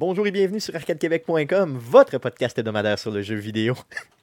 [0.00, 3.74] Bonjour et bienvenue sur arcadequebec.com, votre podcast hebdomadaire sur le jeu vidéo.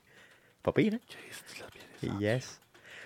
[0.64, 2.18] Pas pire, hein?
[2.20, 2.60] Yes.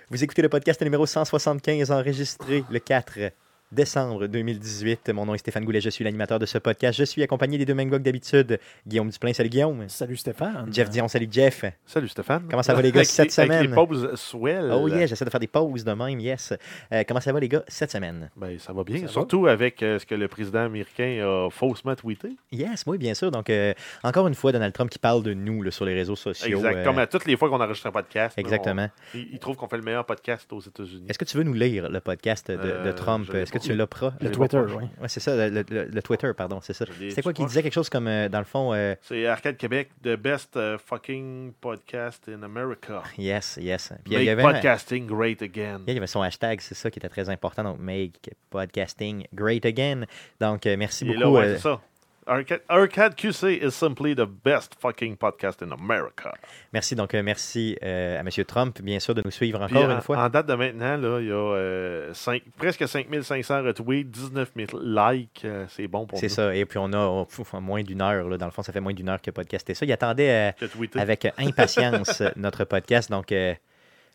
[0.10, 3.34] Vous écoutez le podcast numéro 175 enregistré le 4
[3.72, 5.10] décembre 2018.
[5.14, 6.98] Mon nom est Stéphane Goulet, je suis l'animateur de ce podcast.
[6.98, 8.60] Je suis accompagné des deux que d'habitude.
[8.86, 9.88] Guillaume Duplain, salut Guillaume.
[9.88, 10.68] Salut Stéphane.
[10.72, 11.64] Jeff Dion, salut Jeff.
[11.86, 12.44] Salut Stéphane.
[12.50, 13.70] Comment ça va les gars Avec cette les- avec semaine?
[13.70, 14.70] les pauses swell.
[14.74, 16.54] Oh yeah, j'essaie de faire des pauses de même, yes.
[16.92, 18.30] Euh, comment ça va les gars cette semaine?
[18.36, 18.98] Ben, ça va bien.
[19.00, 19.12] Ça va?
[19.12, 22.36] Surtout avec euh, ce que le président américain a faussement tweeté.
[22.52, 23.32] Yes, oui, bien sûr.
[23.32, 26.16] Donc, euh, encore une fois, Donald Trump qui parle de nous là, sur les réseaux
[26.18, 26.58] sociaux.
[26.58, 26.76] Exact.
[26.78, 28.38] euh, Comme à toutes les fois qu'on enregistre un podcast.
[28.38, 28.90] là, Exactement.
[29.16, 31.06] on- il, il trouve qu'on fait le meilleur podcast aux États-unis.
[31.10, 33.34] Est-ce que tu veux nous lire le podcast de, de Trump?
[33.34, 33.61] Est-ce que.
[33.62, 34.12] Tu l'as pro?
[34.20, 34.84] Je Le Twitter, oui.
[35.02, 36.86] Ouais, c'est ça, le, le- le Twitter, pardon, c'est ça.
[37.00, 39.90] C'était quoi qui disait quelque chose comme, euh, dans le fond, euh, C'est Arcade Québec,
[40.04, 43.04] the best uh, fucking podcast in America.
[43.18, 43.94] yes, yes.
[44.04, 45.82] Puis il y Make avait, un- podcasting great again.
[45.88, 49.66] il y avait son hashtag, c'est ça qui était très important, donc make podcasting great
[49.66, 50.06] again.
[50.40, 51.36] Donc, euh, merci Il est beaucoup.
[51.36, 51.82] là, ouais, euh, c'est ça.
[52.28, 56.32] Arcade, Arcade QC is simply the best fucking podcast in America.
[56.72, 58.30] merci, donc, euh, merci euh, à M.
[58.46, 60.18] Trump, bien sûr, de nous suivre encore en, une fois.
[60.20, 64.80] en date de maintenant, là, il y a euh, cinq- presque 5500 retweets, 19 000
[64.84, 65.42] likes.
[65.46, 66.34] euh, c'est bon pour C'est nous.
[66.34, 66.56] ça.
[66.56, 68.30] Et puis, on a pff, moins d'une heure.
[68.30, 68.38] là.
[68.38, 69.86] Dans le fond, ça fait moins d'une heure que podcasté ça.
[69.86, 70.54] Il attendait
[70.96, 73.10] avec impatience notre podcast.
[73.10, 73.54] Donc, euh,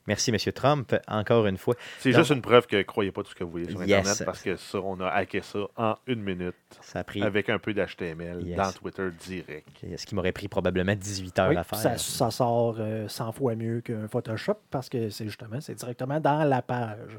[0.07, 0.37] merci, M.
[0.53, 1.75] Trump, encore une fois.
[1.99, 3.99] C'est juste une preuve que croyez pas tout ce que vous voyez sur Yes.
[3.99, 7.49] Internet parce que ça, on a hacké ça en une minute Ça a pris avec
[7.49, 8.57] un peu d'HTML Yes.
[8.57, 9.69] dans Twitter direct.
[9.97, 11.79] ce qui m'aurait pris probablement 18 heures Oui, à faire.
[11.79, 16.21] ça, ça sort euh, 100 fois mieux qu'un Photoshop parce que c'est justement, c'est directement
[16.21, 17.19] dans la page,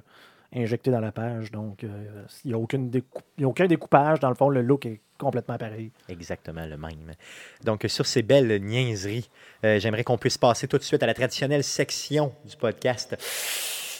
[0.53, 1.52] injecté dans la page.
[1.52, 2.91] Donc, euh, il n'y a, aucune
[3.41, 4.19] a aucun découpage.
[4.19, 5.91] Dans le fond, le look est complètement pareil.
[6.09, 7.13] Exactement le même.
[7.63, 9.30] Donc, sur ces belles niaiseries,
[9.66, 13.16] euh, j'aimerais qu'on puisse passer tout de suite à la traditionnelle section du podcast.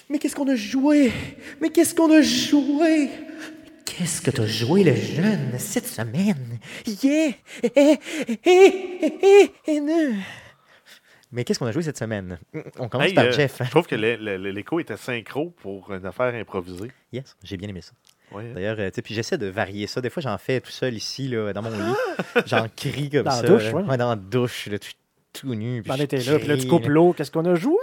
[0.09, 1.12] Mais qu'est-ce qu'on a joué?
[1.59, 3.09] Mais qu'est-ce qu'on a joué?
[3.84, 6.59] Qu'est-ce que t'as joué, le jeune, cette semaine?
[6.86, 7.31] Yeah!
[7.63, 10.13] Eh, eh, eh, eh, eh, eh, non.
[11.32, 12.40] Mais qu'est-ce qu'on a joué cette semaine?
[12.80, 13.62] On commence Hey, par euh, Jeff.
[13.64, 16.92] Je trouve que l'écho était synchro pour une affaire improvisée.
[17.12, 17.92] Yes, j'ai bien aimé ça.
[18.32, 18.54] Ouais.
[18.54, 20.00] D'ailleurs, euh, tu sais, puis j'essaie de varier ça.
[20.02, 21.96] Des fois, j'en fais tout seul ici, là, dans mon lit.
[22.46, 23.48] J'en crie comme Dans la ça.
[23.48, 23.98] douche, ouais.
[23.98, 24.90] dans la douche, là, tout,
[25.34, 25.82] tout nu.
[25.82, 27.14] puis là, puis là, tu coupes l'eau.
[27.14, 27.78] Qu'est-ce qu'on a joué?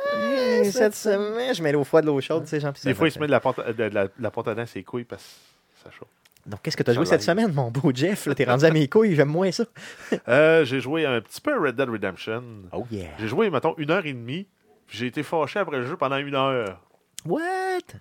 [0.65, 3.27] Cette semaine, je mets l'eau froide, l'eau chaude, tu sais, Des fois, il se met
[3.27, 5.91] de la, porte, de, la, de la porte à dents ses couilles parce que ça
[5.91, 6.09] chauffe.
[6.47, 8.29] Donc, qu'est-ce que tu as joué cette semaine, mon beau Jeff?
[8.37, 9.65] T'es rendu à mes couilles, j'aime moins ça.
[10.29, 12.43] Euh, j'ai joué un petit peu à Red Dead Redemption.
[12.73, 13.11] Oh yeah.
[13.19, 14.47] J'ai joué, mettons, une heure et demie.
[14.87, 16.81] puis J'ai été fâché après le jeu pendant une heure.
[17.25, 17.41] What?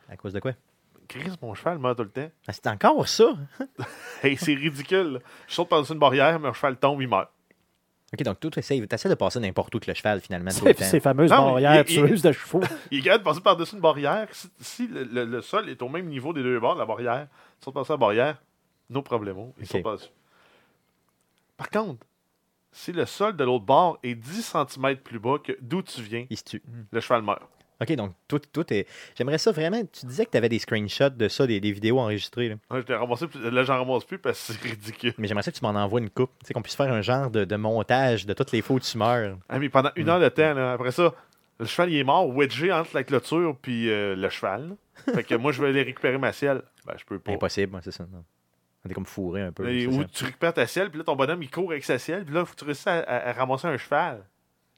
[0.09, 0.51] À cause de quoi?
[1.07, 2.29] Chris, mon cheval meurt tout le temps.
[2.47, 3.33] Ah, c'est encore ça?
[4.23, 5.19] Hey, c'est ridicule.
[5.47, 7.29] Je saute par-dessus une barrière, mon cheval tombe, il meurt.
[8.13, 10.51] Ok, donc, tu essaies de passer n'importe où que le cheval, finalement.
[10.51, 12.61] ces fameuses Non, barrières il- il- tueuses de chevaux.
[12.91, 14.27] Il est capable de passer par-dessus une barrière.
[14.31, 16.85] Si, si le, le- le sol est au même niveau des deux bords de la
[16.85, 17.27] barrière,
[17.59, 18.41] il saute par-dessus la barrière,
[18.91, 19.53] no problemo.
[19.57, 19.69] Il Ok.
[19.71, 20.09] saute par-dessus.
[21.57, 22.05] Par contre,
[22.71, 26.25] si le sol de l'autre bord est 10 cm plus bas que d'où tu viens,
[26.29, 26.61] Il se tue.
[26.91, 27.41] le cheval meurt.
[27.81, 28.87] Ok, donc, tout, tout est.
[29.17, 29.81] J'aimerais ça vraiment.
[29.91, 32.49] Tu disais que tu avais des screenshots de ça, des, des vidéos enregistrées.
[32.49, 32.55] Là.
[32.71, 35.13] Ouais, je t'ai ramassé, plus- là, j'en ramasse plus parce que c'est ridicule.
[35.17, 36.31] Mais j'aimerais ça que tu m'en envoies une coupe.
[36.41, 38.79] Tu sais, qu'on puisse faire un genre de, de montage de toutes les fois où
[38.79, 39.37] tu meurs.
[39.49, 39.93] Ah, mais pendant Mm.
[39.99, 41.13] une heure de temps, là, après ça,
[41.59, 44.75] le cheval il est mort, wedgé entre la clôture puis euh, le cheval.
[45.13, 46.61] fait que moi, je vais aller récupérer ma selle.
[46.85, 47.31] Ben, je peux pas.
[47.31, 48.05] Impossible, c'est ça.
[48.11, 48.23] non.
[48.85, 49.63] On est comme fourré un peu.
[49.63, 50.03] Ça.
[50.13, 52.43] tu récupères ta selle, puis là, ton bonhomme, il court avec sa selle, puis là,
[52.43, 54.23] faut que tu réussisses à, à- à ramasser un cheval.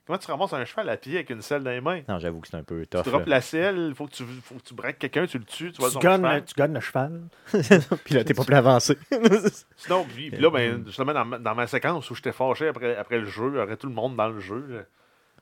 [0.06, 2.02] Comment tu ramasses un cheval à pied avec une selle dans les mains?
[2.08, 3.04] Non, j'avoue que c'est un peu Tu tough.
[3.06, 3.38] droppes là.
[3.38, 5.82] la selle, il faut, que tu- faut que tu braques quelqu'un, tu le tues, tu
[5.82, 6.46] vas Tu son gonnes, cheval.
[6.46, 7.22] tu gonnes le cheval.
[8.06, 8.98] Puis là, t'es pas plus avancé.
[9.78, 12.96] Sinon, puis, puis là, ben, justement, dans ma, dans ma séquence où j'étais fâché après,
[12.96, 14.82] après le jeu, après tout le monde dans le jeu, là,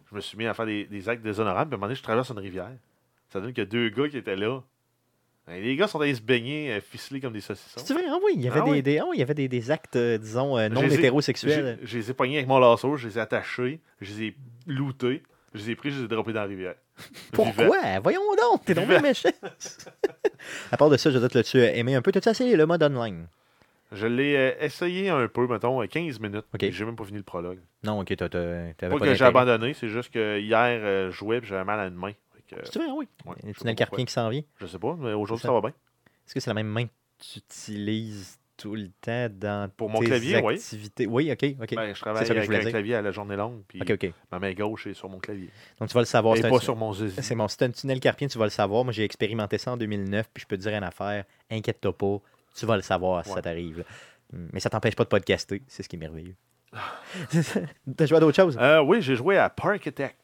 [0.09, 1.95] je me suis mis à faire des, des actes déshonorables, puis à un moment donné,
[1.95, 2.71] je traverse une rivière.
[3.31, 4.61] Ça donne qu'il y a deux gars qui étaient là.
[5.47, 7.81] Ben, les gars sont allés se baigner, euh, ficelés comme des saucissons.
[7.83, 8.81] C'est vrai, ah oui, il y avait, Ah des, oui.
[8.81, 11.79] des- ah il y avait des, des actes, euh, disons, euh, non ai- hétérosexuels.
[11.83, 14.35] Je les ai pognés avec mon lasso, je les ai attachés, je les ai
[14.67, 15.21] lootés,
[15.53, 16.75] je les ai pris, je les ai droppés dans la rivière.
[17.33, 17.77] Pourquoi?
[18.01, 19.29] Voyons donc, t'es donc bien méchant.
[20.71, 22.11] à part de ça, je dois te le tuer, aimer un peu?
[22.13, 23.27] T'as-tu essayé le mode online?
[23.91, 26.45] Je l'ai euh, essayé un peu, mettons, euh, 15 minutes.
[26.53, 26.63] Ok.
[26.63, 27.59] et J'ai même pas fini le prologue.
[27.83, 31.37] Non, ok, t'avais Pas pas que j'ai abandonné, c'est juste que hier, euh, je jouais
[31.37, 32.13] et j'avais mal à une main.
[32.61, 33.07] Que, C'est vrai, oui.
[33.25, 34.41] ouais, tunnel carpien qui s'en vient.
[34.59, 35.69] Je sais pas, mais aujourd'hui C'est ça va bien.
[35.69, 39.99] Est-ce que c'est la même main que tu utilises tout le temps dans Pour mon
[39.99, 41.07] tes clavier, activités?
[41.07, 41.75] Oui, ok, ok.
[41.75, 43.81] Ben, je travaille ça avec un clavier à la journée longue, puis
[44.31, 45.49] ma main gauche est sur mon clavier.
[45.79, 46.35] Donc tu vas le savoir.
[46.37, 47.21] Et un pas sur mon zizi.
[47.21, 48.83] C'est bon, c'est un tunnel carpien, tu vas le savoir.
[48.83, 51.25] Moi, j'ai expérimenté ça en 2009, puis je peux te dire une affaire.
[51.49, 52.17] Inquiète-toi pas,
[52.55, 53.35] tu vas le savoir si Ouais.
[53.35, 53.79] ça t'arrive.
[53.79, 53.83] là.
[54.31, 56.35] Mm, Mais ça t'empêche pas de podcaster, c'est ce qui est merveilleux.
[57.97, 58.57] T'as joué à d'autres choses?
[58.59, 60.15] Euh, oui, j'ai joué à Parkitect.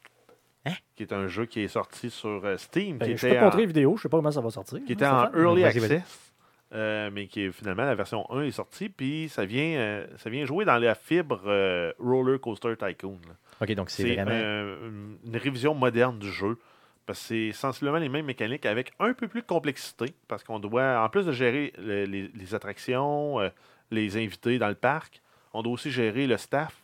[0.65, 0.73] Hein?
[0.95, 3.39] Qui est un jeu qui est sorti sur euh, Steam, qui Ben, je peux était,
[3.39, 3.95] te montrer en, une vidéo.
[3.97, 4.79] Je sais pas comment ça va sortir.
[4.85, 5.33] qui hein, était en.
[5.33, 5.93] Early Vas-y, vas-y.
[5.95, 6.33] Access.
[6.73, 10.29] euh, mais qui est finalement la version 1 est sortie, puis ça vient, euh, ça
[10.29, 13.19] vient jouer dans la fibre euh, Roller Coaster Tycoon.
[13.27, 13.33] là.
[13.61, 14.31] OK, donc c'est C'est vraiment.
[14.33, 14.89] euh,
[15.25, 16.57] une révision moderne du jeu.
[17.05, 20.13] Parce que c'est sensiblement les mêmes mécaniques avec un peu plus de complexité.
[20.27, 23.49] Parce qu'on doit, en plus de gérer le- les, les attractions, euh,
[23.89, 25.19] les invités dans le parc,
[25.53, 26.75] on doit aussi gérer le staff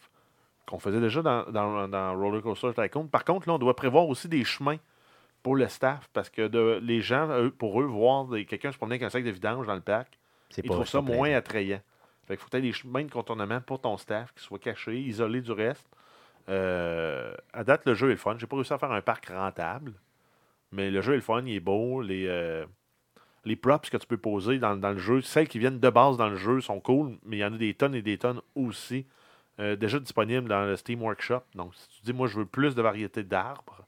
[0.67, 3.07] qu'on faisait déjà dans, dans, dans Roller Coaster Tycoon.
[3.07, 4.77] Par contre, là, on doit prévoir aussi des chemins
[5.43, 6.09] pour le staff.
[6.13, 9.23] Parce que de, les gens, eux, pour eux, voir quelqu'un se promener avec un sac
[9.23, 10.17] de vidange dans le parc,
[10.57, 11.81] ils trouvent ça moins attrayant.
[12.27, 14.97] Fait qu'il faut que tu des chemins de contournement pour ton staff qui soient cachés,
[14.97, 15.87] isolés du reste.
[16.49, 18.35] Euh, à date, le jeu est le fun.
[18.37, 19.93] J'ai pas réussi à faire un parc rentable,
[20.71, 22.01] mais le jeu est le fun, il est beau.
[22.01, 22.65] Les, euh,
[23.45, 26.17] les props que tu peux poser dans, dans le jeu, celles qui viennent de base
[26.17, 28.41] dans le jeu sont cool, mais il y en a des tonnes et des tonnes
[28.55, 29.05] aussi.
[29.59, 31.41] Euh, déjà disponibles dans le Steam Workshop.
[31.55, 33.85] Donc, si tu dis, moi, je veux plus de variété d'arbres,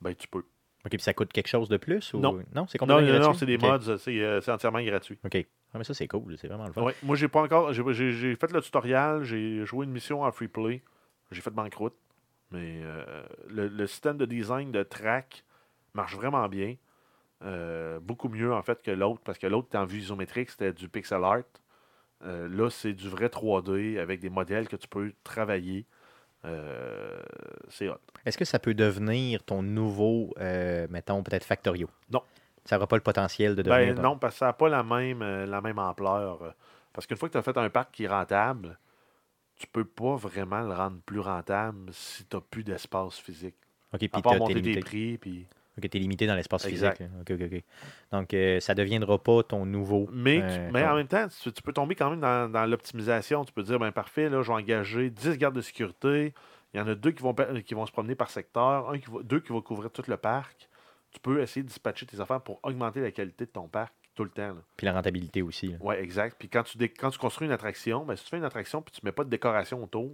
[0.00, 0.38] ben, tu peux.
[0.84, 2.12] OK, puis ça coûte quelque chose de plus?
[2.14, 2.18] Ou...
[2.20, 2.32] Non.
[2.54, 3.38] Non, c'est Non, complètement non, non, gratuit?
[3.38, 5.18] c'est des mods, c'est euh, c'est entièrement gratuit.
[5.24, 5.46] OK.
[5.74, 6.36] Ah, mais ça, c'est cool.
[6.38, 6.82] C'est vraiment le fun.
[6.82, 7.72] Ouais, moi, j'ai pas encore.
[7.72, 10.82] j'ai- fait le tutoriel, j'ai joué une mission en free play,
[11.30, 11.94] j'ai fait banqueroute.
[12.50, 15.44] Mais euh, le, le système de design de track
[15.94, 16.76] marche vraiment bien.
[17.44, 20.72] Euh, beaucoup mieux en fait que l'autre, parce que l'autre était en vue isométrique, c'était
[20.72, 21.42] du pixel art.
[22.24, 25.86] Euh, là, c'est du vrai 3D avec des modèles que tu peux travailler.
[26.44, 27.20] Euh,
[27.68, 27.98] c'est hot.
[28.24, 31.88] Est-ce que ça peut devenir ton nouveau, euh, mettons, peut-être Factorio?
[32.10, 32.22] Non.
[32.64, 33.94] Ça n'aura pas le potentiel de devenir.
[33.94, 36.54] Ben, non, parce que ça n'a pas la même, la même ampleur.
[36.92, 38.78] Parce qu'une fois que tu as fait un parc qui est rentable,
[39.56, 43.56] tu peux pas vraiment le rendre plus rentable si tu n'as plus d'espace physique.
[43.92, 44.80] OK, puis monter limité.
[44.80, 45.18] prix.
[45.18, 45.46] Puis...
[45.78, 46.98] OK, t'es limité dans l'espace physique.
[47.00, 47.06] là.
[47.22, 47.62] OK, OK, OK.
[48.12, 50.08] Donc, euh, ça ne deviendra pas ton nouveau.
[50.12, 52.50] Mais, tu- euh, mais ton- en même temps, tu, tu peux tomber quand même dans,
[52.50, 53.44] dans l'optimisation.
[53.44, 56.34] Tu peux dire, ben parfait, là, je vais engager 10 gardes de sécurité.
[56.74, 57.34] Il y en a deux qui vont,
[57.64, 60.16] qui vont se promener par secteur, un qui va- deux qui vont couvrir tout le
[60.16, 60.68] parc.
[61.10, 64.24] Tu peux essayer de dispatcher tes affaires pour augmenter la qualité de ton parc tout
[64.24, 64.48] le temps.
[64.48, 64.62] là.
[64.76, 65.74] Puis la rentabilité aussi.
[65.80, 66.36] Oui, exact.
[66.38, 68.82] Puis quand tu, dé- quand tu construis une attraction, ben, si tu fais une attraction
[68.82, 70.10] puis tu mets pas de décoration autour,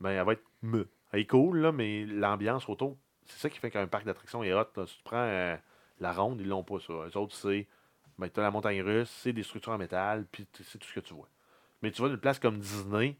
[0.00, 0.88] ben, elle va être me.
[1.12, 2.96] Elle est cool, là, mais l'ambiance autour,
[3.32, 4.66] c'est ça qui fait qu'un parc d'attractions est hot.
[4.76, 4.86] là.
[4.86, 5.56] Si tu prends euh,
[6.00, 6.92] la ronde, ils l'ont pas, ça.
[6.92, 7.66] Eux autres, c'est.
[8.18, 10.94] Ben, tu as la montagne russe, c'est des structures en métal, puis c'est tout ce
[10.94, 11.28] que tu vois.
[11.82, 13.16] Mais tu vois, une place comme Disney,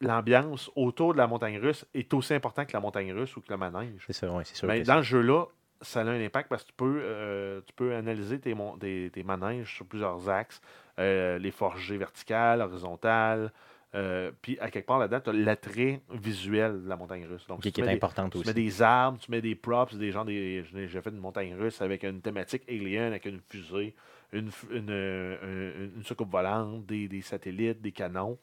[0.00, 3.50] l'ambiance autour de la montagne russe est aussi importante que la montagne russe ou que
[3.50, 4.04] le manège.
[4.06, 4.68] C'est ça, oui, c'est sûr.
[4.68, 5.46] Mais dans le jeu-là,
[5.80, 9.10] ça a un impact parce que tu peux, euh, tu peux analyser tes, mon- tes,
[9.12, 10.60] tes manèges sur plusieurs axes,
[10.98, 13.52] euh, les forger verticales, horizontales.
[13.94, 17.46] Euh, puis à quelque part là-dedans, tu as l'attrait visuel de la montagne russe.
[17.46, 18.46] Donc, qui tu est des- importante tu aussi.
[18.48, 21.80] mets des arbres, tu mets des props, des gens, des, j'ai fait une montagne russe
[21.80, 23.94] avec une thématique alien, avec une fusée,
[24.32, 28.38] une, euh, une- une soucoupe volante, des, des satellites, des canons.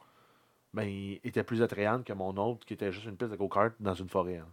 [0.73, 0.87] Ben,
[1.25, 4.07] était plus attrayante que mon autre qui était juste une piste de go-kart dans une
[4.07, 4.37] forêt.
[4.37, 4.47] hein.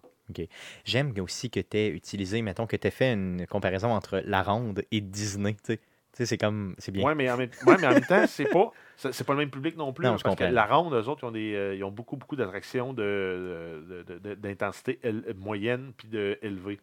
[0.84, 4.42] J'aime aussi que tu aies utilisé, mettons, que tu aies fait une comparaison entre La
[4.42, 5.54] Ronde et Disney.
[5.64, 5.82] Tu Tu
[6.12, 6.74] c'est comme.
[6.78, 7.04] C'est bien.
[7.04, 9.50] Ouais, mais en même, ouais, mais en même temps, c'est pas, c'est pas le même
[9.50, 10.04] public non plus.
[10.04, 12.16] Non, je parce que la ronde, eux autres, ils ont, des, euh, ils ont beaucoup,
[12.16, 14.98] beaucoup d'attractions de, de- de- de- d'intensité
[15.36, 16.80] moyenne puis de élevée.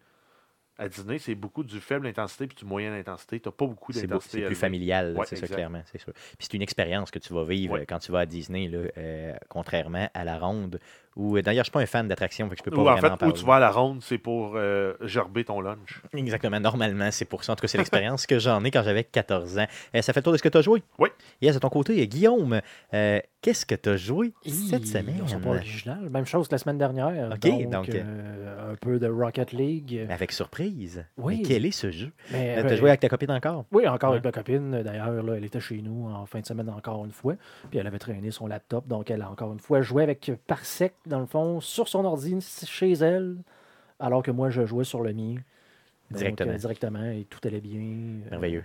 [0.77, 3.39] À Disney, c'est beaucoup du faible intensité puis du moyenne intensité.
[3.39, 4.39] Tu n'as pas beaucoup d'intensité.
[4.41, 6.11] c'est plus familial, Ouais, c'est ça, clairement, c'est sûr.
[6.13, 7.85] Puis c'est une expérience que tu vas vivre Ouais.
[7.85, 10.81] quand tu vas à Disney, là, euh, contrairement à la ronde.
[11.15, 13.01] Où, euh, d'ailleurs, je suis pas un fan d'attraction, je peux pas Ou en vraiment
[13.01, 13.33] fait, où parler.
[13.35, 16.01] tu vas à la ronde, c'est pour euh, gerber ton lunch.
[16.13, 17.53] Exactement, normalement, c'est pour ça.
[17.53, 19.65] En tout cas, c'est l'expérience que j'en ai quand j'avais 14 ans.
[19.95, 20.83] Euh, ça fait le tour de ce que tu as joué?
[20.99, 21.09] Oui.
[21.41, 22.59] Yes, à ton côté, Guillaume,
[22.93, 25.25] euh, qu'est-ce que tu as joué cette semaine?
[25.27, 26.09] sont pas originales.
[26.09, 27.29] Même chose que la semaine dernière.
[27.33, 30.07] Ok, donc, donc, euh, un peu de Rocket League.
[30.09, 31.05] Avec surprise.
[31.17, 31.37] Oui.
[31.41, 32.11] Mais quel est ce jeu?
[32.31, 33.65] T'as euh, joué avec ta copine encore?
[33.71, 34.15] Oui, encore Ouais.
[34.17, 34.81] avec ma copine.
[34.83, 37.35] D'ailleurs, là, elle était chez nous en fin de semaine encore une fois.
[37.69, 38.87] Puis elle avait traîné son laptop.
[38.87, 42.35] Donc, elle a encore une fois joué avec Parsec, dans le fond, sur son ordi
[42.41, 43.37] chez elle.
[43.99, 45.35] Alors que moi, je jouais sur le mien.
[46.11, 46.51] Donc, Directement.
[46.51, 47.05] euh, directement.
[47.11, 47.79] Et tout allait bien.
[47.79, 48.63] Euh, Merveilleux.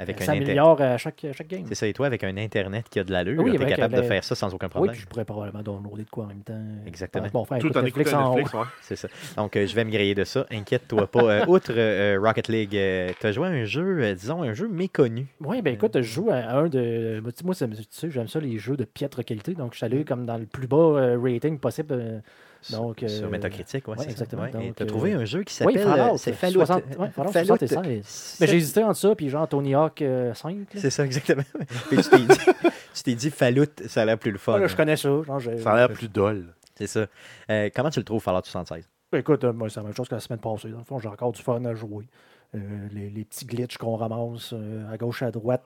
[0.00, 1.64] Avec Elle un à chaque, à chaque game.
[1.68, 3.96] C'est ça, et toi, avec un Internet qui a de l'allure, Oui, tu es capable
[3.96, 4.92] euh, de faire ça sans aucun Oui, problème.
[4.94, 6.58] puis je pourrais probablement downloader de quoi en même temps.
[6.86, 7.26] Exactement.
[7.34, 8.36] Mon frère Tout en Netflix écoutant en haut.
[8.38, 8.66] Netflix, ouais.
[8.80, 9.08] C'est ça.
[9.36, 10.46] Donc, euh, je vais me griller de ça.
[10.50, 11.20] Inquiète-toi pas.
[11.22, 14.54] Euh, outre euh, euh, Rocket League, tu as joué à un jeu, euh, disons, un
[14.54, 15.26] jeu méconnu.
[15.40, 17.20] Oui, ben écoute, je joue à un de.
[17.22, 19.52] moi, tu sais, ça j'aime ça, les jeux de piètre qualité.
[19.52, 22.22] Donc, je suis allé comme dans le plus bas euh, rating possible.
[22.72, 24.42] Euh, Donc, sur, sur euh, Metacritic, ouais, ouais, exactement.
[24.42, 24.72] Ouais.
[24.76, 25.88] Tu as euh, trouvé un jeu qui oui, s'appelle.
[25.88, 26.64] Fallout, euh, c'est Fallout.
[26.66, 28.36] 60 ouais, Fallout Fallout, 76.
[28.40, 30.56] Mais j'ai hésité entre ça puis genre Tony Hawk euh, 5.
[30.74, 30.80] là.
[30.80, 31.42] C'est ça, exactement.
[31.88, 31.98] Puis
[32.94, 34.54] tu t'es dit, Fallout, ça a l'air plus le fun.
[34.54, 35.08] Ouais, là, je connais ça.
[35.22, 36.46] Genre, j'ai- Ça a l'air plus dol.
[36.74, 37.06] C'est ça.
[37.50, 40.14] Euh, comment tu le trouves, Fallout 76 Écoute, euh, moi, c'est la même chose que
[40.14, 40.68] la semaine passée.
[40.70, 42.06] Dans le fond, j'ai encore du fun à jouer.
[42.54, 42.58] Euh,
[42.92, 45.62] les, les petits glitches qu'on ramasse euh, à gauche, à droite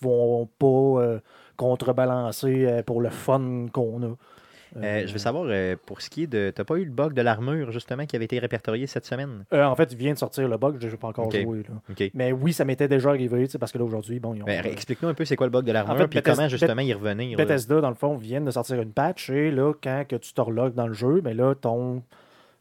[0.00, 1.20] vont pas euh,
[1.56, 4.14] contrebalancer euh, pour le fun qu'on a.
[4.82, 6.52] Euh, je veux savoir, euh, pour ce qui est de.
[6.54, 9.44] T'as pas eu le bug de l'armure, justement, qui avait été répertorié cette semaine?
[9.52, 11.40] Euh, en fait, il vient de sortir le bug, je n'ai pas encore Ok.
[11.40, 11.62] joué.
[11.68, 12.06] là.
[12.14, 14.46] Mais oui, ça m'était déjà arrivé, parce que là, aujourd'hui, bon, ils ont.
[14.46, 16.34] Ben, euh, Explique-nous un peu c'est quoi le bug de l'armure, En fait, puis Bethesda-
[16.36, 17.38] comment, justement, y revenir.
[17.38, 17.44] là.
[17.44, 20.40] Bethesda, dans le fond, viennent de sortir une patch et là, quand que tu te
[20.40, 22.02] relogues dans le jeu, ben là, ton,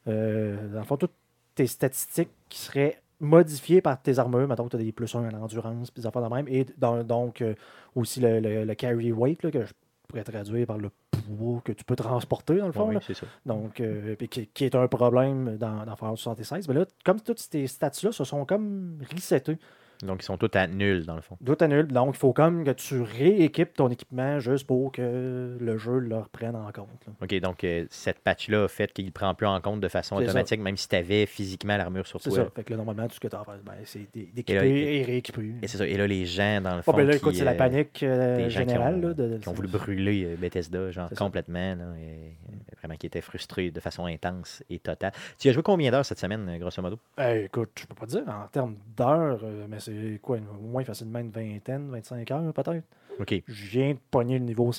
[0.08, 1.12] euh, dans le fond, toutes
[1.56, 5.30] tes statistiques qui seraient modifiées par tes armures, mettons que tu as des plus 1
[5.34, 7.54] en endurance, puis des affaires de même, et dans- donc euh,
[7.96, 9.72] aussi le, le- le carry weight, là, que je
[10.06, 12.90] pourrais traduire par le poids que tu peux transporter, dans le fond.
[12.90, 13.26] Oui, c'est ça.
[13.46, 16.68] Donc, euh, qui, qui est un problème dans, dans Fallout 76.
[16.68, 19.58] Mais là, comme toutes ces stats-là se sont comme resettés,
[20.04, 21.38] Donc, ils sont tous à nul, dans le fond.
[21.46, 21.88] Tout annule.
[21.88, 26.18] Donc, il faut comme que tu rééquipes ton équipement juste pour que le jeu le
[26.18, 26.88] reprenne en compte.
[27.08, 27.14] là.
[27.22, 30.18] OK, donc euh, cette patch-là a fait qu'il ne prend plus en compte de façon
[30.18, 30.30] C'est ça.
[30.32, 32.46] automatique, même si tu avais physiquement l'armure sur C'est toi.
[32.46, 32.50] ça.
[32.56, 35.04] Fait que là, normalement, tout ce que tu as à faire, ben, c'est d'équiper et,
[35.04, 35.54] rééquiper.
[35.62, 35.88] Et c'est ça.
[35.88, 38.04] Et là, les gens, dans le fond, Oh, ben là, écoute, c'est la euh, panique
[38.04, 38.96] euh, gens qui générale.
[38.96, 42.36] ont, là, de- qui ont voulu brûler Bethesda, genre C'est complètement, là, et,
[42.78, 45.12] vraiment qui étaient frustrés de façon intense et totale.
[45.40, 47.00] Tu as joué combien d'heures cette semaine, grosso modo?
[47.20, 51.20] Eh, écoute, je peux pas dire en termes d'heures, mais c'est quoi, au moins facilement
[51.20, 52.84] une vingtaine, 25 heures peut-être.
[53.20, 53.34] OK.
[53.48, 54.72] Je viens de pogner le niveau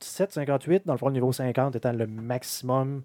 [0.00, 0.86] 57, 58.
[0.86, 3.02] Dans le fond, le niveau 50 étant le maximum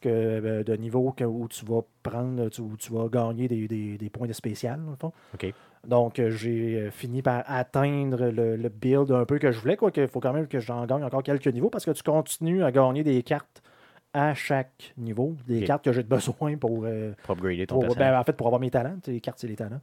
[0.00, 3.68] que, euh, de niveau que, où tu vas prendre, tu- où tu vas gagner des,
[3.68, 5.12] des- des points de spécial, dans le fond.
[5.34, 5.52] OK.
[5.86, 9.76] Donc, euh, j'ai euh, fini par atteindre le, le build un peu que je voulais,
[9.76, 12.62] quoi qu'il faut quand même que j'en gagne encore quelques niveaux parce que tu continues
[12.64, 13.62] à gagner des cartes
[14.12, 18.18] à chaque niveau, des cartes que j'ai besoin pour, euh, Pour upgrader ton pour- ben,
[18.18, 18.96] en fait, pour avoir mes talents.
[19.06, 19.80] Les cartes, c'est les talents.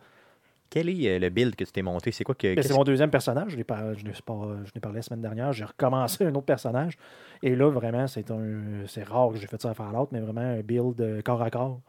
[0.70, 2.12] Quel est euh, le build que tu t'es monté?
[2.12, 2.54] C'est quoi que.
[2.54, 3.52] Ben, c'est mon deuxième personnage.
[3.58, 5.54] Je par- l'ai parlé la semaine dernière.
[5.54, 6.98] J'ai recommencé un autre personnage.
[7.42, 8.86] Et là, vraiment, c'est un.
[8.86, 11.42] C'est rare que j'ai fait ça à faire l'autre, mais vraiment un build euh, corps
[11.42, 11.80] à corps.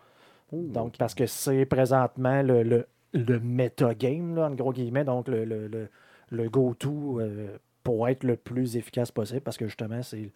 [0.53, 5.45] Donc, parce que c'est présentement le, le, le metagame, là, en gros guillemets, donc le,
[5.45, 5.89] le, le,
[6.31, 7.21] le go-to
[7.83, 10.31] pour être le plus efficace possible, parce que justement, c'est.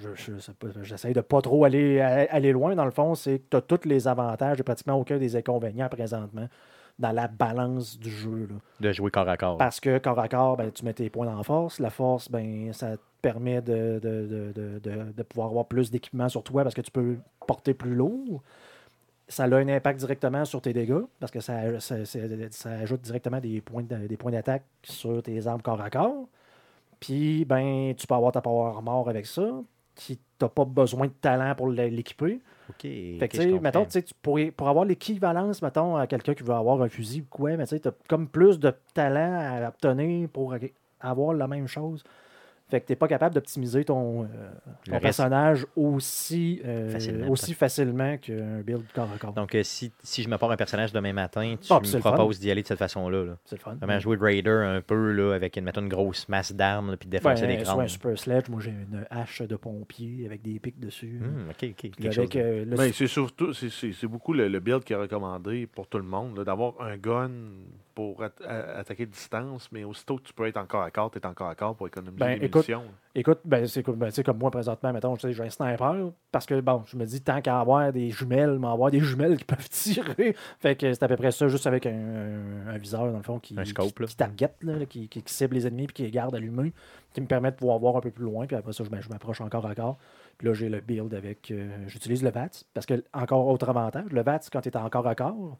[0.00, 3.56] Je, je J'essaie de pas trop aller, aller loin, dans le fond, c'est que tu
[3.56, 6.48] as tous les avantages et pratiquement aucun des inconvénients présentement
[6.98, 8.48] dans la balance du jeu.
[8.50, 8.56] là.
[8.80, 9.56] De jouer corps à corps.
[9.58, 11.80] Parce que corps à corps, ben, tu mets tes points dans la force.
[11.80, 16.42] La force, ben, ça te permet de, de, de- de- pouvoir avoir plus d'équipement sur
[16.44, 17.16] toi parce que tu peux
[17.46, 18.42] porter plus lourd.
[19.26, 22.18] Ça a un impact directement sur tes dégâts parce que ça, ça- ça-
[22.50, 26.28] ça ajoute directement des points de- des points d'attaque sur tes armes corps à corps.
[27.00, 29.48] Puis, ben, tu peux avoir ta power armor avec ça.
[29.96, 32.40] Tu n'as pas besoin de talent pour l'équiper.
[32.70, 32.80] OK.
[32.82, 33.62] Fait que, je tu sais, comprends.
[33.62, 36.88] mettons, tu sais, tu pourrais- pour avoir l'équivalence, mettons, à quelqu'un qui veut avoir un
[36.88, 40.54] fusil ou quoi, mais tu as comme plus de talent à obtenir pour
[41.00, 42.02] avoir la même chose.
[42.74, 44.26] Fait que tu n'es pas capable d'optimiser ton, euh,
[44.86, 49.32] ton personnage aussi, euh, Facilement, aussi facilement qu'un build corps à corps.
[49.32, 52.40] Donc, euh, si, si je me pars un personnage demain matin, tu Ah, me proposes
[52.40, 53.24] d'y aller de cette façon-là.
[53.24, 53.36] Là.
[53.44, 53.74] C'est le fun.
[53.80, 56.96] Vraiment jouer de Raider un peu, là, avec une, mettons, une grosse masse d'armes, là,
[56.96, 57.82] puis de défoncer Ben, des soit grands.
[57.82, 61.20] un super sledge, moi j'ai une hache de pompier avec des pics dessus.
[61.22, 61.76] Hmm, OK, OK.
[61.76, 64.58] Quelque chose avec, de- euh, le- Ben, c'est surtout, c'est- c'est c'est beaucoup le, le
[64.58, 67.30] build qui est recommandé pour tout le monde, là, d'avoir un gun
[67.94, 68.32] pour at-
[68.78, 71.48] attaquer de distance, mais aussitôt que tu peux être encore à corps, tu es encore
[71.48, 72.63] à corps pour économiser Ben, des écoute,
[73.16, 76.82] Écoute, ben, c'est comme, ben, comme moi présentement, mettons, j'ai un sniper, parce que bon,
[76.86, 80.34] je me dis tant qu'à avoir des jumelles, mais avoir des jumelles qui peuvent tirer.
[80.58, 83.22] Fait que c'est à peu près ça, juste avec un, un- un viseur, dans le
[83.22, 84.08] fond, qui, Un scope, qui, là.
[84.08, 86.72] qui target, là, qui, cible les ennemis puis qui les garde allumés,
[87.12, 88.46] qui me permet de pouvoir voir un peu plus loin.
[88.46, 89.96] Puis après ça, je, ben, je m'approche encore encore.
[90.38, 91.52] Puis là, j'ai le build avec.
[91.52, 95.06] euh, J'utilise le VATS, parce que, encore autre avantage, le VATS, quand tu es encore
[95.06, 95.56] à corps,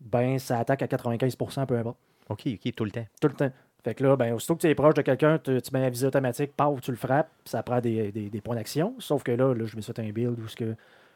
[0.00, 1.98] ben, ça attaque à 95% peu importe.
[2.28, 3.06] OK, OK, tout le temps.
[3.20, 3.50] Tout le temps.
[3.86, 5.90] Fait que là, ben, aussitôt que tu es proche de quelqu'un, tu, tu mets un
[5.90, 8.96] visée automatique, paf, tu le frappes, ça prend des, des- des points d'action.
[8.98, 10.74] Sauf que là, là je me suis fait un build où que,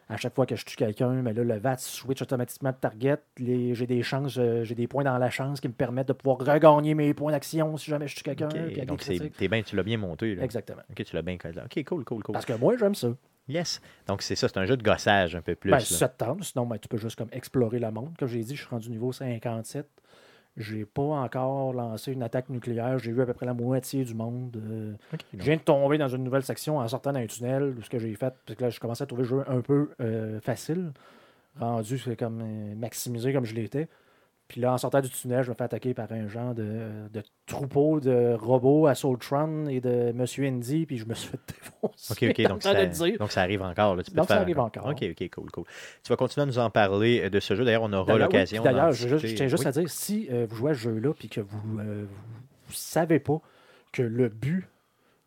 [0.09, 3.17] à chaque fois que je tue quelqu'un, mais là, le VAT switch automatiquement de target.
[3.39, 6.13] Les- J'ai des chances, euh, j'ai des points dans la chance qui me permettent de
[6.13, 8.47] pouvoir regagner mes points d'action si jamais je tue quelqu'un.
[8.87, 9.01] Donc
[9.49, 10.37] bien, tu l'as bien monté.
[10.37, 10.45] Là.
[10.45, 10.83] Exactement.
[10.89, 11.35] OK, tu l'as bien.
[11.35, 12.33] OK, cool, cool, cool.
[12.33, 13.09] Parce que moi, j'aime ça.
[13.49, 13.81] Yes.
[14.07, 15.71] Donc, c'est ça, c'est un jeu de gossage un peu plus.
[15.73, 15.85] Ben, là.
[15.85, 18.15] si ça te tente, sinon, ben, tu peux juste comme explorer le monde.
[18.17, 19.89] Comme j'ai dit, je suis rendu niveau 57.
[20.57, 22.99] J'ai pas encore lancé une attaque nucléaire.
[22.99, 24.57] J'ai vu à peu près la moitié du monde.
[24.57, 24.93] euh,
[25.33, 27.75] Je viens de tomber dans une nouvelle section en sortant d'un tunnel.
[27.79, 29.61] où Ce que j'ai fait, parce que là, je commençais à trouver le jeu un
[29.61, 30.93] peu euh, facile,
[31.59, 33.89] rendu comme euh, maximisé comme je l'étais.
[34.51, 37.23] Puis là, en sortant du tunnel, je me fais attaquer par un genre de, de
[37.47, 41.39] troupeau de robots à Soultron et de Monsieur Indy, puis je me suis fait
[41.81, 42.13] défoncer.
[42.13, 42.75] OK, OK, donc ça,
[43.17, 43.95] donc arrive encore.
[43.95, 44.87] Là, tu peux Donc, ça arrive encore.
[44.87, 45.65] OK, OK, cool, cool.
[46.03, 47.65] Tu vas continuer à nous en parler euh, de ce jeu.
[47.65, 48.61] D'ailleurs, on aura oui, l'occasion.
[48.61, 49.69] puis D'ailleurs, je, tiens juste Oui.
[49.69, 52.07] à dire, si euh, vous jouez à ce jeu-là puis que vous ne
[52.71, 53.41] savez pas
[53.93, 54.67] que le but,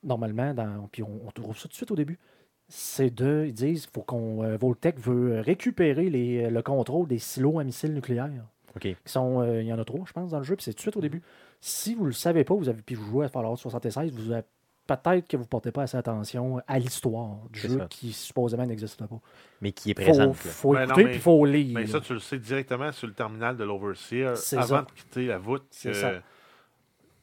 [0.03, 2.19] normalement, dans, puis on, on trouve ça tout de suite au début,
[2.67, 7.57] c'est de, ils disent, faut qu'on, euh, Voltec veut récupérer les, le contrôle des silos
[7.59, 8.43] à missiles nucléaires.
[8.75, 8.81] OK.
[8.81, 10.71] Qui sont, euh, il y en a trois, je pense, dans le jeu, puis c'est
[10.73, 11.21] tout de suite au début.
[11.59, 14.31] Si vous ne le savez pas, vous avez, puis vous jouez à Fallout 76, vous
[14.31, 14.43] avez
[14.85, 17.85] peut-être que vous ne portez pas assez attention à l'histoire du jeu ça.
[17.89, 19.19] qui supposément n'existe pas.
[19.61, 20.29] Mais qui est présente.
[20.43, 20.51] là.
[20.51, 21.73] faut Ben écouter mais- puis il faut lire.
[21.75, 24.81] Mais ça, tu le sais directement sur le terminal de l'Overseer C'est avant ça.
[24.81, 25.63] de quitter la voûte.
[25.69, 26.11] C'est que- ça.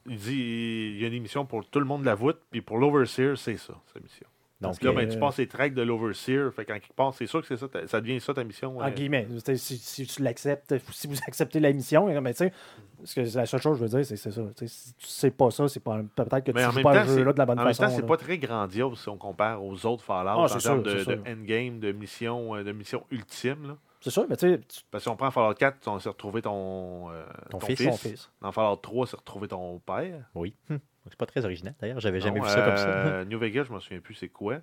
[0.07, 2.61] Il dit il y a une émission pour tout le monde de la voûte, puis
[2.61, 4.25] pour l'Overseer, c'est ça, sa mission.
[4.61, 7.25] Donc, Là, euh, ben, tu passes les tracks de l'Overseer, fait qu'en quelque part, c'est
[7.25, 8.77] sûr que c'est ça, ça devient ça ta mission.
[8.77, 13.45] En euh, guillemets, si, si tu l'acceptes, si vous acceptez la mission, ben, que la
[13.47, 14.41] seule chose que je veux dire, c'est c'est ça.
[14.67, 17.03] Si tu sais pas ça, c'est pas peut-être que tu Mais en joues même pas
[17.03, 17.83] le jeu-là de la bonne en même façon.
[17.83, 18.07] temps, c'est là.
[18.07, 21.79] pas très grandiose si on compare aux autres Fallout Ah, en termes de, de endgame,
[21.79, 23.67] de mission, euh, de mission ultime.
[23.69, 23.77] Là.
[24.01, 26.41] C'est sûr, mais tu sais, Parce que si on prend Fallout 4, on s'est retrouvé
[26.41, 27.77] ton, euh, Ton ton fils.
[27.77, 27.87] fils.
[27.87, 28.31] ton fils.
[28.41, 30.23] Dans Fallout 3, c'est retrouvé ton père.
[30.35, 30.55] Oui.
[30.69, 30.79] Hum.
[31.09, 31.73] C'est pas très original.
[31.79, 32.89] D'ailleurs, j'avais jamais Non, vu ça comme ça.
[32.89, 34.59] euh, New Vegas, je me souviens plus c'est quoi?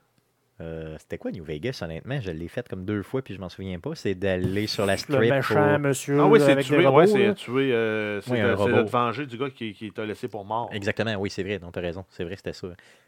[0.60, 2.20] Euh, C'était quoi New Vegas, honnêtement?
[2.20, 3.94] Je l'ai fait comme deux fois, puis je m'en souviens pas.
[3.94, 5.30] C'est d'aller sur la le strip.
[5.30, 6.96] méchant pour- monsieur Ah oui, c'est robots.
[6.96, 8.54] ouais, c'est euh, c'est Oui, de,
[8.84, 10.70] te venger du gars qui, qui t'a laissé pour mort.
[10.72, 11.58] Exactement, oui, c'est vrai.
[11.58, 12.04] Donc, tu as raison.
[12.10, 12.66] C'est vrai, c'était ça.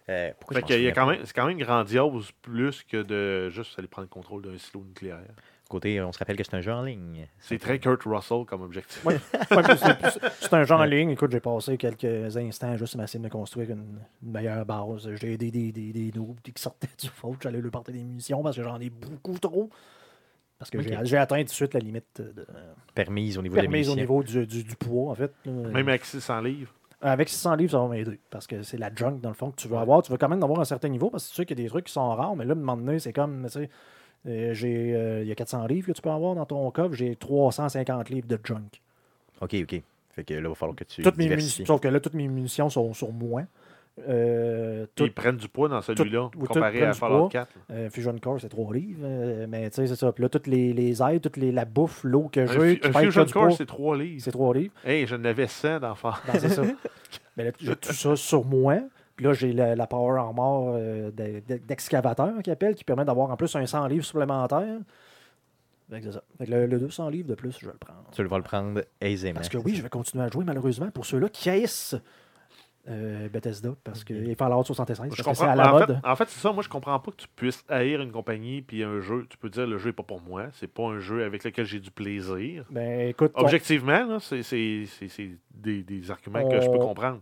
[0.08, 1.12] Euh, pourquoi Fait je m'en qu'il y a souviens quand pas?
[1.12, 4.84] même, c'est quand même grandiose plus que de juste aller prendre le contrôle d'un silo
[4.84, 5.25] nucléaire.
[5.70, 7.28] Côté, on se rappelle que c'est un jeu en ligne.
[7.38, 9.04] C'est très Kurt Russell comme objectif.
[9.06, 9.14] Ouais.
[9.52, 9.78] Ouais, puis
[10.40, 11.10] c'est- un genre en ligne.
[11.10, 15.08] Écoute, j'ai passé quelques instants juste à essayer de me construire une, une meilleure base.
[15.14, 17.36] J'ai aidé des, des, des noobs qui sortaient du faute.
[17.40, 19.70] J'allais leur porter des munitions parce que j'en ai beaucoup trop.
[20.58, 22.44] Parce que j'ai- atteint tout de suite la limite de,
[22.92, 25.32] Permise au niveau de la permise au niveau du, du, du poids, en fait.
[25.46, 26.72] Même avec 600 livres.
[27.00, 28.18] Avec 600 livres, ça va m'aider.
[28.28, 30.02] Parce que c'est la junk, dans le fond, que tu veux avoir.
[30.02, 31.64] Tu veux quand même avoir un certain niveau parce que tu sais qu'il y a
[31.64, 33.70] des trucs qui sont rares, mais là, à un moment donné, c'est comme, tu sais,
[34.24, 37.16] j'ai, euh, il y a 400 livres que tu peux avoir dans ton coffre, j'ai
[37.16, 38.80] 350 livres de junk.
[39.40, 39.82] OK, OK.
[40.10, 42.28] Fait que là, il va falloir que tu Toutes mes sauf que là, toutes mes
[42.28, 43.42] munitions sont sur moi.
[44.08, 47.28] Euh, tout, Ils prennent du poids dans celui-là, oui, comparé à du Fallout poids.
[47.30, 47.48] 4.
[47.68, 47.74] là.
[47.74, 49.00] euh, Fusion Core, c'est 3 livres.
[49.04, 50.12] euh, mais tu sais, c'est ça.
[50.12, 53.26] Puis là, toutes les, les aides, toute les, la bouffe, l'eau que j'ai, un Fusion
[53.26, 54.22] Core, c'est 3 livres.
[54.22, 54.72] c'est 3 livres.
[54.85, 56.14] Hey, je n'avais 100 d'enfants.
[56.26, 56.62] Ben, c'est ça.
[57.37, 58.78] Mais là, j'ai tout ça sur moi.
[59.20, 63.04] Puis là, j'ai la, la Power Armor euh, de- de- d'excavateur qui appelle, qui permet
[63.04, 64.78] d'avoir en plus un 100 livres supplémentaire.
[65.90, 66.22] Fait que ça.
[66.38, 68.02] Fait que le, le 200 livres de plus, je vais le prendre.
[68.12, 69.35] Tu vas le prendre aisément.
[69.35, 71.96] Parce que oui, je vais continuer à jouer malheureusement pour ceux-là qui haïssent
[72.88, 75.44] euh, Bethesda parce que il Fallout 76 Je comprends.
[75.48, 76.00] à la en, fait, mode.
[76.02, 76.50] en fait, c'est ça.
[76.50, 79.26] Moi, je comprends pas que tu puisses haïr une compagnie puis un jeu.
[79.28, 80.46] Tu peux dire le jeu n'est pas pour moi.
[80.54, 82.64] C'est pas un jeu avec lequel j'ai du plaisir.
[82.70, 87.18] Ben écoute, Objectivement, c'est c'est- c'est- c'est des, des arguments que je peux comprendre.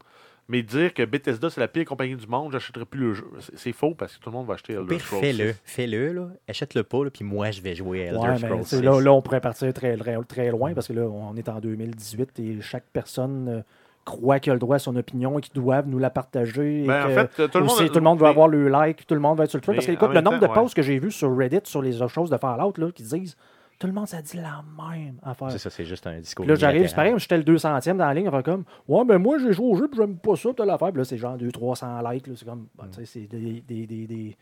[0.51, 3.27] Mais dire que Bethesda, c'est la pire compagnie du monde, j'achèterai plus le jeu.
[3.55, 5.53] C'est- faux parce que tout le monde va acheter Elder pire, Scrolls fais-le.
[5.53, 5.61] 6.
[5.65, 6.29] Fais-le, là.
[6.49, 8.77] Achète-le pas, là, puis moi, je vais jouer à Elder Ouais, mais Scrolls tu sais,
[8.79, 8.83] 6.
[8.83, 9.95] là, là, on pourrait partir très,
[10.27, 13.61] très, loin parce que là, on est en 2018 et chaque personne euh,
[14.07, 16.85] croit qu'il a le droit à son opinion et qu'ils doivent nous la partager.
[16.85, 18.69] et Ben, en fait, tout le aussi, monde, tout le monde va mais- avoir le
[18.69, 19.75] like, tout le monde va être sur le truc.
[19.77, 20.55] Parce que, écoute, le nombre temps, de ouais.
[20.55, 23.37] posts que j'ai vus sur Reddit sur les autres choses de Fallout là, qui disent
[23.79, 25.51] tout le monde, ça dit la même affaire.
[25.53, 26.45] C'est ça, c'est juste un discours.
[26.45, 29.19] Puis là, j'arrive, c'est pareil, j'étais le 200e dans la ligne, enfin comme, ouais, mais
[29.19, 30.89] moi, j'ai joué au jeu, puis j'aime pas ça, puis l'affaire.
[30.89, 32.91] Puis là, c'est genre 200-300 likes, là, c'est comme, bah, Mm.
[32.91, 33.61] tu sais, c'est des.
[33.67, 34.37] des- des- des-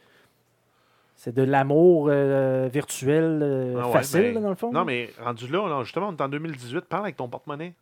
[1.18, 4.70] C'est de l'amour euh, virtuel euh, Ah ouais, facile, mais- là, dans le fond.
[4.70, 7.72] Non, mais rendu là, là, justement, on est en 2018, parle avec ton porte-monnaie.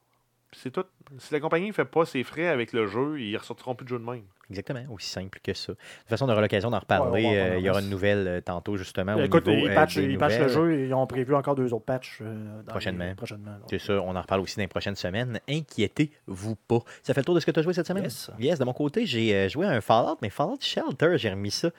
[0.52, 0.84] Puis C'est tout.
[1.18, 3.84] Si la compagnie ne fait pas ses frais avec le jeu, ils ne ressortiront plus
[3.84, 4.22] de jeu de même.
[4.50, 5.72] Exactement, aussi simple que ça.
[5.72, 7.24] De toute façon, on aura l'occasion d'en reparler.
[7.24, 9.14] Ouais, Euh, il y aura une nouvelle euh, tantôt, justement.
[9.14, 11.54] au Écoute, niveau, ils patchent, des ils patchent le jeu et ils ont prévu encore
[11.54, 13.06] deux autres patchs euh, dans Prochainement.
[13.06, 13.56] les- prochainement.
[13.70, 15.40] C'est ça, on en reparle aussi dans les prochaines semaines.
[15.48, 16.80] Inquiétez-vous pas.
[17.02, 18.08] Ça fait le tour de ce que tu as joué cette semaine?
[18.38, 18.58] Yes.
[18.58, 21.70] de mon côté, j'ai euh, joué à un Fallout, mais Fallout Shelter, j'ai remis ça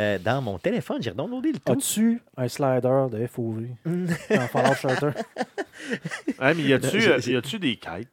[0.00, 1.02] euh, dans mon téléphone.
[1.02, 1.72] J'ai redownloadé le tout.
[1.72, 5.10] As-tu un slider de FOV dans Fallout Shelter?
[6.38, 8.08] Hein, mais y a-tu des quêtes?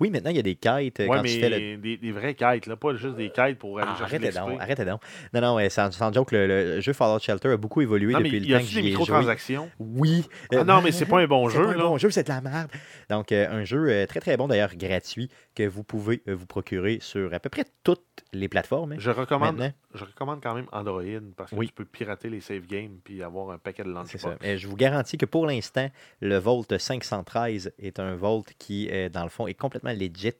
[0.00, 1.00] Oui, maintenant, il y a des quêtes.
[1.00, 3.30] euh, Ouais, quand mais tu fais le des, des vraies quêtes, là, pas juste des
[3.30, 5.00] quêtes pour aller Ah, chercher arrêtez donc, arrêtez donc.
[5.34, 8.20] Non, non, ouais, sans, sans joke, le, le jeu Fallout Shelter a beaucoup évolué Non,
[8.20, 8.90] depuis le temps que j'y des ai joué.
[8.90, 9.70] microtransactions?
[9.78, 10.24] Oui.
[10.54, 12.28] Ah non, mais c'est pas un bon C'est jeu, pas un bon jeu, c'est de
[12.28, 12.70] la merde.
[13.10, 16.46] Donc, euh, un jeu euh, très, très bon, d'ailleurs, gratuit, que vous pouvez euh, vous
[16.46, 18.92] procurer sur à peu près toutes les plateformes.
[18.92, 19.74] hein, Je recommande, Maintenant.
[19.94, 21.02] je recommande quand même Android
[21.36, 21.66] parce que Oui.
[21.66, 24.36] tu peux pirater les save games puis avoir un paquet de C'est ça.
[24.44, 25.90] Euh, je vous garantis que pour l'instant,
[26.20, 30.32] le Volt 513 est un Volt qui, euh, dans le fond, est complètement legit.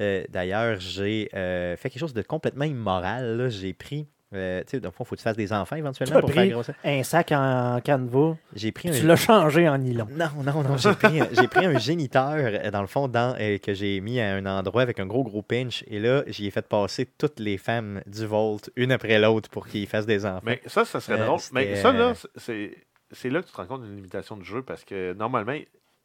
[0.00, 3.48] Euh, D'ailleurs, j'ai fait quelque chose de complètement immoral.
[3.50, 4.06] J'ai pris.
[4.32, 6.20] Euh, tu sais, dans le fond, il faut que tu fasses des enfants Tu éventuellement
[6.20, 6.74] pour faire grossir.
[6.84, 8.92] un sac en canevas, J'ai pris un.
[8.92, 10.06] tu l'as changé en nylon.
[10.12, 13.74] Non, non, non, j'ai pris, pris un géniteur, euh, dans le fond, dans, euh, que
[13.74, 15.82] j'ai mis à un endroit avec un gros, gros pinch.
[15.88, 19.66] Et là, j'y ai fait passer toutes les femmes du Volt, une après l'autre, pour
[19.66, 20.40] qu'ils fassent des enfants.
[20.44, 21.40] Mais ça, ça serait Euh, drôle.
[21.52, 22.76] Mais ça, là, c'est
[23.12, 25.58] c'est là que tu te rends compte d'une limitation du jeu parce que normalement,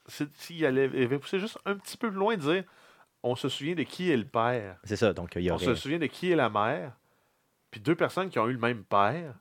[0.07, 2.63] si- s'il allait, il avait poussé juste un petit peu plus loin de dire
[3.21, 5.65] on se souvient de qui est le père, C'est ça, donc il y on aurait...
[5.65, 6.93] se souvient de qui est la mère,
[7.75, 9.33] puis deux personnes qui ont eu le même père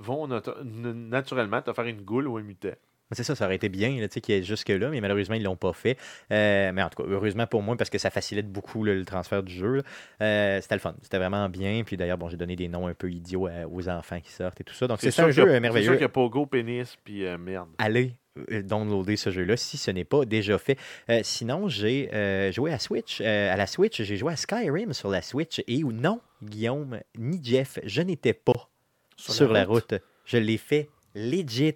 [0.00, 2.70] vont naturellement te faire une goule ou un mutant.
[3.12, 5.36] C'est ça, ça aurait été bien là, tu sais, qu'il y ait jusque-là, mais malheureusement,
[5.36, 5.96] ils ne l'ont pas fait.
[6.32, 9.04] Euh, mais en tout cas, heureusement pour moi, parce que ça facilite beaucoup là, le
[9.04, 9.84] transfert du jeu.
[10.20, 10.96] Euh, c'était le fun.
[11.02, 11.84] C'était vraiment bien.
[11.86, 14.60] Puis d'ailleurs, bon, j'ai donné des noms un peu idiots à- aux enfants qui sortent
[14.60, 14.88] et tout ça.
[14.88, 15.92] Donc, c'est un jeu euh, C'est sûr merveilleux.
[15.92, 17.68] qu'il y a Pogo, Pénis, puis euh, merde.
[17.78, 18.16] Allez
[18.50, 20.78] downloader ce jeu-là si ce n'est pas déjà fait.
[21.10, 23.20] Euh, sinon, j'ai euh, joué à Switch.
[23.20, 25.62] euh, à la Switch, j'ai joué à Skyrim sur la Switch.
[25.66, 28.70] Et ou non, Guillaume ni Jeff, je n'étais pas
[29.16, 29.94] sur, la route.
[30.24, 31.74] Je l'ai fait legit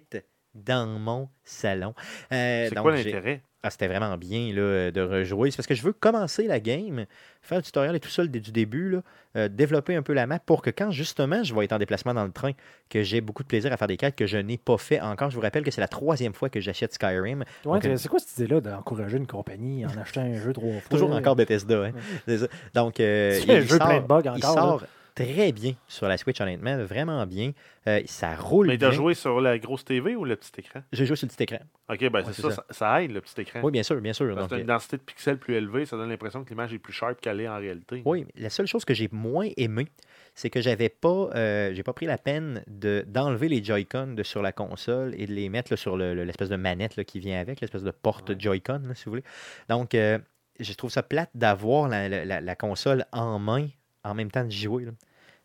[0.53, 1.93] dans mon salon.
[2.31, 3.41] Euh, C'est quoi l'intérêt?
[3.63, 5.51] Ah, c'était vraiment bien là, de rejouer.
[5.51, 7.05] C'est parce que je veux commencer la game,
[7.41, 9.01] faire le tutoriel et tout ça le- du début, là,
[9.37, 12.13] euh, développer un peu la map pour que quand justement je vais être en déplacement
[12.13, 12.51] dans le train,
[12.89, 15.29] que j'ai beaucoup de plaisir à faire des quêtes que je n'ai pas fait encore.
[15.29, 17.39] Je vous rappelle que c'est la troisième fois que j'achète Skyrim.
[17.65, 20.81] Ouais, Donc, c'est- quoi cette idée-là d'encourager une compagnie en achetant un jeu trois fois?
[20.89, 21.85] Toujours encore Bethesda.
[21.85, 21.91] hein.
[22.27, 22.47] C'est ça.
[22.73, 24.61] Donc, euh, il, jeu sort, plein de bugs il encore, là?
[24.61, 26.77] sort très bien sur la Switch, honnêtement.
[26.85, 27.51] Vraiment bien.
[27.87, 28.89] Euh, ça roule Mais bien.
[28.89, 30.81] t'as joué sur la grosse TV ou le petit écran?
[30.93, 31.59] J'ai joué sur le petit écran.
[31.89, 33.03] Ok, ben Ouais, c'est c'est ça, ça.
[33.03, 33.59] aide le petit écran.
[33.63, 34.33] Oui, bien sûr, bien sûr.
[34.35, 36.93] Parce Donc, une densité de pixels plus élevée, ça donne l'impression que l'image est plus
[36.93, 38.01] sharp qu'elle est en réalité.
[38.05, 39.87] Oui, la seule chose que j'ai moins aimé,
[40.35, 44.23] c'est que j'avais pas, euh, j'ai pas pris la peine de, d'enlever les Joy-Con de
[44.23, 47.03] sur la console et de les mettre là, sur le- le- l'espèce de manette là,
[47.03, 48.35] qui vient avec, l'espèce de porte Ouais.
[48.39, 49.23] Joy-Con, là, si vous voulez.
[49.67, 50.19] Donc, euh,
[50.59, 53.67] je trouve ça plate d'avoir la, la- la- la console en main
[54.03, 54.85] en même temps de jouer.
[54.85, 54.91] là.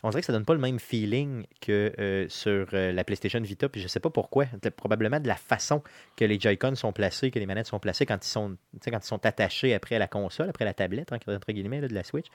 [0.02, 3.40] On dirait que ça donne pas le même feeling que euh, sur euh, la PlayStation
[3.40, 4.44] Vita, puis je sais pas pourquoi.
[4.76, 5.82] Probablement de la façon
[6.16, 8.90] que les Joy-Con sont placés, que les manettes sont placées quand ils sont, tu sais,
[8.90, 11.94] quand ils sont attachés après la console, après la tablette, entre entre guillemets, là, de
[11.94, 12.26] la Switch.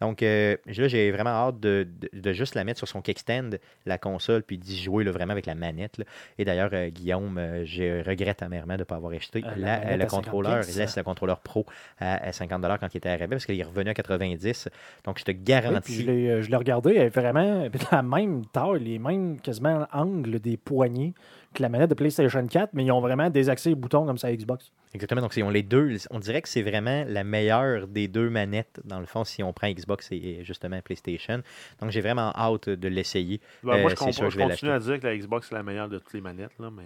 [0.00, 3.58] Donc euh, là, j'ai vraiment hâte de, de- de juste la mettre sur son kickstand,
[3.86, 5.98] la console, puis d'y jouer là, vraiment avec la manette.
[5.98, 6.04] là.
[6.38, 10.04] Et d'ailleurs, Guillaume, je regrette amèrement de ne pas avoir acheté la la- manette le
[10.04, 10.64] à 50 contrôleur.
[10.68, 11.64] Il laisse le contrôleur pro
[12.00, 14.68] à, à 50 quand il était rabais parce qu'il est revenu à 90.
[15.04, 16.02] Donc, je te garantis.
[16.42, 21.14] je l'ai regardé, vraiment la même taille, les mêmes quasiment angles des poignées
[21.54, 24.26] que la manette de PlayStation 4, mais ils ont vraiment désaxé les boutons comme ça
[24.28, 24.72] à Xbox.
[24.92, 25.20] Exactement.
[25.20, 25.96] Donc, ils ont les deux.
[26.10, 29.52] On dirait que c'est vraiment la meilleure des deux manettes, dans le fond, si on
[29.52, 31.42] prend Xbox et justement PlayStation.
[31.80, 33.40] Donc, j'ai vraiment hâte de l'essayer.
[33.62, 35.16] Ben, moi, Euh, je, c'est comp- sûr, je je vais continue à dire que la
[35.16, 36.84] Xbox est la meilleure de toutes les manettes, là, mais.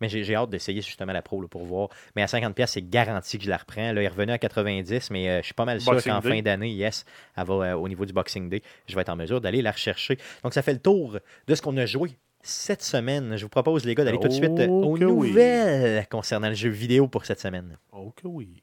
[0.00, 1.88] Mais j'ai hâte d'essayer justement la Pro là, pour voir.
[2.14, 3.92] Mais à 50$, c'est garanti que je la reprends.
[3.92, 6.40] Là, il est revenu à 90$, mais euh, je suis pas mal sûr qu'en fin
[6.42, 7.04] d'année, yes,
[7.36, 9.72] elle va, euh, au niveau du Boxing Day, je vais être en mesure d'aller la
[9.72, 10.18] rechercher.
[10.42, 13.36] Donc, ça fait le tour de ce qu'on a joué cette semaine.
[13.36, 15.00] Je vous propose, les gars, d'aller tout de suite euh, Oh aux oui.
[15.00, 17.76] nouvelles concernant le jeu vidéo pour cette semaine.
[17.92, 18.62] Oh que oui.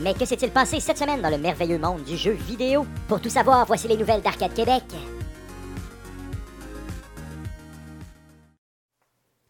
[0.00, 2.86] Mais que s'est-il passé cette semaine dans le merveilleux monde du jeu vidéo?
[3.08, 4.84] Pour tout savoir, voici les nouvelles d'Arcade Québec.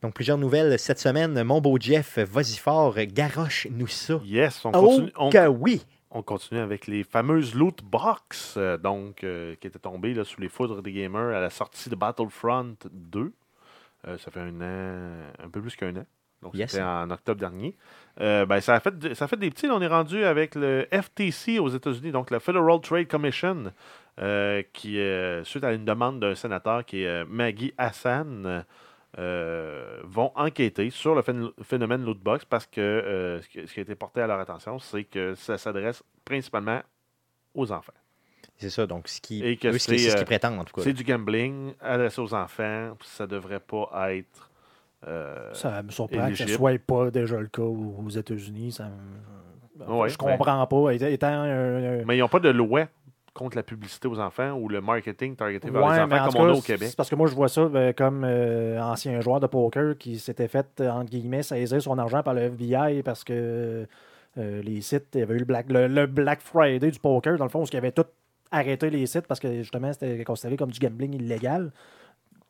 [0.02, 1.42] Donc, plusieurs nouvelles cette semaine.
[1.42, 4.20] Mon beau Jeff, vas-y fort, garoche-nous ça.
[4.24, 5.84] Yes, on Oh, continue, on, que oui!
[6.11, 10.40] on continue avec les fameuses loot box, euh, donc, euh, qui étaient tombées là, sous
[10.40, 13.32] les foudres des gamers à la sortie de Battlefront 2.
[14.06, 15.11] Euh, ça fait un an,
[15.44, 16.06] un peu plus qu'un an.
[16.42, 16.70] Donc, Yes.
[16.70, 17.74] c'était en octobre dernier.
[18.16, 19.66] Ben, ça, a fait, de- ça a fait des petits.
[19.66, 23.72] là, on est rendu avec le FTC aux États-Unis, donc la Federal Trade Commission,
[24.72, 25.00] qui,
[25.42, 28.64] suite à une demande d'un sénateur qui est Maggie Hassan,
[29.18, 33.94] euh, vont enquêter sur le phén- phénomène lootbox parce que euh, ce, qui, a été
[33.94, 36.81] porté à leur attention, c'est que ça s'adresse principalement
[37.55, 37.92] aux enfants.
[38.59, 40.27] C'est ça, donc ce qui, Et que eux, ce qui- c'est, c'est ce qu'ils euh,
[40.27, 40.83] prétendent en tout cas.
[40.83, 44.51] C'est du gambling adressé aux enfants, ça devrait pas être.
[45.07, 46.51] euh, Ça me surprend que ce éligible.
[46.59, 48.73] soit pas déjà le cas aux États-unis.
[48.73, 50.92] Ça me- Ouais, je comprends pas.
[50.92, 52.88] Étant- un, un- Mais ils n'ont pas de loi
[53.38, 56.33] contre la publicité aux enfants ou le marketing targeté vers Ouais, les en enfants tout
[56.33, 56.88] comme on a au Québec?
[56.90, 60.18] c'est parce que moi, je vois ça ben, comme euh, ancien joueur de poker qui
[60.18, 63.87] s'était fait, euh, entre guillemets, saisir son argent par le FBI parce que
[64.37, 67.38] euh, les sites, il y avait eu le Black, le, le Black Friday du poker,
[67.38, 68.05] dans le fond, où il y avait tout
[68.51, 71.70] arrêté les sites parce que justement, c'était considéré comme du gambling illégal.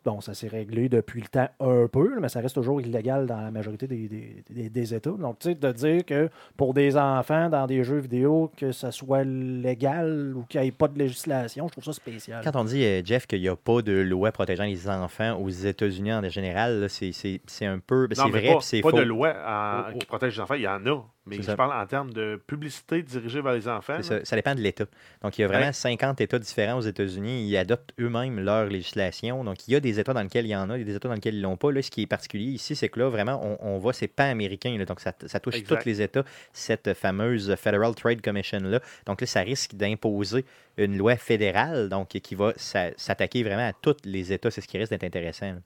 [0.04, 3.40] Bon, ça s'est réglé depuis le temps un peu, mais ça reste toujours illégal dans
[3.40, 5.10] la majorité des, des- des- des États.
[5.10, 8.90] Donc, tu sais, de dire que pour des enfants dans des jeux vidéo, que ça
[8.92, 12.42] soit légal ou qu'il n'y ait pas de législation, je trouve ça spécial.
[12.44, 15.48] Quand on dit, euh, Jeff, qu'il n'y a pas de loi protégeant les enfants aux
[15.50, 18.06] États-Unis en général, c'est c'est- c'est un peu.
[18.06, 18.96] ben, c'est mais vrai, pas, c'est pas faux.
[18.98, 19.98] de loi Oh, oh.
[19.98, 21.04] qui protège les enfants, il y en a.
[21.28, 21.56] Mais je ça.
[21.56, 24.02] parle en termes de publicité dirigée vers les enfants.
[24.02, 24.86] Ça, ça dépend de l'État.
[25.22, 25.72] Donc, il y a vraiment Ouais.
[25.72, 27.46] 50 États différents aux États-Unis.
[27.48, 29.44] Ils adoptent eux-mêmes leur législation.
[29.44, 30.86] Donc, il y a des États dans lesquels il y en a, il y a
[30.86, 31.70] des États dans lesquels ils l'ont pas.
[31.72, 34.76] Là, ce qui est particulier ici, c'est que là, vraiment, on, on voit, c'est pan-américain.
[34.78, 34.84] là.
[34.84, 35.80] Donc, ça, ça touche Exact.
[35.82, 38.80] tous les États, cette fameuse Federal Trade Commission-là.
[39.06, 40.44] Donc, là, ça risque d'imposer
[40.76, 44.50] une loi fédérale donc, qui va s'a- s'attaquer vraiment à tous les États.
[44.50, 45.46] C'est ce qui risque d'être intéressant.
[45.52, 45.58] là.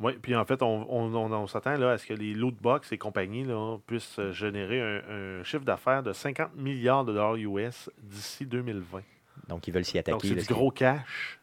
[0.00, 2.90] Oui, puis en fait, on, on- on- on s'attend à ce que les loot box
[2.92, 7.36] et compagnie là, puissent euh, générer un, un chiffre d'affaires de 50 milliards de dollars
[7.36, 9.00] US d'ici 2020.
[9.48, 10.12] Donc, ils veulent s'y attaquer.
[10.12, 11.38] Donc, c'est du gros cash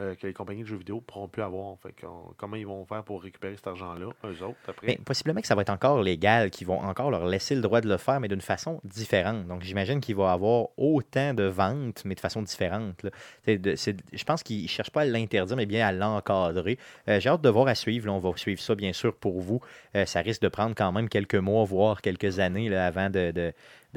[0.00, 1.76] euh, que les compagnies de jeux vidéo pourront plus avoir.
[2.36, 4.86] Comment ils vont faire pour récupérer cet argent-là, eux autres, après?
[4.88, 7.80] Mais possiblement que ça va être encore légal, qu'ils vont encore leur laisser le droit
[7.80, 9.46] de le faire, mais d'une façon différente.
[9.46, 13.06] Donc, j'imagine qu'il va y avoir autant de ventes, mais de façon différente.
[13.46, 16.78] je pense qu'ils ne cherchent pas à l'interdire, mais bien à l'encadrer.
[17.08, 18.10] Euh, J'ai hâte de voir à suivre.
[18.10, 19.60] on va suivre ça, bien sûr, pour vous.
[19.94, 23.52] Euh, ça risque de prendre quand même quelques mois, voire quelques années avant de,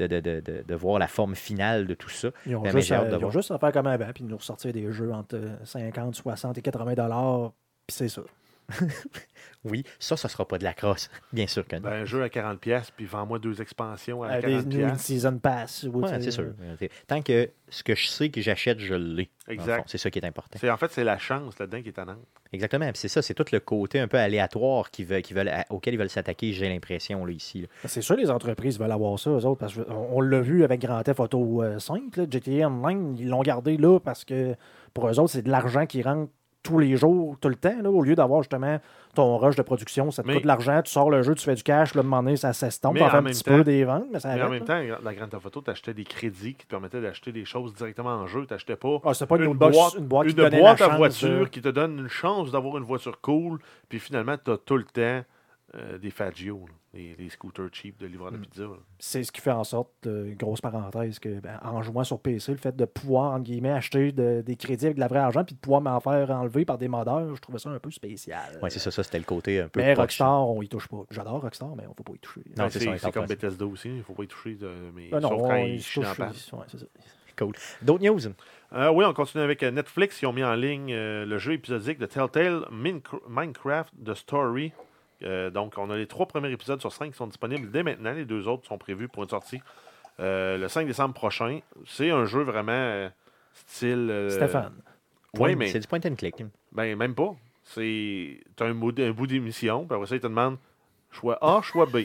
[0.06, 2.30] de, de- de- de- voir la forme finale de tout ça.
[2.46, 4.72] Ils ont, Ben, juste, à, ils ont juste à faire comme avant, puis nous ressortir
[4.72, 7.52] des jeux entre 50, 60 et 80 dollars,
[7.86, 8.22] puis c'est ça.
[9.64, 11.10] Oui, ça, ça sera pas de la crosse.
[11.32, 11.82] Bien sûr que non.
[11.82, 14.64] Ben, un jeu à 40$, pièces puis vends-moi deux expansions à Euh, des 40$.
[14.66, 15.00] new piastres.
[15.04, 15.82] season pass.
[15.84, 16.52] ou, Ouais, c'est sûr.
[17.08, 19.28] Tant que ce que je sais que j'achète, je l'ai.
[19.48, 19.84] Exact.
[19.88, 20.58] C'est ça qui est important.
[20.60, 22.18] C'est- En fait, c'est la chance là-dedans qui est tannante.
[22.52, 22.88] Exactement.
[22.94, 25.94] C'est ça, c'est tout le côté un peu aléatoire qui veulent, qui veulent, à- auquel
[25.94, 27.62] ils veulent s'attaquer, j'ai l'impression, là, ici.
[27.62, 27.66] là.
[27.86, 30.80] C'est sûr, les entreprises veulent avoir ça, eux autres, parce qu'on on l'a vu avec
[30.80, 34.54] Grand Theft Auto euh, 5, là, GTA Online, ils l'ont gardé là parce que
[34.94, 36.30] pour eux autres, c'est de l'argent qui rentre
[36.62, 38.78] tous les jours, tout le temps, là, au lieu d'avoir justement
[39.14, 41.44] ton rush de production, ça te Mais- coûte de l'argent, tu sors le jeu, tu
[41.44, 44.06] fais du cash, là, donné, ça s'estompe, t'en fais un petit temps- peu des ventes,
[44.12, 44.96] mais ça Mais en même là.
[44.96, 47.74] temps, dans Grand Theft Auto, tu achetais des crédits qui te permettaient d'acheter des choses
[47.74, 48.44] directement en jeu.
[48.46, 50.96] Tu n'achetais pas Ah, c'est pas une, box- boîte, une boîte une boîte la à
[50.96, 54.76] voiture qui te donne une chance d'avoir une voiture cool, puis finalement, tu as tout
[54.76, 55.24] le temps
[55.74, 56.64] euh, des Fagio,
[56.98, 58.40] les, les scooters cheap de livreur de Mm.
[58.42, 58.64] pizza.
[58.98, 62.52] C'est ce qui fait en sorte, euh, grosse parenthèse, que ben, en jouant sur PC,
[62.52, 65.44] le fait de pouvoir, entre guillemets, acheter de- des crédits avec de la vraie argent,
[65.44, 68.58] puis de pouvoir m'en faire enlever par des modeurs, je trouvais ça un peu spécial.
[68.62, 69.80] Ouais, c'est ça, ça c'était le côté un peu.
[69.80, 70.02] Mais poche.
[70.02, 71.04] Rockstar, on y touche pas.
[71.10, 72.42] J'adore Rockstar, mais on ne faut pas y toucher.
[72.56, 73.26] Non, Ben, c'est c'est ça, c'est comme.
[73.26, 74.54] Bethesda aussi, il ne faut pas y toucher.
[74.54, 76.50] de- mais, Ben non, sauf quand on ils y chient dans la touche.
[76.50, 76.58] panne.
[76.60, 76.86] ouais, c'est ça.
[77.38, 77.52] Cool.
[77.82, 78.18] D'autres news?
[78.72, 80.20] Euh, oui, on continue avec euh, Netflix.
[80.22, 84.72] Ils ont mis en ligne euh, le jeu épisodique de Telltale Min- Minecraft The Story.
[85.24, 88.12] Euh, donc, on a les trois premiers épisodes sur cinq qui sont disponibles dès maintenant.
[88.12, 89.60] Les deux autres sont prévus pour une sortie
[90.20, 91.60] euh, le 5 décembre prochain.
[91.86, 93.08] C'est un jeu vraiment euh,
[93.54, 94.26] style.
[94.30, 94.72] Stéphane.
[95.38, 96.42] Oui, mais C'est du point and click.
[96.72, 97.34] ben, même pas.
[97.64, 98.40] C'est.
[98.60, 100.56] Un, bout- un bout d'émission, puis après ça, ils te demandent
[101.10, 101.98] choix A, choix B.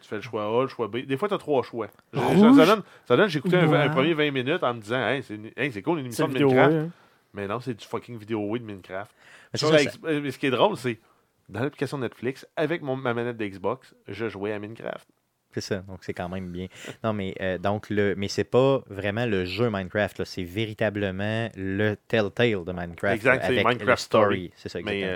[0.00, 0.98] Tu fais le choix A, le choix B.
[0.98, 1.88] Des fois, tu as trois choix.
[2.12, 4.80] Je- je- Rouge, ça donne, ça donne j'ai écouté un, premier 20 minutes en me
[4.80, 6.74] disant Hey, c'est hey, cool une émission de Minecraft.
[6.74, 6.88] hein.
[7.34, 9.10] Mais non, c'est du fucking vidéo de Minecraft.
[9.54, 9.66] Ça,
[10.02, 10.98] mais ce qui est drôle, c'est
[11.48, 15.06] dans l'application Netflix, avec mon, ma manette de Xbox, je jouais à Minecraft.
[15.52, 16.66] C'est ça, donc c'est quand même bien.
[17.02, 21.94] Non, mais euh, donc le, mais c'est pas vraiment le jeu Minecraft, c'est véritablement le
[22.06, 23.14] Telltale de Minecraft.
[23.16, 24.52] Exact, c'est Minecraft le Story.
[24.56, 25.12] C'est ça, Mais exactement.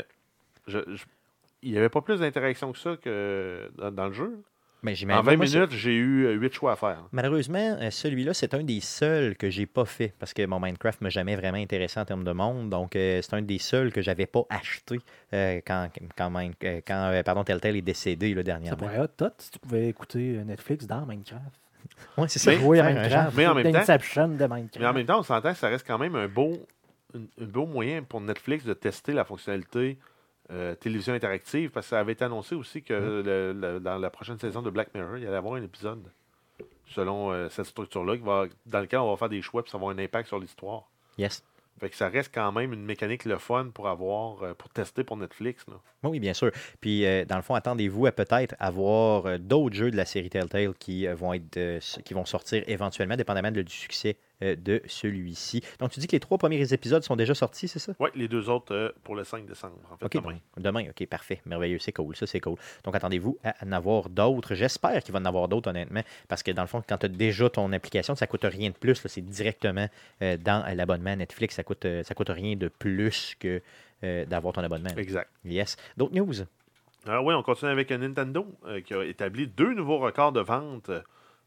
[0.79, 1.05] euh, je- je-
[1.63, 4.43] il n'y avait pas plus d'interaction que ça que dans, dans le jeu.
[4.85, 7.05] Mais En 20 moi, c'est- minutes, j'ai eu 8 choix à faire.
[7.13, 11.01] Malheureusement, euh, celui-là, c'est un des seuls que j'ai pas fait parce que mon Minecraft
[11.03, 12.69] m'a jamais vraiment intéressé en termes de monde.
[12.71, 14.99] Donc, euh, c'est un des seuls que j'avais pas acheté
[15.35, 18.77] euh, quand, quand, Mine- euh, quand euh, pardon, Telltale est décédé là, Ça dernièrement.
[18.79, 21.43] pourrait être si tu pouvais écouter euh, Netflix dans Minecraft.
[22.19, 22.51] Ouais, c'est ça.
[22.51, 23.37] Mais- un Minecraft.
[23.37, 23.79] Mais en même temps-
[24.37, 24.79] de Minecraft.
[24.81, 26.67] Mais en même temps, on s'entend que ça reste quand même un beau,
[27.15, 29.99] un, un beau moyen pour Netflix de tester la fonctionnalité
[30.51, 34.11] euh, télévision interactive parce que ça avait été annoncé aussi que le- le- dans la
[34.11, 36.03] prochaine saison de Black Mirror, il y allait avoir un épisode
[36.89, 39.79] selon euh, cette structure-là qui va- dans lequel on va faire des choix et ça
[39.79, 40.85] va avoir un impact sur l'histoire.
[41.19, 41.43] Yes.
[41.81, 45.03] Fait que ça reste quand même une mécanique le fun pour avoir euh, pour tester
[45.05, 45.65] pour Netflix.
[45.69, 45.75] là.
[46.05, 46.51] Oui, bien sûr.
[46.81, 50.29] Puis, euh, dans le fond, attendez-vous à peut-être avoir euh, d'autres jeux de la série
[50.29, 55.63] Telltale qui, euh, vont, être, qui vont sortir éventuellement, dépendamment de- du succès de celui-ci.
[55.79, 57.93] Donc, tu dis que les trois premiers épisodes sont déjà sortis, c'est ça?
[58.01, 60.39] Oui, les deux autres euh, pour le 5 décembre, en fait, demain.
[60.57, 62.57] demain, OK, parfait, merveilleux, c'est cool, ça c'est cool.
[62.85, 64.55] Donc attendez-vous à en avoir d'autres.
[64.55, 67.09] J'espère qu'il va en avoir d'autres, honnêtement, parce que dans le fond, quand tu as
[67.09, 69.01] déjà ton application, ça coûte rien de plus.
[69.07, 69.89] C'est directement
[70.23, 71.55] euh, dans euh, l'abonnement Netflix.
[71.55, 73.61] Ça coûte, euh, ça coûte rien de plus que
[74.05, 74.91] euh, d'avoir ton abonnement.
[74.97, 75.31] Exact.
[75.45, 75.77] Yes.
[75.97, 76.35] D'autres news?
[77.07, 80.89] Alors oui, on continue avec Nintendo euh, qui a établi deux nouveaux records de vente
[80.89, 81.01] euh,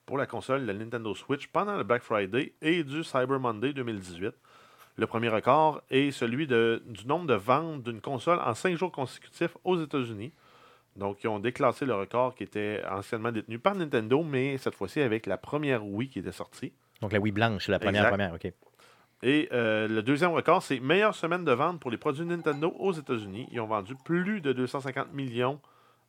[0.06, 4.32] pour la console, la Nintendo Switch, pendant le Black Friday et du Cyber Monday 2018.
[4.98, 8.92] Le premier record est celui de- du nombre de ventes d'une console en cinq jours
[8.92, 10.32] consécutifs aux États-Unis.
[10.96, 15.02] Donc, ils ont déclassé le record qui était anciennement détenu par Nintendo, mais cette fois-ci
[15.02, 16.72] avec la première Wii qui était sortie.
[17.02, 18.10] Donc la Wii blanche, la première, Exact.
[18.12, 18.54] première, OK.
[19.24, 22.94] Et euh, le deuxième record, c'est meilleure semaine de vente pour les produits Nintendo aux
[22.94, 23.48] États-Unis.
[23.52, 25.60] Ils ont vendu plus de 250 millions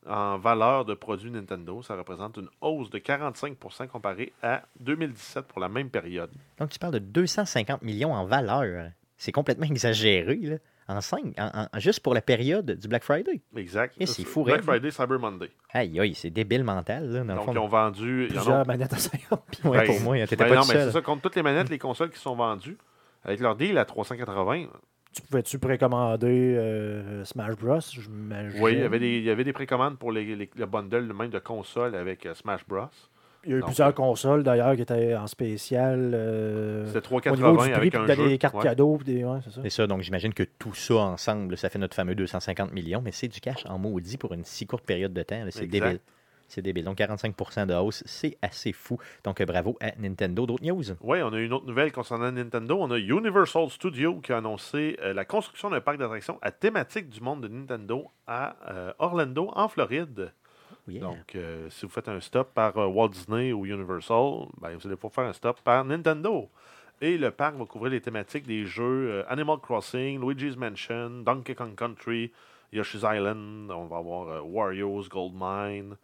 [0.08, 1.82] en valeur de produits Nintendo.
[1.82, 6.30] Ça représente une hausse de 45% comparé à 2017 pour la même période.
[6.58, 8.90] Donc tu parles de 250 millions en valeur.
[9.16, 10.56] C'est complètement exagéré, là.
[10.88, 13.40] En cinq, en- en- juste pour la période du Black Friday.
[13.56, 13.94] Exact.
[13.98, 14.64] Et c'est Ça, fou, Black raide.
[14.66, 15.50] Friday, Cyber Monday.
[15.72, 17.52] Aïe, aïe, c'est débile mental, là, dans le Donc, fond.
[17.54, 18.24] ils ont vendu.
[18.26, 19.64] ont- Plusieurs manettes à 50 pieds.
[19.68, 21.42] Ouais, Ben, pour moi, t'étais ben pas non, tout mais c'est ça, contre toutes les
[21.42, 22.78] manettes, les consoles qui sont vendues,
[23.24, 24.66] avec leur deal à 380,
[25.16, 27.80] Tu pouvais-tu précommander euh, Smash Bros?
[27.80, 28.60] j'imagine?
[28.62, 31.10] oui, il y avait des, il y avait des précommandes pour les, les- le bundle
[31.14, 32.82] même de consoles avec euh, Smash Bros.
[33.44, 36.10] Il y a eu Donc, plusieurs euh, consoles d'ailleurs qui étaient en spécial.
[36.14, 36.98] euh, C'était
[37.30, 38.28] au niveau 3,80 du prix, avec puis un jeu.
[38.28, 38.62] des cartes Ouais.
[38.64, 38.96] cadeaux.
[39.02, 39.24] puis Des...
[39.24, 39.60] Ouais, c'est ça.
[39.62, 43.12] C'est ça, donc j'imagine que tout ça ensemble, ça fait notre fameux 250 millions, mais
[43.12, 45.42] c'est du cash en maudit pour une si courte période de temps.
[45.44, 45.80] là, C'est Exact.
[45.84, 46.00] débile.
[46.48, 46.84] C'est débile.
[46.84, 48.98] Donc 45% de hausse, c'est assez fou.
[49.24, 50.46] Donc bravo à Nintendo.
[50.46, 50.84] D'autres news?
[51.00, 52.78] Oui, on a une autre nouvelle concernant Nintendo.
[52.80, 57.08] On a Universal Studios qui a annoncé euh, la construction d'un parc d'attractions à thématique
[57.08, 60.32] du monde de Nintendo à euh, Orlando, en Floride.
[60.88, 61.00] Oh yeah.
[61.00, 64.96] Donc, euh, si vous faites un stop par Walt Disney ou Universal, ben, vous allez
[64.96, 66.48] pouvoir faire un stop par Nintendo.
[67.00, 71.74] Et le parc va couvrir les thématiques des jeux Animal Crossing, Luigi's Mansion, Donkey Kong
[71.74, 72.32] Country,
[72.72, 73.70] Yoshi's Island.
[73.70, 75.96] On va avoir Wario's Gold Mine,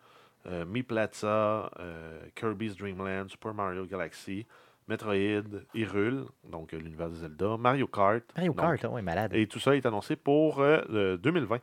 [0.46, 4.46] euh, Mi Plaza, euh, Kirby's Dream Land, Super Mario Galaxy,
[4.88, 8.22] Metroid, Hyrule, donc euh, l'univers de Zelda, Mario Kart.
[8.36, 9.32] Mario Donc, Kart, oh, ouais, malade.
[9.34, 11.58] et tout ça est annoncé pour euh, le 2020.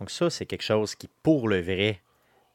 [0.00, 2.00] Donc ça, c'est quelque chose qui, pour le vrai,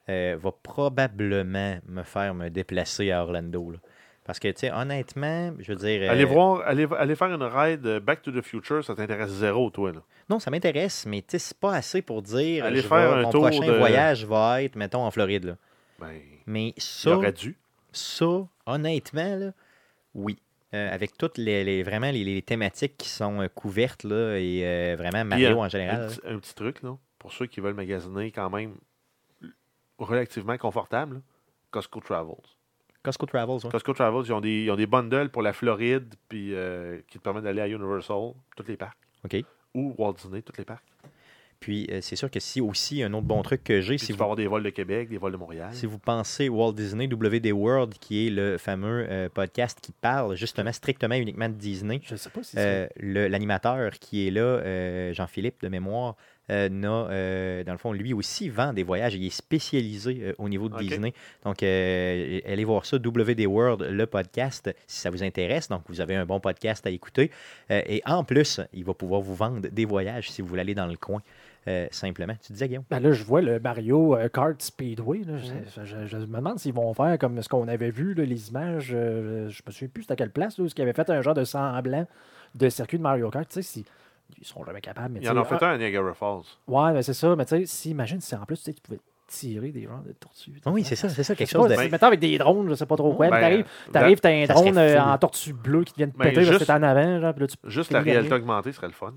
[0.07, 3.71] va probablement me faire me déplacer à Orlando.
[3.71, 3.77] là.
[4.25, 6.01] Parce que, tu sais, honnêtement, je veux dire...
[6.03, 9.31] euh, Allez voir, allez, allez faire une ride euh, Back to the Future, ça t'intéresse
[9.31, 9.91] zéro, toi.
[9.91, 9.99] Là.
[10.29, 12.63] Non, ça m'intéresse, mais tu sais, c'est pas assez pour dire...
[12.63, 15.43] Allez faire vais- un mon tour prochain de- voyage va être, mettons, en Floride.
[15.43, 15.57] Là.
[15.99, 17.57] Ben, Mais ça, dû.
[17.91, 19.51] ça, honnêtement, là,
[20.15, 20.37] oui.
[20.73, 24.61] Euh, avec toutes les, les- vraiment les, les thématiques qui sont euh, couvertes là, et
[24.63, 26.09] euh, vraiment Mario euh, en général.
[26.25, 28.73] Un un petit truc, là, pour ceux qui veulent magasiner quand même
[29.99, 31.21] relativement confortable,
[31.71, 32.35] Costco Travels.
[33.03, 33.69] Costco Travels, ouais.
[33.71, 37.17] Costco Travels, ils ont des, ils ont des bundles pour la Floride puis, euh, qui
[37.19, 38.97] te permettent d'aller à Universal, tous les parcs.
[39.25, 39.43] OK.
[39.75, 40.83] Ou Walt Disney, tous les parcs.
[41.59, 44.13] Puis euh, c'est sûr que si aussi un autre bon truc que j'ai, si tu
[44.13, 45.69] vous avoir des vols de Québec, des vols de Montréal.
[45.71, 50.35] Si vous pensez Walt Disney WD World, qui est le fameux euh, podcast qui parle
[50.35, 54.41] justement strictement uniquement de Disney, Je sais pas si euh, le- l'animateur qui est là,
[54.41, 56.17] euh, Jean-Philippe de mémoire,
[56.49, 59.15] euh, n'a, euh, dans le fond, lui aussi vend des voyages.
[59.15, 60.77] Il est spécialisé euh, au niveau de.
[60.77, 61.13] Disney.
[61.45, 65.69] Donc, euh, allez voir ça, WD World, le podcast, si ça vous intéresse.
[65.69, 67.31] Donc, vous avez un bon podcast à écouter.
[67.71, 70.75] Euh, et en plus, il va pouvoir vous vendre des voyages si vous voulez aller
[70.75, 71.21] dans le coin,
[71.67, 72.33] euh, simplement.
[72.45, 72.83] Tu disais, Guillaume?
[72.89, 75.19] Ben là, je vois le Mario Kart Speedway.
[75.25, 75.37] là.
[75.37, 78.49] Je, je- je me demande s'ils vont faire comme ce qu'on avait vu, là, les
[78.49, 78.91] images.
[78.93, 81.21] euh, je me souviens plus c'était à quelle place, là, où ils avaient fait un
[81.21, 82.05] genre de semblant
[82.55, 83.47] de circuit de Mario Kart.
[83.47, 83.85] Tu sais, si,
[84.39, 85.13] ils seront jamais capables.
[85.13, 86.41] Mais Il tu y en a fait ah, un à Niagara Falls.
[86.67, 87.35] Ouais, ben c'est ça.
[87.35, 90.51] Mais tu sais, si, imagine si en plus, tu pouvais tirer des genres de tortues.
[90.67, 91.89] Oui, c'est ça, c'est ça, Je quelque sais chose pas, de...
[91.91, 93.29] mettons avec des drones, je sais pas trop quoi.
[93.29, 96.11] Ben, t'arrives, euh, t'arrives, t'as un drone euh, en tortue bleue qui te vient de
[96.11, 97.19] Ben, péter parce juste- que t'es en avant.
[97.21, 99.13] Genre, puis là, tu, Juste la réalité augmentée serait le fun.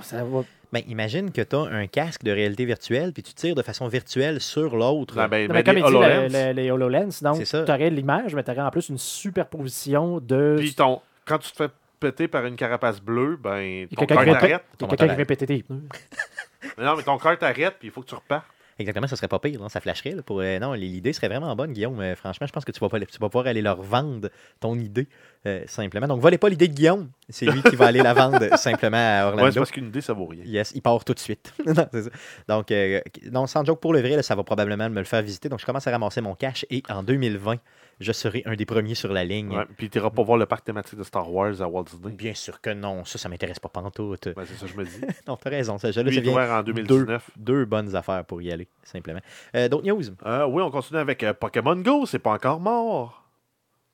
[0.00, 0.42] Ça va.
[0.72, 3.88] Ben, imagine que tu as un casque de réalité virtuelle, puis tu tires de façon
[3.88, 5.16] virtuelle sur l'autre.
[5.28, 7.64] Ben, comme il dit, le- HoloLens, le- les HoloLens, donc C'est ça.
[7.64, 10.54] tu aurais l'image, mais tu aurais en plus une superposition de.
[10.58, 11.68] Puis ton, quand tu te fais
[12.02, 14.48] péter par une carapace bleue, ben, ton quelqu'un cœur t'arrête.
[14.48, 15.82] il y a Ton quelqu'un qui moteur vient péter tes pneus.
[16.78, 18.46] Mais Non, mais ton cœur t'arrête, puis il faut que tu repartes.
[18.78, 20.12] Exactement, ça serait pas pire, hein, ça flasherait.
[20.12, 22.00] là, pour, euh, non, l'idée serait vraiment bonne, Guillaume.
[22.00, 24.74] Euh, franchement, je pense que tu vas, pas, tu vas pouvoir aller leur vendre ton
[24.76, 25.08] idée
[25.46, 26.06] euh, simplement.
[26.06, 29.26] Donc, volez pas l'idée de Guillaume, c'est lui qui va aller la vendre simplement à
[29.26, 29.44] Orlando.
[29.44, 30.42] Ouais, c'est parce qu'une idée, ça vaut rien.
[30.44, 31.52] Yes, il part tout de suite.
[31.66, 32.10] Non, c'est ça.
[32.48, 35.22] Donc, euh, non, sans joke pour le vrai, là, ça va probablement me le faire
[35.22, 35.48] visiter.
[35.48, 37.56] Donc, je commence à ramasser mon cash et en 2020,
[38.00, 39.56] je serai un des premiers sur la ligne.
[39.56, 42.12] Ouais, puis tu n'iras pas voir le parc thématique de Star Wars à Walt Disney.
[42.12, 44.28] Bien sûr que non, ça, ça m'intéresse pas pantoute.
[44.34, 45.00] Ben, c'est ça que je me dis.
[45.28, 47.30] Non, t'as raison, ça, je Lui, il ouvert en deux, 2019.
[47.36, 49.20] deux bonnes affaires pour y aller, simplement.
[49.54, 50.02] Euh, D'autres news?
[50.26, 53.24] Euh, oui, on continue avec euh, Pokémon Go, c'est pas encore mort.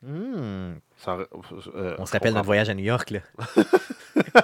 [0.03, 1.19] Hmm, Ça,
[1.75, 3.21] euh, On se rappelle notre voyage à New York, là.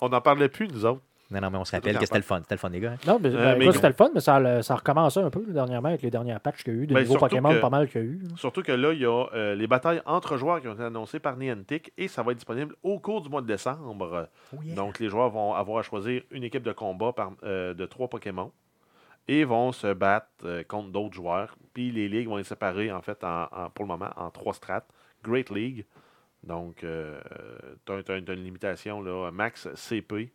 [0.00, 1.00] On n'en parlait plus, nous autres.
[1.30, 2.40] Non, non, mais on se rappelle que c'était le fun.
[2.42, 2.92] C'était le fun, les gars.
[2.92, 2.96] hein.
[3.06, 5.42] Non, mais, Euh, ben, mais c'était le fun, mais ça, le- ça recommence un peu
[5.48, 7.70] dernièrement avec les dernières patchs qu'il y a eu, des Ben, nouveaux Pokémon que- pas
[7.70, 8.20] mal qu'il y a eu.
[8.36, 11.20] Surtout que là, il y a euh, les batailles entre joueurs qui ont été annoncées
[11.20, 14.28] par Niantic et ça va être disponible au cours du mois de décembre.
[14.76, 18.08] Donc, les joueurs vont avoir à choisir une équipe de combat par- euh, de trois
[18.08, 18.52] Pokémon
[19.26, 21.56] et vont se battre euh, contre d'autres joueurs.
[21.72, 24.52] Puis les ligues vont être séparées, en fait, en, en- pour le moment, en trois
[24.52, 24.86] strates.
[25.24, 25.86] Great League.
[26.42, 26.84] Donc,
[27.86, 30.30] tu as, une limitation, là, max CP.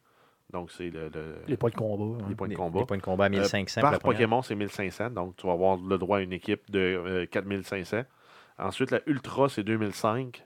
[0.51, 2.03] Donc, c'est le, le- Les points de combat.
[2.23, 2.25] hein.
[2.27, 2.79] les points de Les- combat.
[2.79, 3.99] Les points de combat à 1500 pour Par.
[3.99, 5.12] Pokémon, c'est 1500.
[5.12, 8.02] Donc, tu vas avoir le droit à une équipe de euh, 4500.
[8.58, 10.43] Ensuite, la Ultra, c'est 2005.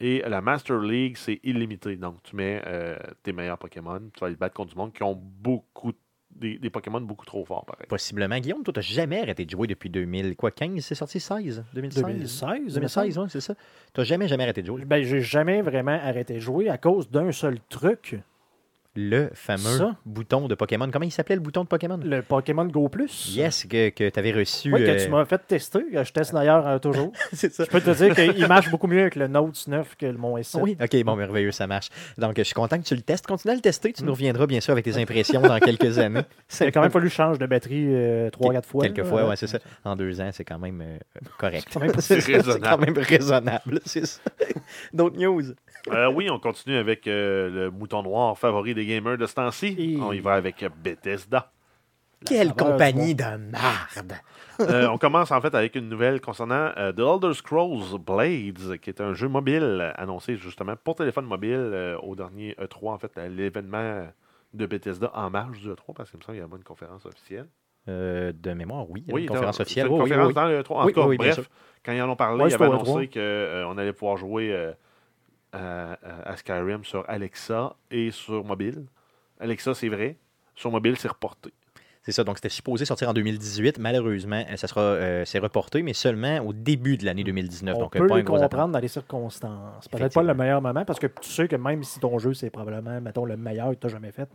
[0.00, 1.96] Et la Master League, c'est illimité.
[1.96, 4.00] Donc, tu mets euh, tes meilleurs Pokémon.
[4.14, 5.92] Tu vas te battre contre du monde qui ont beaucoup
[6.30, 7.86] des, des Pokémon beaucoup trop forts, pareil.
[7.88, 8.38] Possiblement.
[8.38, 10.36] Guillaume, toi, t'as jamais arrêté de jouer depuis 2000.
[10.36, 13.54] Quoi, 15, c'est sorti 16 2016 2016, 2016, oui, c'est ça.
[13.92, 14.84] T'as jamais, jamais arrêté de jouer?
[14.84, 18.20] Ben, j'ai jamais vraiment arrêté de jouer à cause d'un seul truc.
[18.98, 19.94] Le fameux Ça?
[20.04, 20.90] bouton de Pokémon.
[20.90, 22.00] Comment il s'appelait le bouton de Pokémon?
[22.02, 23.32] Le Pokémon Go Plus.
[23.34, 24.74] Yes, que, que tu avais reçu.
[24.74, 25.84] Oui, que euh, tu m'as fait tester.
[25.92, 27.12] Je teste d'ailleurs euh, toujours.
[27.32, 27.64] c'est ça.
[27.64, 30.36] Je peux te dire qu'il marche beaucoup mieux avec le Note 9 que le mon
[30.36, 30.60] S7.
[30.60, 31.90] Oui, ok, bon, merveilleux, ça marche.
[32.18, 33.26] Donc, je suis content que tu le testes.
[33.26, 33.92] Continue à le tester.
[33.92, 36.22] Tu nous reviendras, bien sûr, avec tes impressions dans quelques années.
[36.60, 38.82] Il a quand même fallu que je change de batterie euh, 3-4 fois.
[38.84, 39.04] Quelques là.
[39.04, 39.58] fois, ouais, c'est ça.
[39.84, 40.98] En deux ans, c'est quand même euh,
[41.38, 41.68] correct.
[41.72, 42.84] quand C'est quand raisonnable.
[42.84, 44.20] même raisonnable, c'est ça.
[44.92, 45.42] D'autres news?
[45.92, 49.74] Euh, oui, on continue avec euh, le mouton noir favori des gamers de ce temps-ci.
[49.78, 51.50] Et- On y va avec Bethesda.
[52.26, 53.22] Quelle compagnie de
[53.52, 54.14] marde!
[54.60, 58.90] Euh, on commence en fait avec une nouvelle concernant euh, The Elder Scrolls Blades, qui
[58.90, 63.16] est un jeu mobile annoncé justement pour téléphone mobile euh, au dernier E3, en fait,
[63.16, 64.08] à l'événement
[64.52, 67.06] de Bethesda en marge du E3, parce qu'il me semble qu'il y a une conférence
[67.06, 67.46] officielle.
[67.88, 69.04] Euh, de mémoire, oui.
[69.06, 69.86] il y a Oui, une conférence officielle.
[69.86, 70.34] une Oui, oui, conférence oui.
[70.34, 70.72] dans le E3.
[70.72, 71.50] En Oui, tout cas, bref,
[71.84, 74.72] quand ils en ont parlé, Ouais, ils avaient au annoncé qu'on allait pouvoir jouer euh,
[75.52, 78.84] à, à- à Skyrim sur Alexa et sur mobile.
[79.40, 80.16] Alexa, c'est vrai.
[80.54, 81.52] Sur mobile, c'est reporté.
[82.02, 83.78] C'est ça, donc c'était supposé sortir en 2018.
[83.78, 87.74] Malheureusement, ça sera, euh, c'est reporté, mais seulement au début de l'année 2019.
[87.76, 88.40] On donc, peut pas le attente.
[88.40, 89.88] comprendre dans les circonstances.
[89.88, 92.48] Peut-être pas le meilleur moment parce que tu sais que même si ton jeu c'est
[92.50, 94.28] probablement, mettons, le meilleur que tu as jamais fait,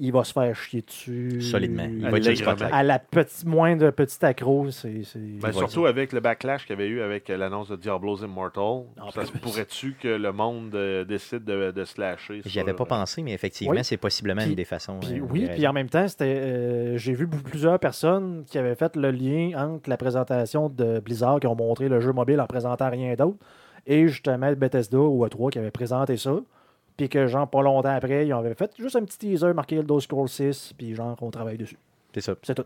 [0.00, 1.40] il va se faire chier dessus.
[1.42, 1.82] Solidement.
[1.90, 2.62] Il À va être.
[2.72, 5.02] À la petite, moindre petit accro, c'est.
[5.04, 8.20] c'est- Ben, surtout avec le backlash qu'il y avait eu avec euh, l'annonce de Diablo's
[8.22, 8.62] Immortal.
[9.00, 9.40] En ça se plus.
[9.40, 13.22] pourrait-tu que le monde euh, décide de, de se lâcher J'y avais pas euh, pensé,
[13.22, 13.84] mais effectivement, Oui.
[13.84, 14.98] c'est possiblement Puis- une des façons.
[15.00, 18.74] Puis euh, oui, puis en même temps, c'était, euh, j'ai vu plusieurs personnes qui avaient
[18.76, 22.46] fait le lien entre la présentation de Blizzard, qui ont montré le jeu mobile en
[22.46, 23.38] présentant rien d'autre,
[23.86, 26.36] et justement Bethesda ou E3 qui avait présenté ça.
[26.98, 30.00] Puis que, genre, pas longtemps après, ils avaient fait juste un petit teaser marqué Elder
[30.00, 31.78] Scrolls 6, puis genre, on travaille dessus.
[32.12, 32.34] C'est ça.
[32.42, 32.64] C'est tout.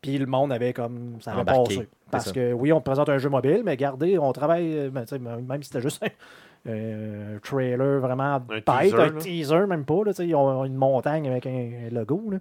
[0.00, 1.16] Puis le monde avait comme.
[1.20, 1.88] Ça avait Embarqué, passé.
[2.10, 2.32] Parce ça.
[2.32, 4.76] que oui, on te présente un jeu mobile, mais regardez, on travaille.
[4.76, 5.04] euh, ben,
[5.48, 6.08] même si c'était juste un
[6.70, 9.20] euh, trailer vraiment Un bête, teaser, un là.
[9.20, 10.04] teaser, même pas.
[10.04, 12.30] Là, tu sais, ils ont une montagne avec un logo.
[12.30, 12.38] là.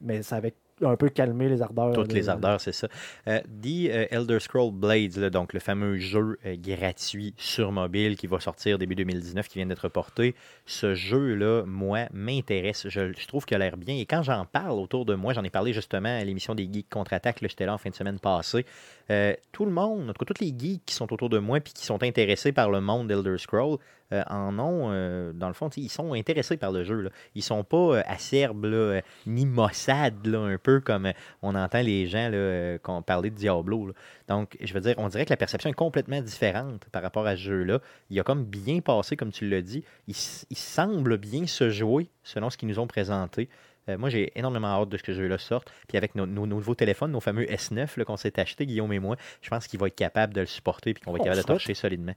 [0.00, 1.92] Mais ça avait un peu calmé les ardeurs.
[1.92, 2.88] Toutes les ardeurs, c'est ça.
[3.28, 8.16] Euh, dit euh, Elder Scroll Blades, là, donc le fameux jeu euh, gratuit sur mobile
[8.16, 10.34] qui va sortir début 2019, qui vient d'être porté.
[10.66, 12.88] Ce jeu-là, moi, m'intéresse.
[12.88, 13.96] Je, je trouve qu'il a l'air bien.
[13.96, 16.88] Et quand j'en parle autour de moi, j'en ai parlé justement à l'émission des Geeks
[16.90, 18.64] Contre-Attaque, j'étais là en fin de semaine passée.
[19.10, 21.60] Euh, tout le monde, en tout cas, tous les geeks qui sont autour de moi
[21.60, 23.78] puis qui sont intéressés par le monde d'Elder Scroll,
[24.12, 27.00] euh, en ont, euh, dans le fond, ils sont intéressés par le jeu.
[27.00, 27.10] Là.
[27.34, 31.10] Ils sont pas euh, acerbes, là, ni maussades, là, un peu comme
[31.40, 33.88] on entend les gens euh, qu'on parlait de Diablo.
[33.88, 33.92] là.
[34.28, 37.36] Donc, je veux dire, on dirait que la perception est complètement différente par rapport à
[37.36, 37.80] ce jeu-là.
[38.10, 39.84] Il a comme bien passé, comme tu l'as dit.
[40.08, 43.48] Il, semble bien se jouer selon ce qu'ils nous ont présenté.
[43.88, 45.72] Euh, moi, j'ai énormément hâte de ce que ce jeu-là sorte.
[45.88, 49.00] Puis avec nos, nos nouveaux téléphones, nos fameux S9 là, qu'on s'est acheté, Guillaume et
[49.00, 51.24] moi, je pense qu'il va être capable de le supporter puis qu'on va être On
[51.24, 52.14] capable de torcher solidement.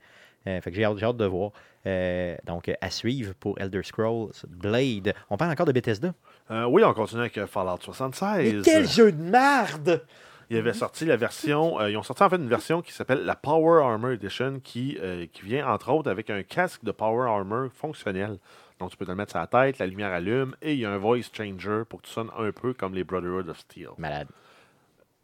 [0.48, 1.52] Euh, fait que j'ai hâte, de voir.
[1.88, 5.14] Euh, donc, à suivre pour Elder Scrolls Blade.
[5.30, 6.14] On parle encore de Bethesda?
[6.52, 8.64] Euh, oui, on continue avec Fallout 76.
[8.89, 10.06] jeu de merde!
[10.50, 11.80] Ils avaient sorti la version.
[11.80, 14.98] euh, ils ont sorti en fait une version qui s'appelle la Power Armor Edition qui,
[15.02, 18.38] euh, qui vient entre autres avec un casque de Power Armor fonctionnel.
[18.80, 20.86] Donc tu peux te le mettre sur la tête, la lumière allume et il y
[20.86, 23.89] a un voice changer pour que tu sonnes un peu comme les Brotherhood of Steel.
[23.98, 24.28] Malade.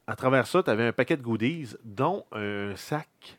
[0.08, 3.38] À travers ça, tu avais un paquet de goodies, dont un sac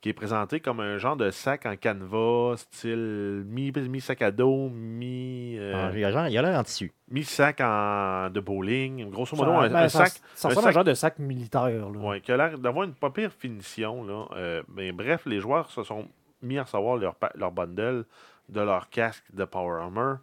[0.00, 4.68] qui est présenté comme un genre de sac en canevas, style mi- mi-sac à dos,
[4.68, 6.04] mi, euh, Ah, il il
[6.38, 6.92] a l'air en tissu.
[7.10, 9.10] mi-sac en, de bowling.
[9.10, 10.94] Grosso Ça, modo, un, ben, un ça, sac ça un ressemble à un genre de
[10.94, 11.64] sac militaire.
[11.90, 11.98] Là.
[11.98, 14.04] Ouais, qui a l'air d'avoir une pas pire finition.
[14.04, 14.26] Là.
[14.36, 16.06] Euh, mais bref, les joueurs se sont
[16.42, 18.04] mis à recevoir leur, pa- leur bundle
[18.48, 20.18] de leur casque de Power Armor.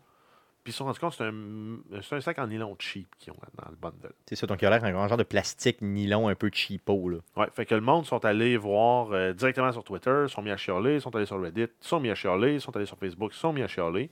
[0.66, 3.32] Puis ils se sont rendus compte que c'est un, un sac en nylon cheap qu'ils
[3.32, 4.14] ont dans le bundle.
[4.26, 7.08] C'est ça, donc il a l'air un grand genre de plastique nylon un peu cheapo.
[7.08, 7.20] Là.
[7.38, 10.58] Ouais, fait que le monde sont allés voir euh, directement sur Twitter, sont mis à
[10.58, 13.62] chialer, sont allés sur Reddit, sont mis à chialer, sont allés sur Facebook, sont mis
[13.62, 14.10] à chialer.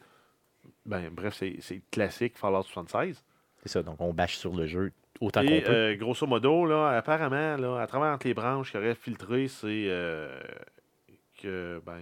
[0.86, 3.26] Ben, bref, c'est classique Fallout 76.
[3.64, 4.91] C'est ça, donc on bâche sur le jeu
[5.22, 5.72] autant qu'on peut.
[5.72, 9.86] euh, grosso modo, là, apparemment, là, à travers entre les branches qui auraient filtré, c'est
[9.88, 10.39] euh,
[11.41, 11.99] que ben.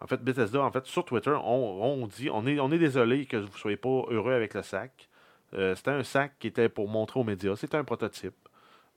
[0.00, 3.24] En fait, Bethesda, en fait, sur Twitter, on, on dit on est, on est désolé
[3.26, 5.08] que vous ne soyez pas heureux avec le sac.
[5.54, 7.56] Euh, c'était un sac qui était pour montrer aux médias.
[7.56, 8.34] C'était un prototype.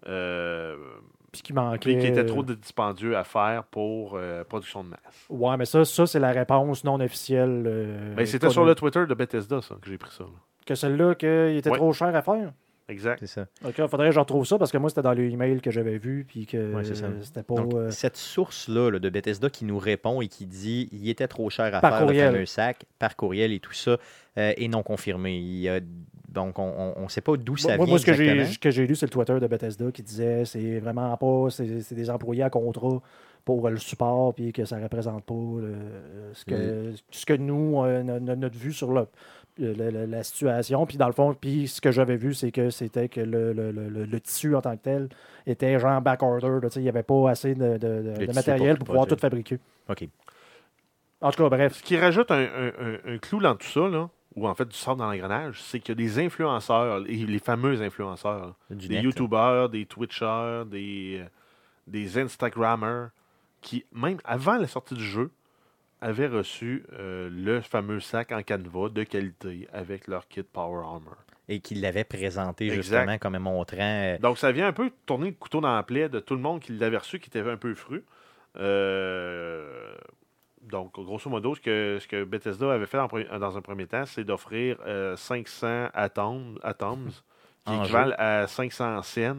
[0.07, 0.75] Euh,
[1.31, 1.77] Puis qui manquait.
[1.93, 5.25] puis qui était trop dispendieux à faire pour euh, production de masse.
[5.29, 7.63] Ouais, mais ça, ça c'est la réponse non officielle.
[7.67, 10.23] euh, Ben, c'était sur le Twitter de Bethesda, ça, que j'ai pris ça.
[10.23, 10.29] là.
[10.65, 11.77] Que celle-là, qu'il était Ouais.
[11.77, 12.51] trop cher à faire?
[12.89, 13.19] Exact.
[13.21, 13.45] C'est ça.
[13.65, 15.71] Ok, il faudrait que je retrouve ça parce que moi, c'était dans le email que
[15.71, 16.25] j'avais vu.
[16.27, 17.07] Puis que Ouais, c'est ça.
[17.21, 17.55] c'était pas.
[17.55, 21.27] Donc, euh, cette source-là là, de Bethesda qui nous répond et qui dit il était
[21.27, 22.25] trop cher à Par faire courriel.
[22.27, 23.91] le fameux sac par courriel et tout ça
[24.37, 25.37] euh, est non confirmé.
[25.37, 25.79] Il y a-
[26.29, 28.05] donc, on ne sait pas d'où ça moi, vient moi, ce
[28.59, 31.49] que j'ai lu, c'est le Twitter de Bethesda qui disait c'est vraiment pas.
[31.49, 33.01] C'est c'est des employés à contrat
[33.45, 35.73] pour le support, puis que ça représente pas le-
[36.33, 39.07] ce, que, ce que nous, euh, no- no- notre vue sur le,
[39.59, 40.85] la situation.
[40.85, 43.71] Puis dans le fond, puis ce que j'avais vu, c'est que c'était que le, le-
[43.71, 45.09] le- tissu en tant que tel
[45.45, 46.47] était genre back order.
[46.61, 48.85] là, tu sais, Il n'y avait pas assez de, de- de- de tissu matériel pour
[48.85, 49.59] pour pouvoir tout fabriquer.
[49.89, 50.07] OK.
[51.21, 51.73] En tout cas, bref.
[51.75, 54.65] Ce qui rajoute un, un- un- un clou dans tout ça, là, ou en fait
[54.65, 58.75] du sort dans l'engrenage, c'est qu'il y a des influenceurs, les, les fameux influenceurs, là,
[58.75, 61.25] des net, YouTubers, des Twitchers, des, euh,
[61.87, 63.09] des Instagrammers,
[63.61, 65.31] qui, même avant la sortie du jeu,
[66.01, 71.15] avaient reçu euh, le fameux sac en canevas de qualité avec leur kit Power Armor.
[71.47, 72.81] Et qu'il l'avait présenté Exact.
[72.81, 73.77] justement comme montrant.
[73.79, 76.41] euh, Donc, ça vient un peu tourner le couteau dans la plaie de tout le
[76.41, 78.03] monde qui l'avait reçu, qui était un peu fru.
[78.57, 79.93] Euh,
[80.61, 83.07] donc, grosso modo, ce que, ce que Bethesda avait fait en
[83.39, 87.09] dans un premier temps, c'est d'offrir euh, 500 atomes, atoms
[87.65, 89.35] qui En équivalent à 500 cents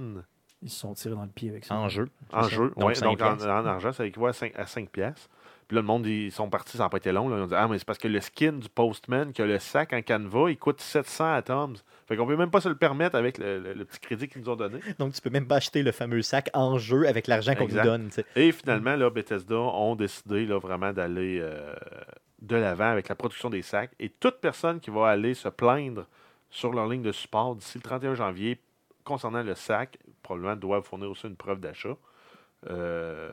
[0.63, 1.75] Ils se sont tirés dans le pied avec ça.
[1.75, 2.09] en jeu.
[2.33, 2.73] en jeu.
[2.77, 3.45] Donc, Ouais, cinq donc, en, pièces.
[3.47, 5.29] en argent, ça équivaut à 5, à 5 piastres.
[5.71, 7.29] Puis là, le monde, ils sont partis, ça n'a pas été long.
[7.29, 7.37] là.
[7.37, 9.61] Ils ont dit Ah, mais c'est parce que le skin du Postman, qui a le
[9.61, 11.75] sac en canevas, il coûte 700 atoms.
[12.09, 14.43] Fait qu'on peut même pas se le permettre avec le, le- le petit crédit qu'ils
[14.43, 14.81] nous ont donné.
[14.99, 17.75] Donc, tu peux même pas acheter le fameux sac en jeu avec l'argent qu'on nous
[17.85, 18.11] donne.
[18.35, 21.73] Et finalement, là, Bethesda ont décidé là, vraiment d'aller euh,
[22.43, 23.93] de l'avant avec la production des sacs.
[24.01, 26.07] Et toute personne qui va aller se plaindre
[26.51, 28.59] sur leur ligne de support d'ici le 31 janvier
[29.05, 31.97] concernant le sac, probablement doivent fournir aussi une preuve d'achat,
[32.69, 33.31] euh,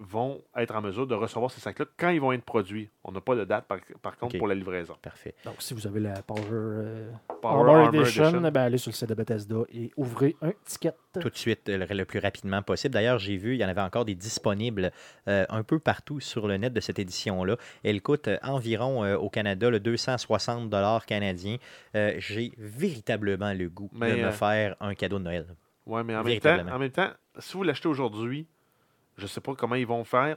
[0.00, 2.88] vont être en mesure de recevoir ces sacs-là quand ils vont être produits.
[3.04, 4.96] On n'a pas de date, par, par contre, pour la livraison.
[5.00, 5.34] Parfait.
[5.44, 7.10] Donc, si vous avez la Power, euh,
[7.42, 8.40] Power Armor Armor Edition, Edition.
[8.50, 10.94] ben, allez sur le site de Bethesda et ouvrez un ticket.
[11.20, 12.94] Tout de suite, le, le plus rapidement possible.
[12.94, 14.90] D'ailleurs, j'ai vu, il y en avait encore des disponibles
[15.28, 17.56] euh, un peu partout sur le net de cette édition-là.
[17.84, 20.70] Elle coûte euh, environ euh, au Canada le 260
[21.06, 21.56] canadiens.
[21.94, 25.46] Euh, j'ai véritablement le goût Mais, de me faire un cadeau de Noël.
[25.86, 26.72] Ouais, mais en même, temps, Véritablement.
[26.72, 28.46] en même temps, si vous l'achetez aujourd'hui,
[29.20, 30.36] je ne sais pas comment ils vont faire.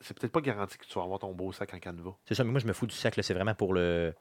[0.00, 2.14] C'est peut-être pas garanti que tu vas avoir ton beau sac en canevas.
[2.26, 3.14] C'est ça, mais moi, je me fous du sac.
[3.22, 4.12] C'est vraiment pour le.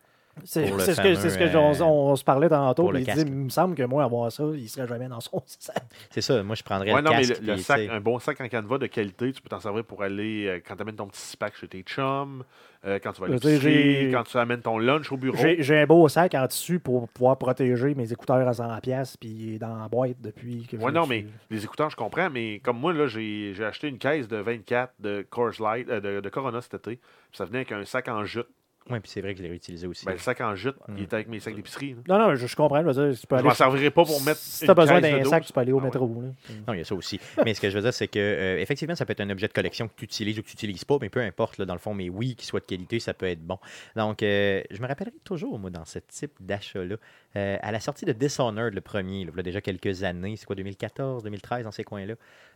[0.46, 2.92] C'est ce que, c'est ce que on, on se parlait tantôt.
[2.96, 5.84] Il dit, il me semble que moi, avoir ça, il serait jamais dans son sac.
[6.10, 8.42] C'est ça, moi, je prendrais Ouais, le non, mais le, le sac, un bon sac
[8.42, 11.08] en canevas de qualité, tu peux t'en servir pour aller euh, quand tu amènes ton
[11.08, 12.44] petit six-pack chez tes chums,
[12.86, 15.38] euh, quand tu vas j'ai- quand tu amènes ton lunch au bureau.
[15.60, 19.30] J'ai un beau sac en tissu pour pouvoir protéger mes écouteurs à 100 pièces puis
[19.30, 22.30] il est dans la boîte depuis que je Ouais, non, mais les écouteurs, je comprends,
[22.30, 26.02] mais comme moi, là, j'ai j'ai acheté une caisse de 24 de Coors Light, euh,
[26.02, 26.98] de, de Corona cet été.
[26.98, 28.48] Puis ça venait avec un sac en jute.
[28.90, 30.06] Ouais, puis c'est vrai que je l'ai réutilisé aussi.
[30.06, 30.96] Ben, le sac en jute, Mm.
[30.98, 31.96] il était avec mes sacs d'épicerie.
[32.08, 32.82] Non, non, je, je comprends.
[32.82, 33.48] Je veux dire, tu peux Je aller.
[33.48, 34.40] m'en servirai pas pour mettre.
[34.40, 35.30] si t'as besoin d'un 12.
[35.30, 35.86] sac, tu peux aller au Ah ouais.
[35.88, 36.22] métro.
[36.22, 36.28] là.
[36.68, 37.18] Non, il y a ça aussi.
[37.46, 39.48] mais ce que je veux dire, c'est que euh, effectivement, ça peut être un objet
[39.48, 41.74] de collection que tu utilises ou que tu n'utilises pas, mais peu importe, là, dans
[41.74, 43.58] le fond, mais oui, qu'il soit de qualité, ça peut être bon.
[43.96, 46.96] Donc, euh, je me rappellerai toujours, moi, dans ce type d'achat-là,
[47.38, 50.36] euh, à la sortie de Dishonored, le premier, là, il y a déjà quelques années,
[50.36, 52.16] c'est quoi, 2014, 2013, dans ces coins-là,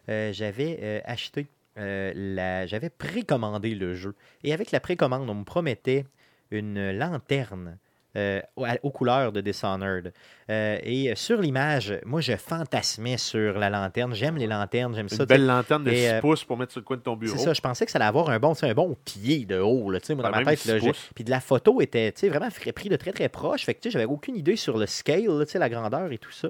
[0.10, 1.48] euh, j'avais euh, acheté,
[1.78, 2.66] euh, la...
[2.66, 4.16] j'avais précommandé le jeu.
[4.44, 6.06] Et avec la précommande, on me promettait
[6.52, 7.78] une lanterne.
[8.16, 10.12] euh, aux- couleurs de Dishonored.
[10.50, 14.16] Euh, et sur l'image, moi, je fantasmais sur la lanterne.
[14.16, 15.22] J'aime les lanternes, j'aime ça.
[15.24, 17.16] Une belle lanterne de Et, 6 euh, pouces pour mettre sur le coin de ton
[17.16, 17.38] bureau.
[17.38, 19.92] C'est ça, je pensais que ça allait avoir un bon, un bon pied de haut.
[19.92, 21.10] Là, moi, dans ma tête, 6 là, j'ai- pouces.
[21.14, 23.64] puis de la photo était vraiment pris de très très proche.
[23.66, 26.32] Fait que tu sais, j'avais aucune idée sur le scale, là, la grandeur et tout
[26.32, 26.48] ça.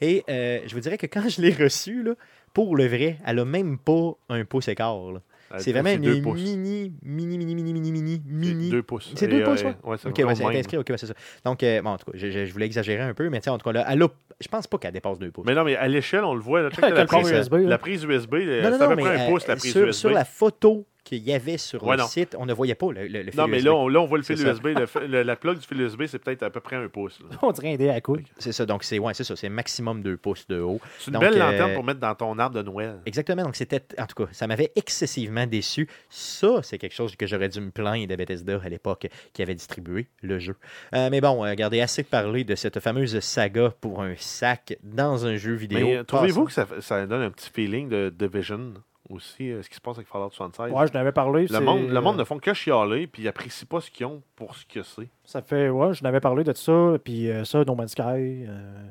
[0.00, 2.12] Et euh, je vous dirais que quand je l'ai reçue, là,
[2.52, 5.12] pour le vrai, elle a même pas un pouce écart.
[5.12, 5.20] là.
[5.52, 8.70] Euh, C'est vraiment une mini, mini, mini, mini, mini, mini, mini.
[8.70, 9.12] Deux pouces.
[9.16, 9.96] C'est deux pouces, euh, ouais?
[10.06, 11.14] Ok, ouais, c'est inscrit, ok, ouais, c'est ça.
[11.44, 13.50] Donc, euh, bon, en tout cas, je, je- je voulais exagérer un peu, mais sais,
[13.50, 14.08] en tout cas, là, elle a-
[14.40, 15.46] je pense pas qu'elle dépasse deux pouces.
[15.46, 16.62] Mais non, mais à l'échelle, on le voit.
[16.62, 19.72] Là, la, prise, USB, la prise USB, c'est à peu près un pouce la prise
[19.72, 19.92] sur, USB.
[19.92, 22.08] sur la photo qu'il y avait sur Ouais, le non.
[22.08, 23.66] site, on ne voyait pas le, le, le fil Non, mais USB.
[23.66, 24.40] là on, là, on voit le fil.
[24.40, 24.68] USB.
[25.06, 27.20] le la plug du fil USB, c'est peut-être à peu près un pouce.
[27.20, 27.36] là.
[27.42, 28.24] On dirait un dé à couilles.
[28.38, 30.80] C'est ça, donc c'est ouais, c'est ça, c'est maximum 2 pouces de haut.
[30.98, 33.00] C'est une Donc, belle euh, lanterne pour mettre dans ton arbre de Noël.
[33.06, 35.88] Exactement, donc c'était, en tout cas, ça m'avait excessivement déçu.
[36.08, 39.54] Ça, c'est quelque chose que j'aurais dû me plaindre de Bethesda à l'époque qui avait
[39.54, 40.56] distribué le jeu.
[40.94, 44.76] Euh, mais bon, euh, regardez, assez de parler de cette fameuse saga pour un sac
[44.82, 45.86] dans un jeu vidéo.
[45.86, 48.74] Mais euh, trouvez-vous que ça, ça donne un petit feeling de Division
[49.10, 50.72] aussi, euh, ce qui se passe avec Fallout 76?
[50.72, 51.46] Ouais, je n'avais parlé.
[51.46, 54.22] le, monde, le monde ne font que chialer, puis ils apprécient pas ce qu'ils ont
[54.36, 55.08] pour ce que c'est.
[55.24, 55.68] Ça fait.
[55.68, 56.96] Ouais, je n'avais parlé de ça.
[57.04, 58.02] Puis euh, ça, No Man's Sky.
[58.46, 58.88] euh,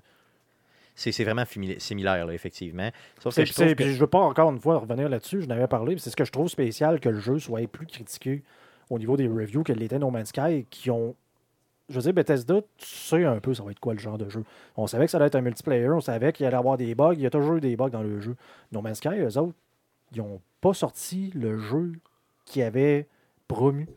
[0.96, 1.46] c'est, c'est vraiment
[1.78, 2.90] similaire, là, effectivement.
[3.20, 5.94] Sauf que je que- je veux pas encore une fois revenir là-dessus, je n'avais parlé,
[5.96, 8.44] puis c'est ce que je trouve spécial que le jeu soit plus critiqué
[8.90, 11.16] au niveau des reviews que l'était No Man's Sky, qui ont.
[11.88, 14.30] Je veux dire, Bethesda, tu sais un peu ça va être quoi le genre de
[14.30, 14.44] jeu.
[14.78, 17.14] On savait que ça allait être un multiplayer, on savait qu'il allait avoir des bugs,
[17.14, 18.36] il y a toujours eu des bugs dans le jeu.
[18.72, 19.54] No Man's Sky, eux autres,
[20.14, 21.94] ils n'ont pas sorti le jeu
[22.46, 23.08] qu'ils avaient
[23.48, 23.88] promu.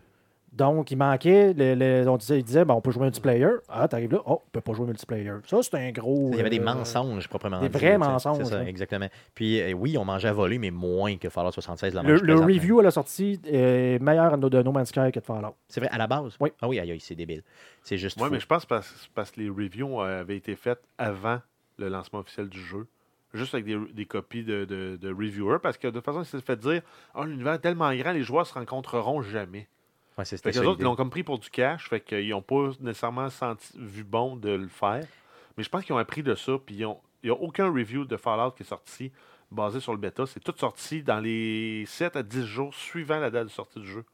[0.52, 3.46] Donc, il manquait, le- le- on disait, il disait, ben, on peut jouer multiplayer.
[3.70, 5.30] Ah, t'arrives là, oh, on peut pas jouer multiplayer.
[5.46, 6.28] Ça, c'est un gros.
[6.32, 8.66] Il y avait des euh, mensonges proprement des dit, vrais mensonges, C'est ça, hein.
[8.66, 9.08] exactement.
[9.34, 12.80] Puis euh, oui, on mangeait à voler, mais moins que Fallout 76 la Le, review
[12.80, 15.54] à la sortie est meilleur de No Man's Sky que de Fallout.
[15.68, 16.36] C'est vrai, à la base?
[16.38, 16.50] Oui.
[16.60, 17.42] Ah oui, aïe, aïe, c'est débile.
[17.82, 20.82] C'est juste Oui, mais je pense parce, parce que les reviews euh, avaient été faites
[20.98, 21.38] avant
[21.78, 22.86] le lancement officiel du jeu.
[23.34, 25.58] Juste avec des, des copies de, de, de reviewers.
[25.62, 26.82] Parce que de toute façon, il s'est fait dire
[27.14, 29.68] Ah, l'univers est tellement grand, les joueurs se rencontreront jamais.
[30.18, 31.88] Ouais, c'est- Fait que les autres, ils l'ont comme pris pour du cash.
[31.88, 35.04] Fait qu'ils n'ont pas nécessairement senti, vu bon de le faire.
[35.56, 36.52] Mais je pense qu'ils ont appris de ça.
[36.64, 39.10] Puis ils ont- il n'y a aucun review de Fallout qui est sorti
[39.50, 40.26] basé sur le bêta.
[40.26, 43.86] C'est tout sorti dans les 7 à 10 jours suivant la date de sortie du
[43.86, 44.04] jeu.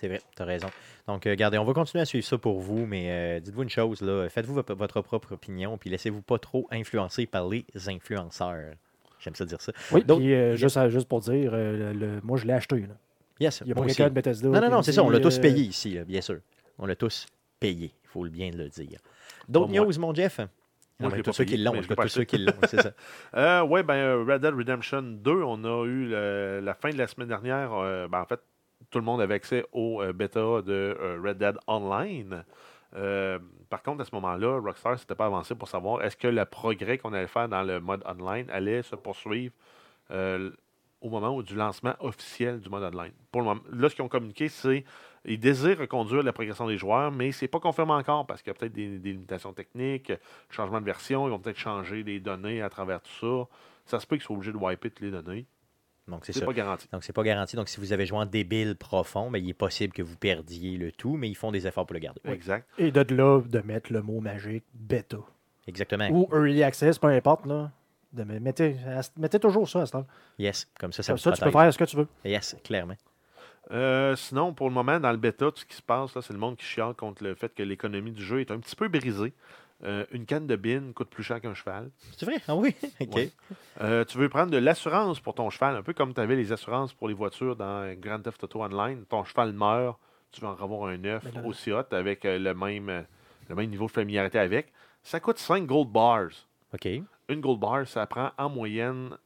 [0.00, 0.68] C'est vrai, tu as raison.
[1.08, 3.68] Donc, euh, regardez, on va continuer à suivre ça pour vous, mais euh, dites-vous une
[3.70, 8.74] chose, là, faites-vous vo- votre propre opinion, puis laissez-vous pas trop influencer par les influenceurs.
[9.20, 9.72] J'aime ça dire ça.
[9.92, 12.52] Oui, Donc, puis euh, juste, à- juste pour dire, euh, le- le- moi, je l'ai
[12.52, 12.76] acheté.
[12.80, 12.94] Là.
[13.40, 14.48] Yes, Il y a moi pas quelqu'un de Bethesda.
[14.48, 16.38] Non, non, non, c'est ça, on l'a tous euh, payé ici, là, bien sûr.
[16.78, 17.26] On l'a tous
[17.58, 19.00] payé, il faut le bien le dire.
[19.48, 19.84] D'autres moi.
[19.84, 20.38] news, mon Jeff?
[20.38, 20.46] Non,
[21.00, 22.92] je mais l'ai tous pas ceux qui l'ont, tous ceux qui l'ont, c'est ça.
[23.36, 27.06] Euh, ouais, ben, Red Dead Redemption 2, on a eu le- la fin de la
[27.08, 27.72] semaine dernière.
[27.74, 28.40] euh, ben, en fait,
[28.90, 32.44] tout le monde avait accès au euh, bêta de euh, Red Dead Online.
[32.96, 36.28] Euh, par contre, à ce moment-là, Rockstar ne s'était pas avancé pour savoir est-ce que
[36.28, 39.52] le progrès qu'on allait faire dans le mode online allait se poursuivre
[41.00, 43.12] au moment du lancement officiel du mode online.
[43.30, 44.84] Pour le moment, là, ce qu'ils ont communiqué, c'est
[45.24, 48.56] qu'ils désirent reconduire la progression des joueurs, mais c'est pas confirmé encore parce qu'il y
[48.56, 50.10] a peut-être des, des limitations techniques,
[50.48, 53.48] changement de version, ils vont peut-être changer les données à travers tout ça.
[53.84, 55.46] Ça se peut qu'ils soient obligés de wiper toutes les données.
[56.08, 56.88] Donc, c'est pas garanti.
[56.92, 57.56] Donc, c'est pas garanti.
[57.56, 60.76] Donc, si vous avez joué en débile profond, ben, il est possible que vous perdiez
[60.78, 62.20] le tout, mais ils font des efforts pour le garder.
[62.24, 62.66] Exact.
[62.78, 65.18] Et de là, de mettre le mot magique bêta.
[65.66, 66.08] Exactement.
[66.10, 67.44] Ou early access, peu importe.
[67.46, 67.70] Là,
[68.12, 68.76] de, me- mettez,
[69.18, 70.06] mettez toujours ça à ce temps.
[70.38, 72.08] Yes, comme ça, ça Comme ça, tu peux faire ce que tu veux.
[72.24, 72.96] Yes, clairement.
[73.70, 76.32] Euh, sinon, pour le moment, dans le bêta, tout ce qui se passe, là, c'est
[76.32, 78.88] le monde qui chiale contre le fait que l'économie du jeu est un petit peu
[78.88, 79.34] brisée.
[79.84, 81.90] Euh, une canne de bin coûte plus cher qu'un cheval.
[82.16, 82.38] C'est vrai?
[82.48, 82.74] Ah oui?
[83.00, 83.14] OK.
[83.14, 83.30] Ouais.
[83.80, 86.50] Euh, tu veux prendre de l'assurance pour ton cheval, un peu comme tu avais les
[86.50, 89.04] assurances pour les voitures dans Grand Theft Auto Online.
[89.08, 89.98] Ton cheval meurt,
[90.32, 93.06] tu vas en avoir un neuf là- aussi hot avec euh, le, même,
[93.48, 94.72] le même niveau de familiarité avec.
[95.04, 96.28] Ça coûte 5 gold bars.
[96.74, 96.88] OK.
[97.28, 99.16] Une gold bar, ça prend en moyenne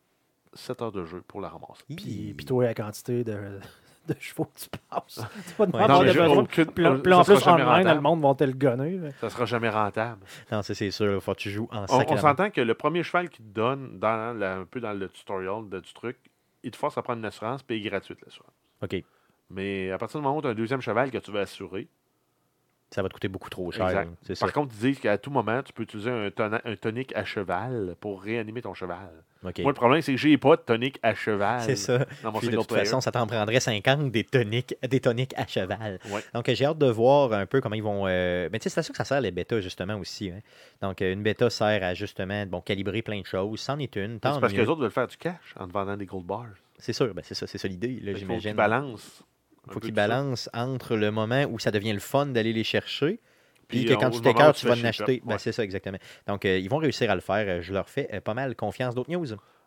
[0.52, 1.82] 7 heures de jeu pour la ramasser.
[1.96, 3.58] Puis, puis toi, la quantité de,
[4.08, 5.20] de chevaux que tu passes.
[5.46, 6.36] Tu vas demander non, de mais besoin.
[6.38, 7.94] aucune- Puis là- ça puis en sera plus, jamais online, rentable.
[7.94, 8.98] le monde va te le gonner.
[8.98, 9.08] là.
[9.20, 10.20] Ça sera jamais rentable.
[10.50, 11.14] Non, ça, c'est sûr.
[11.14, 13.50] Il faut que tu joues en On, on s'entend que le premier cheval qu'il te
[13.54, 16.16] donne, dans la- un peu dans le tutorial de- du truc,
[16.62, 18.52] il te force à prendre une assurance, puis est gratuite l'assurance.
[18.82, 18.96] OK.
[19.50, 21.88] Mais à partir du moment où tu as un deuxième cheval que tu veux assurer,
[22.90, 23.86] Ça va te coûter beaucoup trop cher.
[23.88, 24.10] Exact.
[24.22, 24.44] C'est ça.
[24.46, 27.24] par contre, ils disent qu'à tout moment, tu peux utiliser un, tona- un tonique à
[27.24, 29.10] cheval pour réanimer ton cheval.
[29.42, 32.04] Moi, le problème, c'est que j'ai pas de tonique à cheval C'est ça.
[32.22, 32.84] dans mon Puis de toute player.
[32.84, 35.98] façon, ça t'en prendrait 50 des toniques, des toniques à cheval.
[36.10, 36.20] Ouais.
[36.34, 38.04] Donc, j'ai hâte de voir un peu comment ils vont.
[38.06, 40.30] euh, Mais tu sais, c'est à ça que ça sert les bêtas, justement, aussi.
[40.30, 40.40] hein.
[40.80, 43.60] Donc, euh, une bêta sert à justement bon, calibrer plein de choses.
[43.60, 44.14] C'en est une.
[44.22, 46.46] C'est parce que les autres veulent faire du cash en te vendant des gold bars.
[46.78, 48.40] C'est sûr, ben, c'est ça, c'est ça l'idée, Fait qu'il faut j'imagine.
[48.50, 49.22] qu'ils balancent.
[49.68, 53.20] un faut qu'ils balancent entre le moment où ça devient le fun d'aller les chercher,
[53.78, 55.18] puis que euh, quand au tu t'écœures, tu vas fais en chez acheter.
[55.18, 55.26] Shop.
[55.26, 55.38] Ben, Ouais.
[55.38, 55.98] c'est ça, exactement.
[56.26, 57.44] Donc, euh, ils vont réussir à le faire.
[57.48, 58.94] Euh, Je leur fais euh, pas mal confiance.
[58.94, 59.26] D'autres news?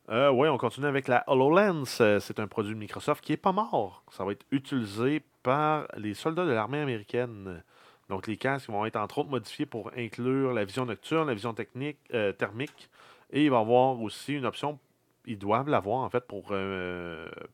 [0.10, 1.86] Euh, oui, on continue avec la HoloLens.
[1.86, 4.04] C'est un produit de Microsoft qui n'est pas mort.
[4.12, 7.64] Ça va être utilisé par les soldats de l'armée américaine.
[8.10, 11.54] Donc, les casques vont être entre autres modifiés pour inclure la vision nocturne, la vision
[11.56, 11.98] technique,
[12.38, 12.90] thermique.
[13.32, 14.78] Et il va y avoir aussi une option,
[15.26, 16.50] ils doivent l'avoir en fait, pour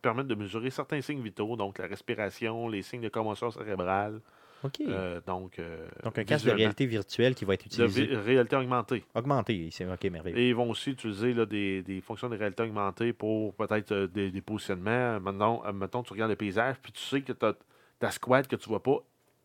[0.02, 4.20] permettre de mesurer certains signes vitaux, donc la respiration, les signes de commotion cérébrale.
[4.64, 4.82] OK.
[4.82, 8.06] Euh, donc, euh, Donc, un casque de réalité virtuelle qui va être De utilisé.
[8.06, 9.04] vi- réalité augmentée.
[9.16, 10.38] Augmenté, c'est OK, merveilleux.
[10.38, 14.08] Et ils vont aussi utiliser là, des, des fonctions de réalité augmentée pour peut-être euh,
[14.08, 15.20] des, des positionnements.
[15.20, 17.54] Maintenant, mettons, tu regardes le paysage, puis tu sais que ta,
[18.00, 18.98] ta squad que tu vois pas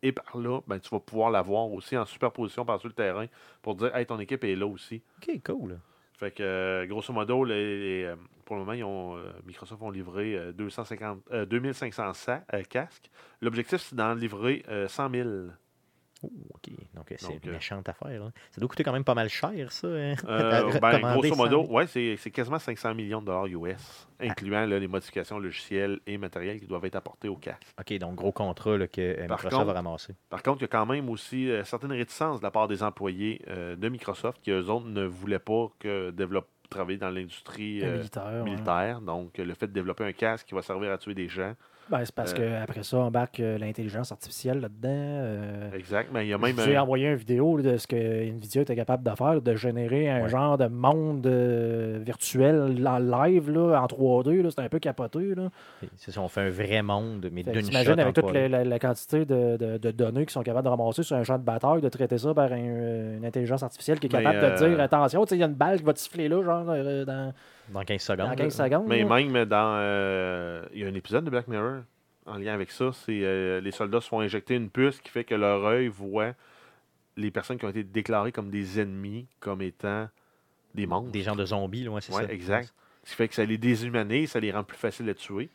[0.03, 3.27] est par là, ben, tu vas pouvoir la voir aussi en superposition par-dessus le terrain
[3.62, 5.03] pour dire Hey, ton équipe est là aussi.
[5.23, 5.79] OK, cool.
[6.12, 8.14] Fait que, grosso modo, les- les,
[8.47, 12.62] pour le moment, ils ont, euh, Microsoft ont livré euh, 250, euh, 2500 sa- euh,
[12.62, 13.11] casques.
[13.42, 15.28] L'objectif, c'est d'en livrer euh, 100 000.
[16.22, 16.70] Ouh, OK.
[16.94, 18.22] Donc, c'est une euh, méchante affaire.
[18.22, 18.32] hein.
[18.51, 19.86] Ça doit coûter quand même pas mal cher, ça.
[19.86, 21.72] hein, Euh, ben, grosso modo, 100 000.
[21.74, 26.59] ouais, c'est quasiment 500 millions de dollars US, incluant là, les modifications logicielles et matérielles
[26.59, 27.66] qui doivent être apportées au casque.
[27.78, 30.14] OK, donc gros contrat là, que Par Microsoft contre- va ramasser.
[30.30, 32.82] Par contre, il y a quand même aussi euh, certaines réticences de la part des
[32.82, 38.03] employés de Microsoft qui, eux autres, ne voulaient pas que développe, travailler dans l'industrie euh,
[38.45, 38.99] militaire.
[38.99, 39.07] ouais.
[39.07, 41.55] Donc, le fait de développer un casque qui va servir à tuer des gens,
[41.89, 44.89] Ben, c'est parce Euh, que après ça, on embarque euh, l'intelligence artificielle là-dedans.
[44.91, 46.57] euh, Exact, mais il y a même.
[46.59, 49.55] J'ai un- envoyé une vidéo là, de ce que Nvidia était capable de faire, de
[49.55, 50.28] générer un Ouais.
[50.28, 54.43] genre de monde euh, virtuel en live, là, en 3D.
[54.43, 54.51] là.
[54.51, 55.34] C'est un peu capoté.
[55.37, 55.49] Là.
[55.97, 57.93] C'est ça, on fait un vrai monde, mais d'une shot.
[57.93, 61.05] Avec toute la, la- la quantité de, de- de données qu'ils sont capables de ramasser
[61.05, 64.12] sur un champ de bataille, de traiter ça par un- une intelligence artificielle qui est
[64.12, 65.93] Mais, capable de euh, dire attention, tu sais, il y a une balle qui va
[65.93, 67.32] te siffler là, genre euh, dans,
[67.71, 68.29] Dans 15 secondes.
[68.31, 68.64] dans 15 là.
[68.64, 68.87] secondes.
[68.89, 69.21] Mais là.
[69.23, 69.77] même dans.
[69.79, 71.83] euh, Il y a un épisode de Black Mirror
[72.27, 72.91] en lien avec ça.
[72.93, 76.33] C'est euh, les soldats se font injecter une puce qui fait que leur œil voit
[77.17, 80.09] les personnes qui ont été déclarées comme des ennemis, comme étant
[80.75, 81.11] des monstres.
[81.12, 82.33] Des gens de zombies, ouais, c'est Ouais, ça.
[82.33, 82.73] exact.
[83.05, 85.49] Ce qui fait que ça les déshumanise, ça les rend plus faciles à tuer.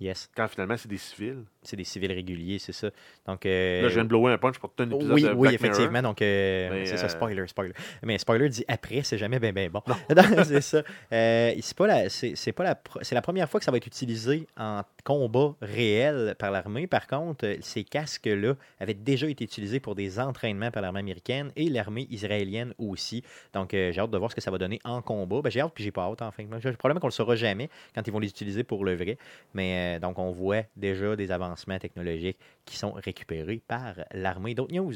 [0.00, 1.42] Yes, Quand finalement, c'est des civils.
[1.60, 2.88] c'est des civils réguliers, c'est ça.
[3.26, 5.28] Donc, euh, Là, je viens de blower un punch pour tout un épisode oui, de
[5.30, 5.90] oui, Black effectivement.
[5.90, 6.02] Mirror.
[6.02, 7.72] Donc, euh, c'est ça, euh, spoiler, spoiler.
[8.04, 9.82] Mais spoiler dit après, c'est jamais bien, bien bon.
[10.44, 10.82] C'est ça.
[11.12, 13.76] Euh, c'est pas la, c'est, c'est pas la, c'est la première fois que ça va
[13.76, 16.86] être utilisé en combat réel par l'armée.
[16.86, 21.50] Par contre, euh, ces casques-là avaient déjà été utilisés pour des entraînements par l'armée américaine
[21.56, 23.24] et l'armée israélienne aussi.
[23.52, 25.40] Donc, euh, j'ai hâte de voir ce que ça va donner en combat.
[25.42, 26.60] Ben, j'ai hâte, puis j'ai pas hâte, en fin de compte.
[26.76, 29.18] Probablement qu'on le saura jamais quand ils vont les utiliser pour le vrai.
[29.54, 34.54] Mais euh, donc, on voit déjà des avancements technologiques qui sont récupérés par l'armée.
[34.54, 34.94] D'autres news?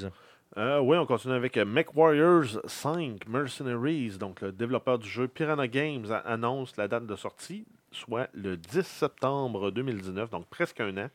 [0.59, 4.19] Euh, oui, on continue avec euh, MechWarriors 5 Mercenaries.
[4.19, 8.83] Donc, le développeur du jeu Piranha Games annonce la date de sortie, soit le 10
[8.87, 11.09] septembre 2019, donc presque un an.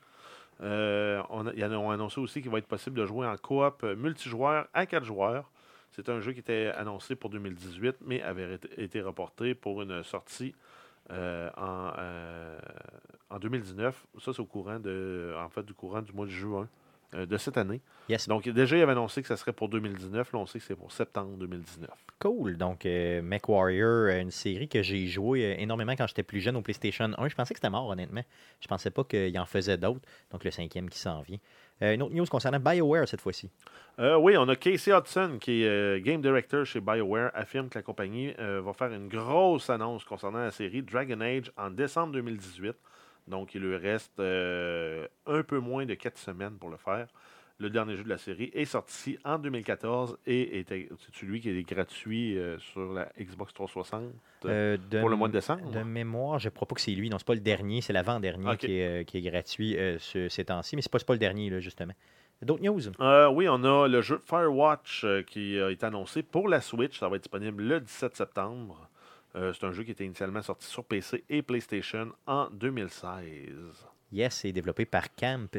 [0.60, 4.68] On a- ils ont annoncé aussi qu'il va être possible de jouer en coop multijoueur
[4.74, 5.52] à 4 joueurs.
[5.92, 10.54] C'est un jeu qui était annoncé pour 2018, mais avait été reporté pour une sortie
[11.12, 12.60] euh, en, euh,
[13.30, 14.08] en 2019.
[14.20, 16.68] Ça, c'est au courant de, en fait, du courant du mois de juin
[17.14, 17.82] euh, de cette année.
[18.10, 18.28] Yes.
[18.28, 20.34] Donc, déjà, il avait annoncé que ça serait pour 2019.
[20.34, 21.90] Là, on sait que c'est pour septembre 2019.
[22.20, 22.58] Cool.
[22.58, 26.56] Donc, euh, MechWarrior, euh, une série que j'ai joué euh, énormément quand j'étais plus jeune
[26.56, 27.30] au PlayStation 1.
[27.30, 28.24] Je pensais que c'était mort, honnêtement.
[28.60, 30.02] Je pensais pas qu'il en faisait d'autres.
[30.32, 31.38] Donc, le cinquième qui s'en vient.
[31.84, 33.52] Euh, une autre news concernant BioWare cette fois-ci.
[34.00, 38.32] Oui, on a Casey Hudson, qui est Game Director chez BioWare, affirme que la compagnie
[38.38, 42.76] va faire une grosse annonce concernant la série Dragon Age en décembre 2018.
[43.28, 47.08] Donc, il lui reste un peu moins de 4 semaines pour le faire.
[47.60, 51.50] Le dernier jeu de la série est sorti en 2014 et était- c'est celui qui
[51.50, 54.04] est gratuit euh, sur la Xbox 360
[54.46, 55.72] Euh, de, pour le mois de décembre?
[55.72, 57.10] De mémoire, je ne crois pas que c'est lui.
[57.10, 57.82] Non, c'est pas le dernier.
[57.82, 60.76] C'est l'avant-dernier qui, est, euh, qui est gratuit euh, ce- ces temps-ci.
[60.76, 61.94] Mais c'est pas, c'est pas le dernier, là, justement.
[62.44, 62.80] D'autres news?
[63.00, 67.00] Euh, oui, on a le jeu Firewatch euh, qui a été annoncé pour la Switch.
[67.00, 68.88] Ça va être disponible le 17 septembre.
[69.36, 73.88] Euh, c'est un jeu qui était initialement sorti sur PC et PlayStation en 2016.
[74.12, 75.50] Yes, c'est développé par Camp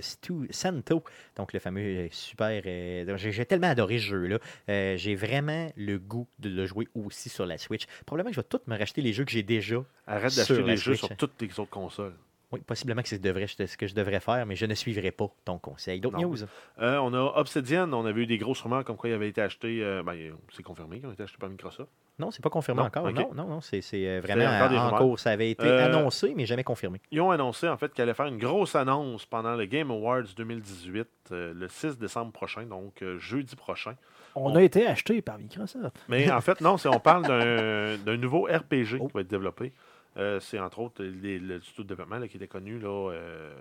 [0.51, 1.05] Santo,
[1.37, 2.63] donc le fameux euh, super.
[2.65, 4.39] euh, j'ai tellement adoré ce jeu-là.
[4.71, 7.85] Euh, j'ai vraiment le goût de le jouer aussi sur la Switch.
[8.07, 9.85] Probablement que je vais tout me racheter les jeux que j'ai déjà.
[10.07, 12.15] Arrête d'acheter les jeux sur toutes les autres consoles.
[12.51, 13.21] Oui, possiblement que c'est
[13.67, 16.01] ce, que je devrais faire, mais je ne suivrai pas ton conseil.
[16.01, 16.37] D'autres news?
[16.81, 17.93] Euh, on a Obsidian.
[17.93, 19.85] On avait eu des grosses rumeurs comme quoi il avait été acheté.
[19.85, 20.17] euh, ben,
[20.55, 21.91] c'est confirmé qu'il a été acheté par Microsoft.
[22.19, 23.13] Non, c'est pas confirmé Non, encore.
[23.13, 24.97] Non, non, non, c'est euh, vraiment en rumeurs.
[24.97, 25.19] cours.
[25.21, 27.01] Ça avait été Euh, annoncé, mais jamais confirmé.
[27.11, 30.25] Ils ont annoncé en fait qu'elle allait faire une grosse annonce pendant le Game Awards
[30.35, 33.95] 2018 euh, le 6 décembre prochain, donc euh, jeudi prochain.
[34.35, 35.97] On a été acheté par Microsoft.
[36.09, 39.07] Mais en fait, non, c'est- on parle d'un d'un nouveau RPG Oh.
[39.09, 39.73] qui va être développé.
[40.19, 43.55] Euh, c'est entre autres les- le studio de développement là, qui était connu, là, euh,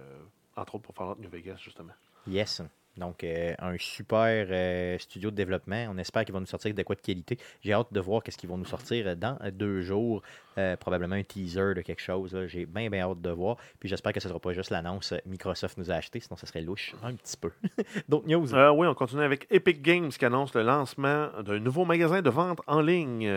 [0.56, 1.94] entre autres pour Fallout New Vegas, justement.
[2.28, 2.62] Yes.
[2.98, 5.86] Donc, euh, un super euh, studio de développement.
[5.94, 7.38] On espère qu'ils vont nous sortir de quoi de qualité.
[7.62, 10.24] J'ai hâte de voir qu'est-ce qu'ils vont nous sortir dans deux jours.
[10.58, 12.36] Euh, probablement un teaser de quelque chose.
[12.48, 13.58] J'ai bien, bien hâte de voir.
[13.80, 16.48] Puis j'espère que ce ne sera pas juste l'annonce Microsoft nous a acheté, sinon ce
[16.48, 17.52] serait louche un petit peu.
[18.10, 18.52] D'autres news?
[18.76, 22.62] Oui, on continue avec Epic Games qui annonce le lancement d'un nouveau magasin de vente
[22.66, 23.30] en ligne.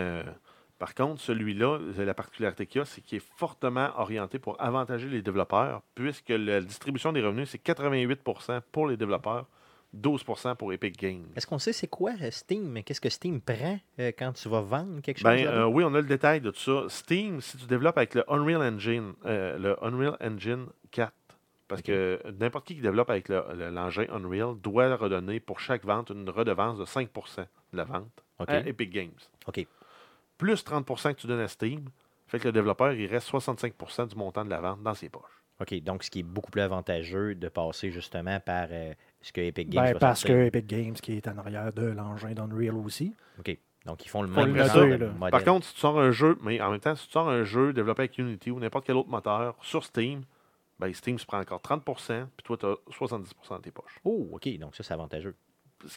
[0.81, 4.39] Euh, par contre, celui-là, c'est la particularité qu'il y a, c'est qu'il est fortement orienté
[4.39, 9.45] pour avantager les développeurs, puisque la distribution des revenus, c'est 88% pour les développeurs,
[9.95, 11.25] 12% pour Epic Games.
[11.35, 12.81] Est-ce qu'on sait c'est quoi euh, Steam?
[12.83, 15.23] Qu'est-ce que Steam prend euh, quand tu vas vendre quelque chose?
[15.25, 15.57] Ben, là-bas?
[15.57, 16.85] euh, oui, on a le détail de tout ça.
[16.87, 21.11] Steam, si tu développes avec le Unreal Engine, euh, le Unreal Engine 4,
[21.67, 25.85] parce que n'importe qui qui développe avec le- le- l'engin Unreal doit redonner pour chaque
[25.85, 29.11] vente une redevance de 5% de la vente à Epic Games.
[29.47, 29.65] OK.
[30.41, 31.87] Plus 30% que tu donnes à Steam,
[32.25, 35.43] fait que le développeur, il reste 65% du montant de la vente dans ses poches.
[35.59, 35.83] OK.
[35.83, 39.69] Donc, ce qui est beaucoup plus avantageux de passer justement par euh, ce que Epic
[39.69, 40.35] Games Ben, va parce sortir.
[40.37, 43.13] que Epic Games, qui est en arrière de l'engin d'Unreal aussi.
[43.37, 43.55] OK.
[43.85, 45.29] Donc, ils font le même le modèle.
[45.29, 47.43] Par contre, si tu sors un jeu, mais en même temps, si tu sors un
[47.43, 50.23] jeu développé avec Unity ou n'importe quel autre moteur sur Steam,
[50.79, 53.99] ben Steam se prend encore 30% puis toi, tu as 70% dans tes poches.
[54.03, 54.49] Oh, OK.
[54.57, 55.35] Donc, ça, c'est avantageux.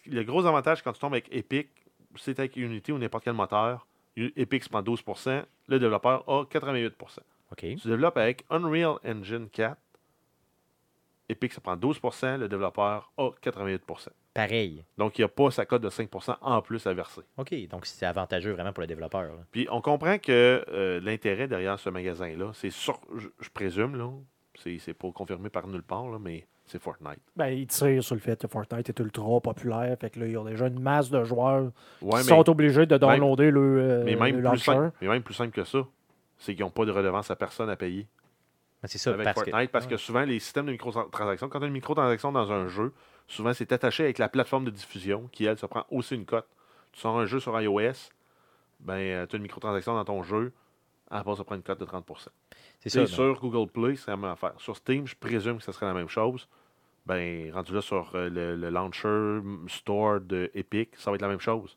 [0.05, 1.71] Le gros avantage quand tu tombes avec Epic,
[2.17, 3.87] c'est avec Unity ou n'importe quel moteur,
[4.17, 6.95] Epic prend 12% le développeur a 88
[7.53, 7.59] OK.
[7.59, 9.77] Tu développes avec Unreal Engine 4,
[11.29, 14.85] Epic, ça prend 12% le développeur a 88% Pareil.
[14.99, 17.23] Donc, il n'y a pas sa cote de 5% en plus à verser.
[17.39, 19.23] OK, donc c'est avantageux vraiment pour le développeur.
[19.23, 19.45] là.
[19.53, 24.11] Puis, on comprend que euh, l'intérêt derrière ce magasin-là, c'est sur, je, je présume, là,
[24.57, 27.21] c'est c'est pas confirmé par nulle part, là, mais c'est Fortnite.
[27.37, 29.97] Ben, ils tirent sur le fait que Fortnite est ultra populaire.
[30.01, 32.97] Fait que là, ils ont déjà une masse de joueurs Ouais, qui sont obligés de
[32.97, 35.87] downloader le, euh, mais, même le plus simple, mais même plus simple que ça,
[36.39, 38.07] c'est qu'ils n'ont pas de redevance à personne à payer.
[38.83, 39.73] Mais C'est ça, avec parce Fortnite que...
[39.73, 42.93] parce que souvent, les systèmes de microtransactions, quand tu as une microtransaction dans un jeu,
[43.29, 46.47] souvent, c'est attaché avec la plateforme de diffusion qui, elle, se prend aussi une cote.
[46.93, 48.11] Tu sors un jeu sur iOS,
[48.81, 50.53] ben, tu as une microtransaction dans ton jeu,
[51.11, 52.05] base, ça prend une cote de 30
[52.81, 53.01] C'est ça.
[53.01, 53.09] donc.
[53.09, 54.55] sur Google Play, c'est la même affaire.
[54.59, 56.49] Sur Steam, je présume que ce serait la même chose.
[57.07, 61.29] Ben, rendu là sur euh, le, le launcher store de Epic, ça va être la
[61.29, 61.77] même chose.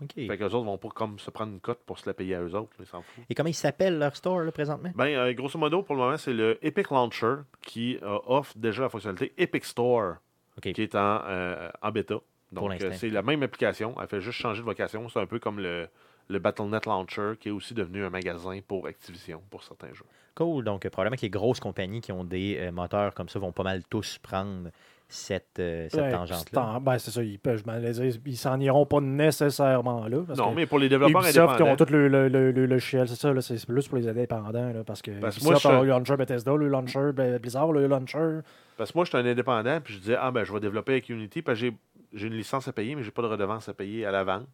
[0.00, 0.12] OK.
[0.14, 2.36] Fait que les autres vont pas comme se prendre une cote pour se la payer
[2.36, 3.24] à eux autres, là, ils foutent.
[3.28, 4.92] Et comment il s'appelle leur store là, présentement?
[4.94, 8.82] Ben, euh, grosso modo, pour le moment, c'est le Epic Launcher qui euh, offre déjà
[8.82, 10.16] la fonctionnalité Epic Store,
[10.62, 12.16] qui est en, euh, en bêta.
[12.52, 13.94] Donc, c'est la même application.
[14.00, 15.08] Elle fait juste changer de vocation.
[15.08, 15.88] C'est un peu comme le,
[16.28, 20.04] le BattleNet Launcher, qui est aussi devenu un magasin pour Activision, pour certains jeux.
[20.34, 20.62] Cool.
[20.64, 23.50] Donc, euh, probablement que les grosses compagnies qui ont des euh, moteurs comme ça vont
[23.52, 24.68] pas mal tous prendre
[25.08, 26.78] cette, euh, cette Ouais, tangente-là.
[26.80, 27.22] Ben, c'est ça.
[27.22, 30.18] Ils, peuvent, je ils s'en iront pas nécessairement là.
[30.26, 31.84] Parce non, que mais pour les développeurs Ubisoft, qui ont indépendants.
[31.86, 33.32] tout le, le, le, le logiciel, c'est ça.
[33.32, 34.72] là, C'est plus pour les indépendants.
[34.72, 37.38] Là, parce que Parce que moi, Ubisoft je a le launcher Bethesda, le launcher Bl-
[37.38, 38.40] Blizzard, le launcher.
[38.76, 40.92] Parce que moi, je suis un indépendant, puis je disais, ah, ben, je vais développer
[40.92, 41.76] avec Unity, parce que j'ai-
[42.12, 44.46] j'ai une licence à payer, mais j'ai pas de redevance à payer à la vente.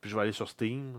[0.00, 0.98] Puis je vais aller sur Steam.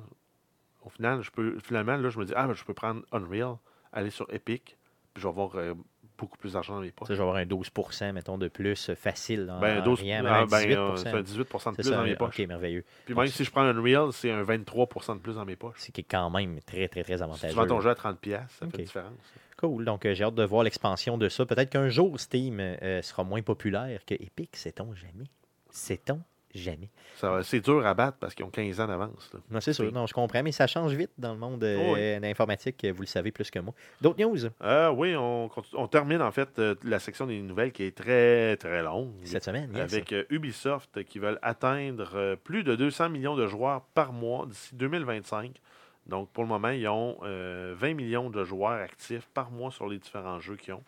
[0.84, 3.56] Au final, je peux, finalement, là, je me dis, ah, ben, je peux prendre Unreal,
[3.94, 4.78] aller sur Epic,
[5.14, 5.74] puis je vais avoir euh,
[6.18, 7.08] beaucoup plus d'argent dans mes poches.
[7.08, 9.50] Ça, je vais avoir un 12% mettons, de plus euh, facile.
[9.52, 11.92] En, Ben, 12, rien, ah, même un ben, 18 euh, un 18 de plus ça,
[11.92, 12.40] dans mes ok, poches.
[12.40, 12.84] merveilleux.
[13.06, 15.76] Puis même si je prends Unreal, c'est un 23% de plus dans mes poches.
[15.78, 17.50] C'est qui est quand même très, très, très Si avantageux.
[17.50, 18.72] tu vends ton jeu à 30$, piastres, ça Ok.
[18.72, 19.14] fait une différence.
[19.58, 19.86] Cool.
[19.86, 21.46] Donc, euh, j'ai hâte de voir l'expansion de ça.
[21.46, 22.58] Peut-être qu'un jour, Steam
[23.04, 24.56] sera moins populaire que Epic.
[24.56, 25.26] Sait-on jamais?
[25.70, 26.22] Sait-on?
[26.54, 26.90] Jamais?
[27.44, 29.32] C'est dur à battre parce qu'ils ont 15 ans d'avance.
[29.50, 29.92] Non, c'est sûr.
[29.92, 32.20] Non, je comprends, mais ça change vite dans le monde euh, oui.
[32.20, 32.86] d'informatique.
[32.86, 33.74] Vous le savez plus que moi.
[34.02, 34.38] D'autres news?
[34.64, 38.58] Euh, oui, on, on termine en fait euh, la section des nouvelles qui est très,
[38.58, 39.12] très longue.
[39.24, 39.72] cette semaine?
[39.74, 39.94] yes.
[39.94, 44.76] avec euh, Ubisoft qui veulent atteindre plus de 200 millions de joueurs par mois d'ici
[44.76, 45.60] 2025.
[46.08, 49.88] Donc, pour le moment, ils ont euh, 20 millions de joueurs actifs par mois sur
[49.88, 50.84] les différents jeux qu'ils ont.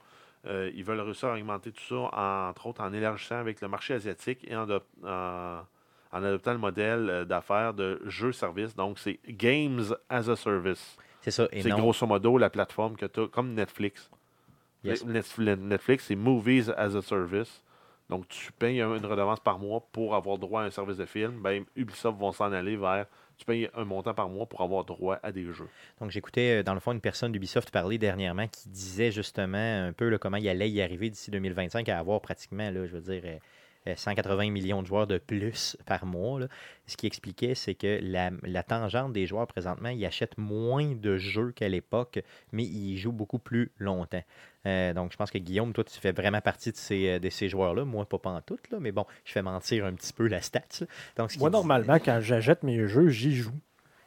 [0.46, 3.68] Euh, ils veulent réussir à augmenter tout ça, en- entre autres en élargissant avec le
[3.70, 5.62] marché asiatique et en, adop- en-
[6.12, 8.76] en adoptant le modèle euh, d'affaires de jeux-services.
[8.76, 10.98] Donc, c'est Games as a Service.
[11.22, 11.48] C'est ça.
[11.62, 14.10] C'est grosso modo la plateforme que tu as, comme Netflix.
[14.84, 15.06] Yes.
[15.06, 17.64] Netflix, c'est Movies as a Service.
[18.10, 21.06] Donc, tu payes un- une redevance par mois pour avoir droit à un service de
[21.06, 21.40] film.
[21.42, 23.06] Ben, Ubisoft vont s'en aller vers.
[23.74, 25.68] Un montant par mois pour avoir droit à des jeux.
[26.00, 29.94] Donc, j'écoutais, euh, dans le fond, une personne d'Ubisoft parler dernièrement qui disait justement un
[29.94, 33.22] peu comment il allait y arriver d'ici 2025 à avoir pratiquement, là, je veux dire,
[33.26, 33.38] euh,
[33.96, 36.40] 180 millions de joueurs de plus par mois.
[36.40, 36.48] là.
[36.88, 41.18] Ce qui expliquait, c'est que la, la tangente des joueurs présentement, ils achètent moins de
[41.18, 42.20] jeux qu'à l'époque,
[42.52, 44.24] mais ils jouent beaucoup plus longtemps.
[44.66, 47.30] Euh, donc, je pense que Guillaume, toi, tu fais vraiment partie de ces, euh, de
[47.30, 47.84] ces joueurs-là.
[47.86, 50.62] Moi, pas pantoute, là, mais bon, je fais mentir un petit peu la stat.
[50.80, 50.88] là.
[51.18, 53.52] Donc, ce Moi, dit- normalement, quand j'achète mes jeux, j'y joue.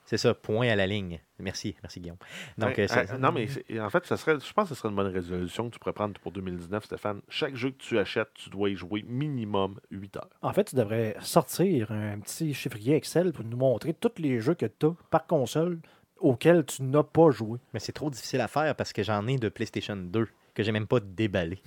[0.07, 1.21] C'est ça, point à la ligne.
[1.41, 2.17] Merci, merci Guillaume.
[2.57, 4.75] Donc, Ben, euh, ça- euh, non, mais c'est- en fait, ça serait, je pense que
[4.75, 7.21] ce serait une bonne résolution que tu pourrais prendre pour 2019, Stéphane.
[7.29, 10.31] Chaque jeu que tu achètes, tu dois y jouer minimum 8 heures.
[10.43, 14.55] En fait, tu devrais sortir un petit chiffrier Excel pour nous montrer tous les jeux
[14.55, 15.81] que tu as par console
[16.19, 17.59] auxquels tu n'as pas joué.
[17.75, 20.73] Mais c'est trop difficile à faire parce que j'en ai de PlayStation 2 que j'ai
[20.73, 21.61] même pas déballé.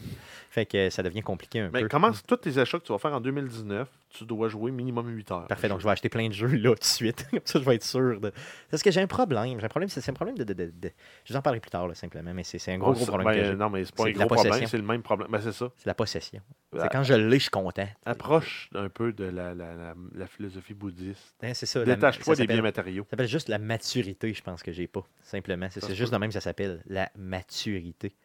[0.49, 1.87] Fait que ça devient compliqué un Mais peu.
[1.87, 5.31] commence tous tes achats que tu vas faire en 2019, tu dois jouer minimum 8
[5.31, 5.47] heures.
[5.47, 7.27] Parfait, donc je vais acheter plein de jeux là tout de suite.
[7.31, 8.31] Comme ça, je vais être sûr de.
[8.71, 9.59] Parce que j'ai un problème.
[9.59, 10.43] J'ai un problème, c'est un problème de.
[10.43, 10.91] de, de- de-
[11.23, 13.11] Je vous en parlerai plus tard, là, simplement, mais c'est un gros, Oh, gros ça-
[13.11, 13.55] problème ben, que.
[13.55, 14.67] Non, mais c'est pas un gros problème, possession.
[14.67, 15.29] c'est le même problème.
[15.31, 15.69] Ben, c'est ça.
[15.77, 16.41] C'est la possession.
[16.75, 17.87] C'est quand je l'ai, je suis content.
[18.05, 21.35] Approche un peu de la, la, la, la philosophie bouddhiste.
[21.43, 21.83] Hein, c'est ça.
[21.83, 23.03] Détache-toi des biens matériaux.
[23.03, 25.03] Ça s'appelle juste la maturité, je pense que j'ai pas.
[25.21, 25.67] Simplement.
[25.69, 26.81] C'est juste de même que ça s'appelle.
[26.87, 28.15] La maturité.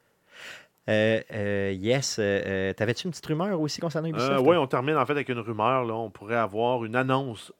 [0.88, 2.16] Euh, euh, yes.
[2.18, 4.42] euh, T'avais-tu une petite rumeur aussi concernant Ubisoft?
[4.46, 5.84] Oui, on termine en fait avec une rumeur.
[5.84, 5.94] Là.
[5.94, 7.52] On pourrait avoir une annonce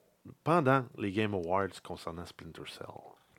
[0.43, 2.87] pendant les Game Awards concernant Splinter Cell.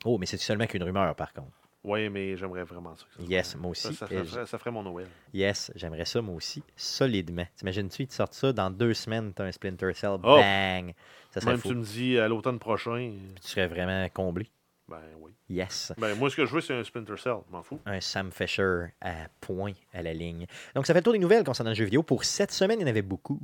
[0.04, 1.50] Oh, mais c'est seulement qu'une rumeur, par contre.
[1.84, 3.04] Oui, mais j'aimerais vraiment ça.
[3.04, 3.82] que ça soit- Yes, moi aussi.
[3.82, 5.06] ça, ça ferait, ça ferait mon Noël.
[5.32, 7.46] Yes, j'aimerais ça, moi aussi, solidement.
[7.56, 10.36] T'imagines-tu, ils te sortent ça dans deux semaines, t'as un Splinter Cell, Oh!
[10.36, 10.94] bang!
[11.30, 11.68] Ça serait Même fou.
[11.68, 14.48] tu me dis à l'automne prochain, Puis tu serais vraiment comblé.
[14.88, 15.32] Ben oui.
[15.48, 15.92] Yes.
[15.98, 17.38] Ben moi, ce que je veux, c'est un Splinter Cell.
[17.50, 17.80] M'en fous.
[17.86, 20.46] Un Sam Fisher à point à la ligne.
[20.74, 22.02] Donc, ça fait le tour des nouvelles concernant le jeu vidéo.
[22.02, 23.40] Pour cette semaine, il y en avait beaucoup.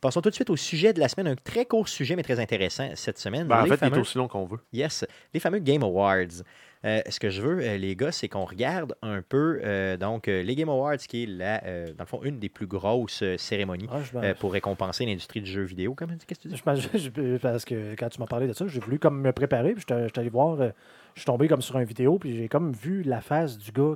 [0.00, 1.28] Passons tout de suite au sujet de la semaine.
[1.28, 3.46] Un très court sujet, mais très intéressant cette semaine.
[3.46, 4.60] Ben, en fait, il est aussi long qu'on veut.
[4.72, 6.42] Yes, les fameux Game Awards.
[6.84, 10.26] Euh, ce que je veux, euh, les gars, c'est qu'on regarde un peu euh, donc
[10.28, 11.60] les Game Awards, qui est la,
[11.94, 15.62] dans le fond une des plus grosses cérémonies Ah, je pour récompenser l'industrie du jeu
[15.62, 15.94] vidéo.
[15.96, 16.56] Comment qu'est-ce que tu dis?
[16.56, 19.72] Je je- parce que quand tu m'as parlé de ça, j'ai voulu comme me préparer.
[19.72, 22.72] Puis j'étais j'étais allé voir, je suis tombé comme sur une vidéo, puis j'ai comme
[22.72, 23.94] vu la face du gars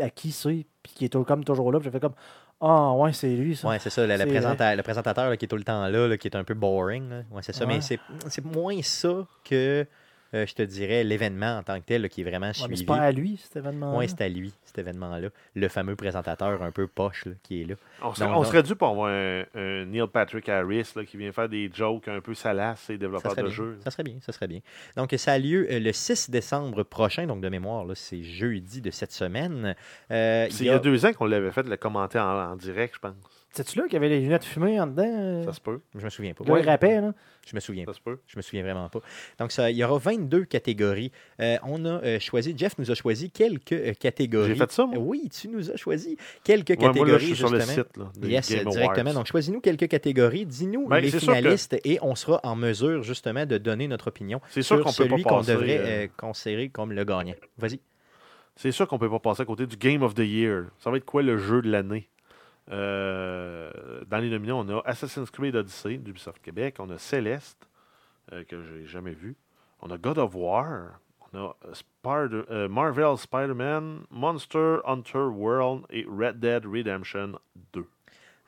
[0.00, 1.78] à qui c'est, puis qui est tout- comme toujours là.
[1.78, 2.14] Puis j'ai fait comme
[2.60, 3.68] Ah, ouais, c'est lui, ça.
[3.68, 6.36] Ouais, c'est ça, le, présentateur là, qui est tout le temps là, là, qui est
[6.36, 7.10] un peu boring.
[7.10, 7.22] là.
[7.30, 7.74] Ouais, c'est ça, Ouais.
[7.74, 7.80] mais
[8.28, 9.86] c'est moins ça que,
[10.34, 12.76] euh, je te dirais, l'événement en tant que tel là, qui est vraiment Ouais, suivi.
[12.78, 13.96] c'est pas à lui, cet événement.
[13.96, 15.28] Oui, c'est à lui, cet événement-là.
[15.54, 17.74] Le fameux présentateur un peu poche là, qui est là.
[18.02, 21.48] On serait, on dû pour avoir un, un Neil Patrick Harris là, qui vient faire
[21.48, 23.50] des jokes un peu salaces et Ça développeurs de bien.
[23.50, 23.78] jeux.
[23.84, 24.60] ça serait bien, ça serait bien.
[24.96, 28.90] Donc, ça a lieu euh, le 6 décembre prochain, donc de mémoire, c'est jeudi de
[28.90, 29.74] cette semaine.
[30.10, 32.94] Euh, C'est il y a deux ans qu'on l'avait fait, le commenter en, en direct,
[32.94, 33.14] je pense.
[33.54, 35.04] C'est-tu là qu'il y avait les lunettes fumées en dedans?
[35.06, 35.44] euh?
[35.44, 35.80] Ça se peut.
[35.94, 36.44] Je me souviens pas.
[36.58, 37.12] Il rappait, là.
[37.46, 37.92] Je me souviens pas.
[37.92, 38.18] Ça se peut.
[38.26, 38.98] Je me souviens vraiment pas.
[39.38, 41.12] Donc, ça, il y aura 22 catégories.
[41.40, 44.48] Euh, on a euh, choisi, Jeff nous a choisi quelques euh, catégories.
[44.48, 44.98] J'ai fait ça, moi.
[44.98, 47.84] Oui, tu nous as choisi quelques Ouais, moi, catégories, là, je suis sur le justement.
[47.84, 49.02] site là, Yes, Game directement.
[49.10, 49.14] Awards.
[49.14, 50.46] Donc, choisis-nous quelques catégories.
[50.46, 54.40] Dis-nous Ben, les que- finalistes et on sera en mesure, justement, de donner notre opinion
[54.50, 57.34] sûr sur pas celui qu'on devrait euh, euh, considérer comme le gagnant.
[57.58, 57.78] Vas-y.
[58.56, 60.64] C'est sûr qu'on peut pas passer à côté du Game of the Year.
[60.78, 62.08] Ça va être quoi le jeu de l'année?
[62.70, 63.70] Euh,
[64.06, 66.76] dans les nominés, on a Assassin's Creed Odyssey d'Ubisoft Québec.
[66.78, 67.68] On a Celeste,
[68.32, 69.36] euh, que j'ai jamais vu.
[69.80, 71.00] On a God of War.
[71.32, 77.38] On a Spider- euh, Marvel Spider-Man, Monster Hunter World et Red Dead Redemption
[77.72, 77.86] 2.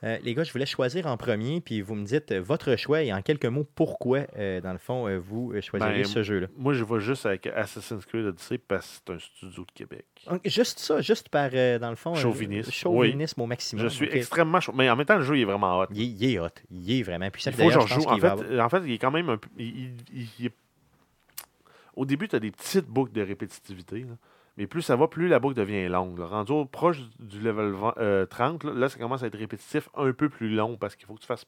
[0.04, 3.02] Euh, les gars, je voulais choisir en premier, puis vous me dites euh, votre choix
[3.02, 6.48] et en quelques mots pourquoi, euh, dans le fond, euh, vous choisirez Ben, ce jeu-là?
[6.58, 10.04] Moi, je vais juste avec Assassin's Creed Odyssey parce que c'est un studio de Québec.
[10.30, 12.70] Donc, Juste ça, juste par, dans le fond, Chauvinisme.
[12.70, 13.84] chauvinisme au maximum.
[13.84, 14.72] Je suis extrêmement chaud.
[14.76, 15.86] Mais en même temps, le jeu il est vraiment hot.
[15.90, 16.48] Il, est- il est hot.
[16.70, 17.50] Il est vraiment puissant.
[17.52, 18.06] Il faut que je.
[18.06, 19.48] En fait, en fait, il est quand même un peu.
[19.56, 20.52] il- il- il- il est-
[21.94, 24.00] Au début, tu as des petites boucles de répétitivité.
[24.00, 24.14] là.
[24.56, 26.18] Mais plus ça va, plus la boucle devient longue.
[26.18, 26.26] là.
[26.26, 29.88] Rendu au- proche du level 20, euh, 30, là, là, ça commence à être répétitif
[29.94, 31.46] un peu plus long parce qu'il faut que tu fasses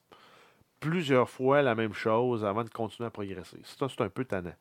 [0.79, 3.57] plusieurs fois la même chose avant de continuer à progresser.
[3.63, 4.53] Ça, c'est un peu tannant.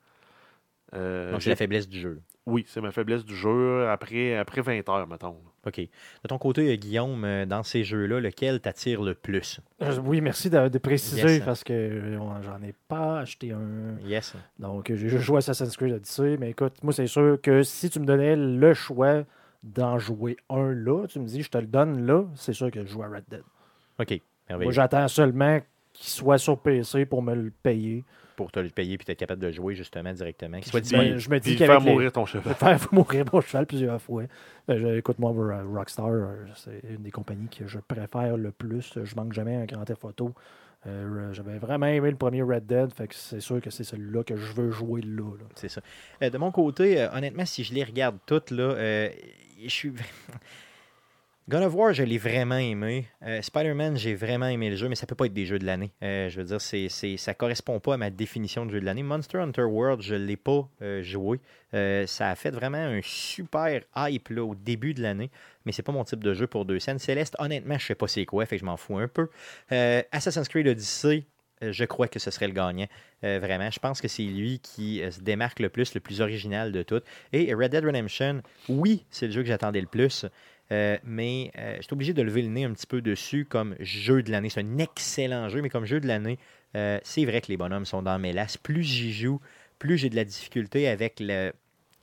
[0.95, 2.21] Euh, Donc, c'est j'ai- la faiblesse du jeu.
[2.49, 5.37] Oui, c'est ma faiblesse du jeu après, après 20 heures, mettons.
[5.67, 5.79] OK.
[5.81, 9.61] De ton côté, euh, Guillaume, euh, dans ces jeux-là, lequel t'attire le plus?
[9.83, 11.45] Euh, Oui, merci de, de préciser Yes.
[11.45, 13.99] parce que j'en ai pas acheté un.
[14.05, 14.35] Yes.
[14.59, 16.37] Donc, j'ai juste joué à Assassin's Creed Odyssey.
[16.39, 19.25] Mais écoute, moi, c'est sûr que si tu me donnais le choix
[19.63, 22.81] d'en jouer un là, tu me dis, je te le donne là, c'est sûr que
[22.83, 23.43] je joue à Red Dead.
[23.99, 24.21] OK.
[24.51, 25.61] Moi, j'attends seulement
[25.93, 28.05] qu'il soit sur PC pour me le payer.
[28.39, 30.61] Pour te le payer puis être capable de jouer justement directement.
[30.61, 32.79] Qu'il soit ben, je me dis qu'avec faire les- mourir ton Je vais cheval.
[32.79, 34.23] faire mourir mon cheval plusieurs fois.
[34.71, 38.97] Euh, je- Écoute-moi, euh, Rockstar, euh, c'est une des compagnies que je préfère le plus.
[39.03, 40.33] Je manque jamais un grand photo.
[40.87, 44.23] Euh, J'avais vraiment aimé le premier Red Dead, fait que c'est sûr que c'est celui-là
[44.23, 45.25] que je veux jouer là.
[45.37, 45.45] là.
[45.57, 45.81] C'est ça.
[46.23, 49.09] Euh, de mon côté, euh, honnêtement, si je les regarde toutes, là, euh,
[49.61, 49.93] je suis.
[51.49, 53.09] God of War, je l'ai vraiment aimé.
[53.23, 55.65] Euh, Spider-Man, j'ai vraiment aimé le jeu, mais ça peut pas être des jeux de
[55.65, 55.91] l'année.
[56.03, 58.85] Euh, je veux dire, c'est, c'est, ça correspond pas à ma définition de jeu de
[58.85, 59.03] l'année.
[59.03, 61.41] Monster Hunter World, je l'ai pas euh, joué.
[61.73, 65.31] Ça a fait vraiment un super hype là, au début de l'année,
[65.65, 66.99] mais c'est pas mon type de jeu pour deux scènes.
[66.99, 69.31] Céleste, honnêtement, je sais pas c'est quoi, fait que je m'en fous un peu.
[70.13, 71.25] Assassin's Creed Odyssey,
[71.63, 72.89] je crois que ce serait le gagnant.
[73.23, 76.83] Vraiment, je pense que c'est lui qui se démarque le plus, le plus original de
[76.83, 77.01] tout.
[77.33, 80.27] Et Red Dead Redemption, oui, c'est le jeu que j'attendais le plus.
[80.71, 83.75] Euh, mais euh, je suis obligé de lever le nez un petit peu dessus comme
[83.81, 84.51] jeu de l'année.
[84.51, 86.39] C'est un excellent jeu, mais comme jeu de l'année,
[86.77, 88.57] euh, c'est vrai que les bonhommes sont dans mes lasses.
[88.57, 89.41] Plus j'y joue,
[89.79, 91.53] plus j'ai de la difficulté avec le,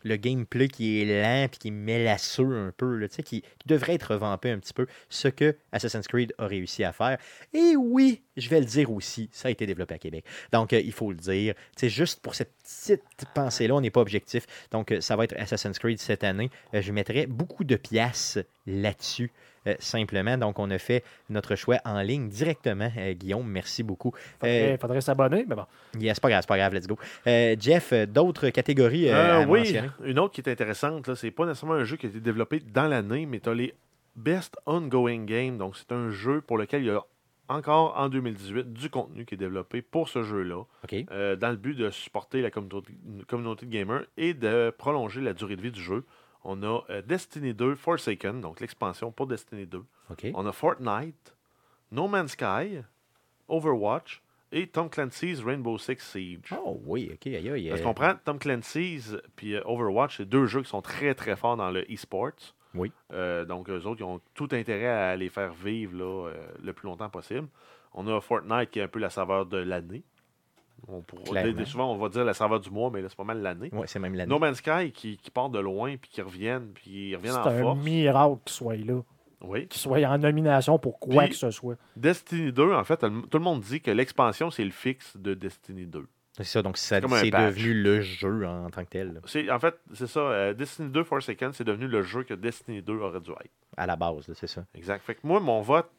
[0.06, 3.96] le gameplay qui est lent et qui est mélasseux un peu, là, qui, qui devrait
[3.96, 7.18] être revampé un petit peu, ce que Assassin's Creed a réussi à faire.
[7.54, 10.24] Et oui, je vais le dire aussi, ça a été développé à Québec.
[10.54, 11.56] Donc, euh, il faut le dire.
[11.76, 14.46] C'est juste pour cette petite pensée-là, on n'est pas objectif.
[14.72, 16.52] Donc, euh, ça va être Assassin's Creed cette année.
[16.76, 18.38] Euh, je mettrai beaucoup de pièces
[18.68, 19.32] là-dessus.
[19.68, 22.92] Euh, simplement, donc on a fait notre choix en ligne directement.
[22.98, 24.14] Euh, Guillaume, merci beaucoup.
[24.40, 25.66] Faudrait, Euh, faudrait s'abonner, mais bon.
[26.00, 26.98] yeah, c'est pas grave, c'est pas grave, let's go.
[27.28, 29.90] Euh, Jeff, d'autres catégories euh, Euh, à oui, mentionner?
[30.06, 32.60] une autre qui est intéressante, là, c'est pas nécessairement un jeu qui a été développé
[32.60, 33.74] dans l'année, mais tu as les
[34.16, 35.58] Best Ongoing Game.
[35.58, 37.02] Donc, c'est un jeu pour lequel il y a
[37.48, 40.64] encore en 2018 du contenu qui est développé pour ce jeu-là,
[41.12, 42.94] euh, dans le but de supporter la communauté,
[43.28, 46.06] communauté de gamers et de prolonger la durée de vie du jeu.
[46.46, 49.84] On a euh, Destiny 2 Forsaken, donc l'expansion pour Destiny 2.
[50.12, 50.28] OK.
[50.36, 51.36] On a Fortnite,
[51.92, 52.82] No Man's Sky,
[53.48, 54.22] Overwatch
[54.52, 56.54] et Tom Clancy's Rainbow Six Siege.
[56.56, 57.26] Oh oui, OK.
[57.26, 60.84] Aïe, aïe, Parce qu'on prend Tom Clancy's puis euh, Overwatch, c'est deux jeux qui sont
[60.84, 62.54] très très forts dans le e-sports.
[62.76, 62.92] Oui.
[63.12, 66.32] Euh, donc eux autres, ils ont tout intérêt à les faire vivre là,
[66.62, 67.48] le plus longtemps possible.
[67.94, 70.04] On a Fortnite qui est un peu la saveur de l'année.
[70.88, 71.52] On pourra- Clairement.
[71.52, 73.42] des- des- souvent, on va dire la serveur du mois, mais là, c'est pas mal
[73.42, 73.70] l'année.
[73.74, 74.30] Ouais, c'est même l'année.
[74.30, 77.40] No Man's Sky qui, qui part de loin puis qui reviennent, puis ils reviennent C'est
[77.40, 77.84] en un force.
[77.84, 79.02] miracle qu'il soit là.
[79.42, 79.68] Oui.
[79.68, 81.76] Qu'il soit en nomination pour quoi Puis- que ce soit.
[81.96, 85.86] Destiny 2, en fait, tout le monde dit que l'expansion, c'est le fixe de Destiny
[85.86, 86.06] 2.
[86.38, 89.76] C'est ça, donc un c'est devenu le jeu en tant que tel, C'est, en fait,
[89.94, 90.20] c'est ça.
[90.20, 93.52] euh, Destiny 2 Forsaken, c'est devenu le jeu que Destiny 2 aurait dû être.
[93.78, 94.66] à la base, là, c'est ça.
[94.76, 95.02] Exact.
[95.06, 95.90] Fait que moi, mon vote,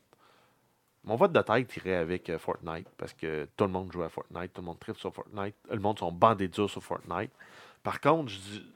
[1.06, 4.08] mon vote de tête irait avec euh, Fortnite parce que tout le monde joue à
[4.08, 7.30] Fortnite, tout le monde tripe sur Fortnite, le monde sont bandés durs sur Fortnite.
[7.82, 8.66] Par contre, je dis-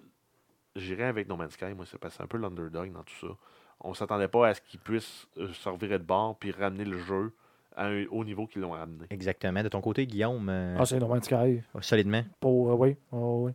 [0.77, 3.15] j'irais avec No Man's Sky, moi, c'est parce que c'est un peu l'underdog dans tout
[3.29, 3.35] ça.
[3.81, 6.99] On s'attendait pas à ce qu'ils puissent euh, se revirer de bord puis ramener le
[6.99, 7.33] jeu
[7.77, 9.07] à un- au niveau qu'ils l'ont ramené.
[9.11, 9.63] Exactement.
[9.63, 11.63] De ton côté, Guillaume, euh, Ah, c'est No Man's Sky.
[11.81, 13.47] solidement, Pour, euh, oui, oh,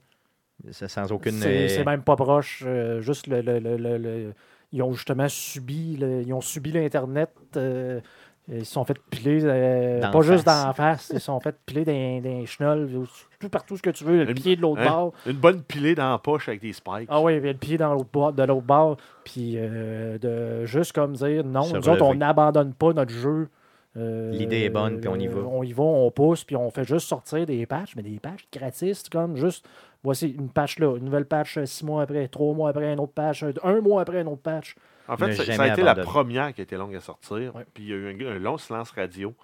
[0.63, 0.73] oui.
[0.73, 1.33] ça- sans aucune.
[1.33, 2.63] C'est euh, même pas proche.
[2.65, 4.33] euh, juste le, le- le- le- le-
[4.71, 7.29] Ils ont justement subi le- ils ont subi l'Internet.
[8.47, 11.83] Ils se sont fait piler, euh, pas juste d'en face, ils se sont fait piler
[11.83, 12.89] des, des chenolles,
[13.39, 14.89] tout partout ce que tu veux, le Une- pied de l'autre hein?
[14.89, 15.13] bord.
[15.25, 17.07] Une bonne pilée dans la poche avec des spikes.
[17.09, 18.97] Ah oui, il y avait le pied dans l'autre bord, de l'autre bord.
[19.23, 23.47] Puis euh, de juste comme dire non, Se nous autres, on n'abandonne pas notre jeu.
[23.97, 25.39] Euh, L'idée est bonne, puis on y va.
[25.39, 28.45] On y va, on pousse, puis on fait juste sortir des patchs, mais des patchs
[28.51, 29.65] gratis, comme juste,
[30.05, 32.97] voici une patch là, une nouvelle patch euh, six mois après, trois mois après, un
[32.97, 34.75] autre patch, un, un mois après, un autre patch.
[35.07, 37.55] En fait, ça, a été la première qui a été longue à sortir.
[37.55, 37.65] Ouais.
[37.73, 39.35] Puis il y a eu un, un long silence radio,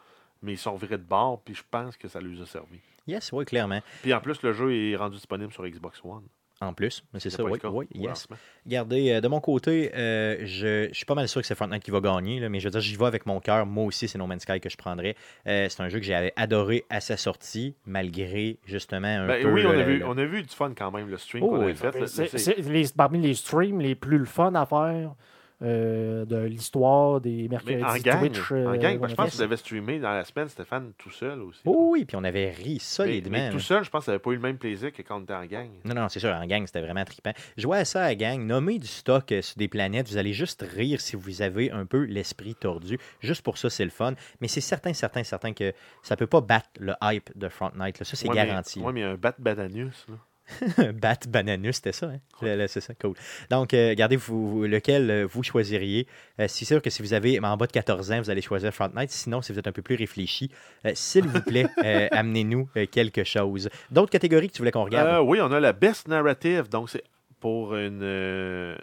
[0.41, 2.80] mais ils sont virés de bord, puis je pense que ça lui a servi.
[3.07, 3.80] Yes, oui, clairement.
[4.01, 6.24] Puis en plus, le jeu est rendu disponible sur Xbox One.
[6.64, 8.28] En plus, mais c'est ça, oui, oui, yes.
[8.68, 11.82] Regardez, euh, de mon côté, euh, je, je suis pas mal sûr que c'est Fortnite
[11.84, 13.66] qui va gagner, là, mais je veux dire, j'y vais avec mon cœur.
[13.66, 15.16] Moi aussi, c'est No Man's Sky que je prendrais.
[15.47, 19.51] Euh, c'est un jeu que j'avais adoré à sa sortie, malgré justement un Ben peu.
[19.51, 21.66] oui, on a, vu, on a vu du fun quand même, le stream Oh qu'on
[21.66, 21.74] oui.
[21.80, 21.99] avait fait.
[21.99, 25.16] là, les- parmi les streams les plus le fun à faire
[25.64, 28.51] euh, de l'histoire des mercredis en gang, Twitch.
[28.51, 31.12] euh, en gang que je pense que vous avez streamé dans la semaine, Stéphane, tout
[31.12, 31.62] seul aussi.
[31.66, 33.32] Oh oui, puis on avait ri solidement.
[33.38, 35.20] mais tout seul, je pense que ça n'avait pas eu le même plaisir que quand
[35.20, 35.70] on était en gang.
[35.86, 37.34] Non, non, c'est sûr, en gang, c'était vraiment trippant.
[37.57, 40.66] Jouez à ça à gang, nommez du stock euh, sur des planètes, vous allez juste
[40.76, 42.97] rire si vous avez un peu l'esprit tordu.
[43.20, 44.14] Juste pour ça, c'est le fun.
[44.41, 47.99] Mais c'est certain, certain, certain que ça peut pas battre le hype de Fortnite.
[47.99, 48.05] là.
[48.05, 48.80] Ça, c'est Ouais, garanti.
[48.80, 50.05] ouais, mais il y a un Bat Badanus.
[50.09, 50.16] là.
[50.93, 52.20] Bat Bananus, c'était ça, hein?
[52.68, 53.14] C'est ça, cool.
[53.49, 56.08] Donc, euh, regardez vous, lequel euh, vous choisiriez.
[56.39, 58.74] Euh, c'est sûr que si vous avez en bas de 14 ans, vous allez choisir
[58.74, 59.12] Fortnite.
[59.12, 60.52] Sinon, si vous êtes un peu plus réfléchi,
[60.86, 63.70] euh, s'il vous plaît, euh, amenez-nous euh, quelque chose.
[63.91, 65.08] D'autres catégories que tu voulais qu'on regarde?
[65.08, 66.70] Euh, oui, on a la Best Narrative.
[66.70, 67.04] Donc, c'est
[67.39, 68.76] pour une, euh,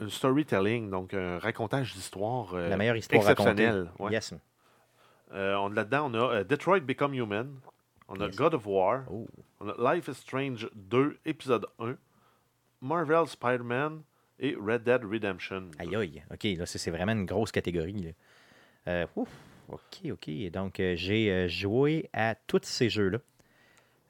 [0.00, 3.88] une storytelling, donc un racontage d'histoire euh, La meilleure histoire exceptionnelle.
[3.98, 4.12] ouais.
[4.12, 4.34] Yes.
[5.32, 7.48] Euh, on, là-dedans, on a euh, Detroit Become Human.
[8.10, 8.28] On a.
[8.28, 9.04] God of War.
[9.10, 9.26] Oh.
[9.60, 11.96] On a Life is Strange 2, épisode 1.
[12.82, 14.02] Marvel Spider-Man
[14.38, 15.70] et Red Dead Redemption.
[15.78, 16.22] Aïe, aïe.
[16.32, 17.92] OK, là, ça, c'est vraiment une grosse catégorie.
[17.92, 18.10] là.
[18.88, 19.28] Euh, ouf,
[19.68, 20.30] OK, OK.
[20.50, 23.18] Donc, euh, j'ai euh, joué à tous ces jeux-là.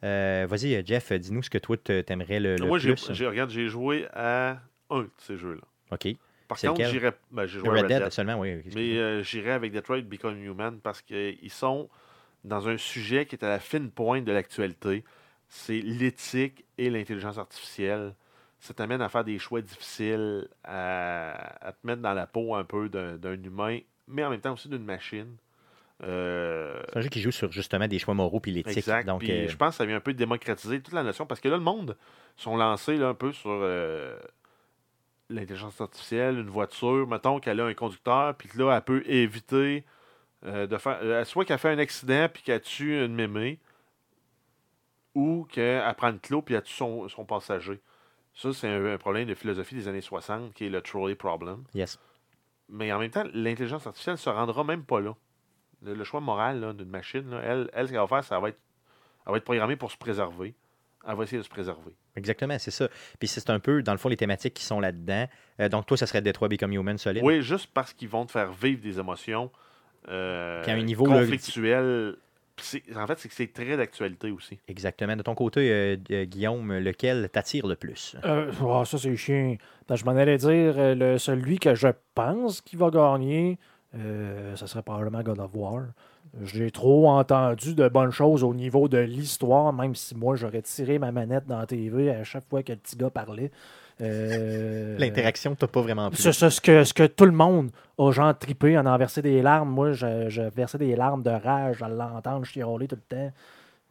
[0.04, 3.12] Euh, Vas-y, Jeff, dis-nous ce que toi, t'aimerais le, le Moi, j'ai, plus.
[3.12, 5.60] j'ai- regarde, j'ai joué à un de ces jeux-là.
[5.92, 6.16] OK.
[6.48, 8.12] Par contre, j'irais, ben, j'ai joué Le à Red Dead, Dead.
[8.12, 8.62] seulement, oui.
[8.74, 11.88] Mais j'irais avec Detroit Become Human parce qu'ils sont
[12.44, 15.04] dans un sujet qui est à la fine pointe de l'actualité.
[15.48, 18.14] C'est l'éthique et l'intelligence artificielle.
[18.60, 22.64] Ça t'amène à faire des choix difficiles, à, à te mettre dans la peau un
[22.64, 25.36] peu d'un, humain, mais en même temps aussi d'une machine.
[26.02, 28.78] Euh, C'est un jeu qui joue sur justement des choix moraux puis l'éthique.
[28.78, 29.06] Exact.
[29.06, 31.40] Donc, Puis euh, je pense que ça vient un peu démocratiser toute la notion parce
[31.40, 31.96] que là, le monde
[32.36, 34.18] sont lancés là, un peu sur euh,
[35.28, 39.84] l'intelligence artificielle, une voiture, mettons qu'elle a un conducteur, puis que là, elle peut éviter
[40.46, 40.98] euh, de faire.
[41.02, 43.58] euh, soit qu'elle fait un accident puis qu'elle tue une mémé,
[45.14, 47.80] ou qu'elle prend une clôt puis elle tue son, son passager.
[48.34, 51.64] Ça, c'est un, un problème de philosophie des années 60 qui est le trolley problem.
[51.74, 51.98] yes.
[52.72, 55.16] Mais en même temps, l'intelligence artificielle ne se rendra même pas là.
[55.82, 58.50] Le, le choix moral d'une machine, là, elle, elle, ce qu'elle va faire, ça va
[58.50, 58.60] être,
[59.26, 60.54] elle va être programmée pour se préserver.
[61.04, 61.92] Elle va essayer de se préserver.
[62.14, 62.88] Exactement, c'est ça.
[63.18, 65.26] Puis c'est un peu, dans le fond, les thématiques qui sont là-dedans.
[65.58, 67.22] Euh, donc, toi, ça serait Detroit Become Human solide?
[67.24, 69.50] Oui, juste parce qu'ils vont te faire vivre des émotions
[70.08, 71.06] euh, Puis à un niveau,
[72.62, 74.58] c'est- en fait, c'est que c'est très d'actualité aussi.
[74.68, 75.16] Exactement.
[75.16, 78.16] De ton côté, euh, euh, Guillaume, lequel t'attire le plus?
[78.24, 79.56] Euh, oh, ça, c'est chiant.
[79.88, 83.58] Je m'en allais dire, euh, le, celui que je pense qui va gagner,
[83.96, 85.84] euh, ça serait probablement God of War.
[86.42, 90.98] J'ai trop entendu de bonnes choses au niveau de l'histoire, même si moi, j'aurais tiré
[90.98, 93.50] ma manette dans la TV à chaque fois que le petit gars parlait.
[94.00, 96.18] Euh, L'interaction, t'as pas vraiment plu.
[96.18, 99.22] c'est c'est ce que, ce que tout le monde a genre trippé, en a versé
[99.22, 99.70] des larmes.
[99.70, 103.32] Moi, je, je versais des larmes de rage à l'entendre chialer tout le temps.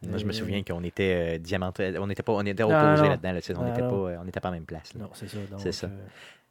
[0.07, 3.09] Moi, je me Euh, souviens qu'on était euh, diamantés- on était pas, on était opposés
[3.09, 3.33] là-dedans.
[3.33, 4.93] là, on n'était pas, euh, on pas même place.
[4.93, 5.01] là.
[5.01, 5.37] Non, c'est ça.
[5.51, 5.87] donc, ça.
[5.87, 5.89] euh,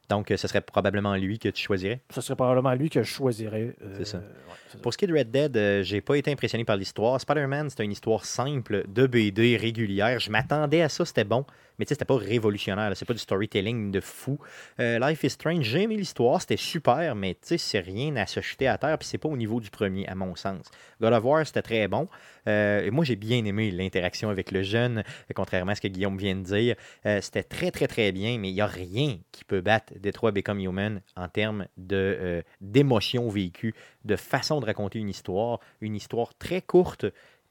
[0.07, 2.01] Donc, ce serait probablement lui que tu choisirais?
[2.11, 3.75] Ce serait probablement lui que je choisirais.
[3.83, 4.17] euh, C'est ça.
[4.19, 4.23] ouais,
[4.67, 4.81] c'est ça.
[4.83, 7.19] Pour ce qui est de Red Dead, j'ai pas été impressionné par l'histoire.
[7.21, 10.19] Spider-Man, c'était une histoire simple de BD régulière.
[10.19, 11.45] Je m'attendais à ça, c'était bon.
[11.79, 12.91] Mais tu sais, c'était pas révolutionnaire.
[12.95, 14.37] C'est pas du storytelling de fou.
[14.79, 18.25] Euh, Life is Strange, j'ai aimé l'histoire, c'était super, mais tu sais, c'est rien à
[18.25, 18.97] se jeter à terre.
[18.97, 20.65] Puis c'est pas au niveau du premier, à mon sens.
[20.99, 22.07] God of War, c'était très bon.
[22.47, 25.87] Euh, et moi, j'ai bien aimé l'interaction avec le jeune, euh, contrairement à ce que
[25.87, 26.75] Guillaume vient de dire.
[27.21, 30.59] C'était très, très, très bien, mais il n'y a rien qui peut battre Detroit Become
[30.59, 33.73] Human en termes d'émotions vécues,
[34.03, 35.59] de façon de raconter une histoire.
[35.81, 37.05] Une histoire très courte,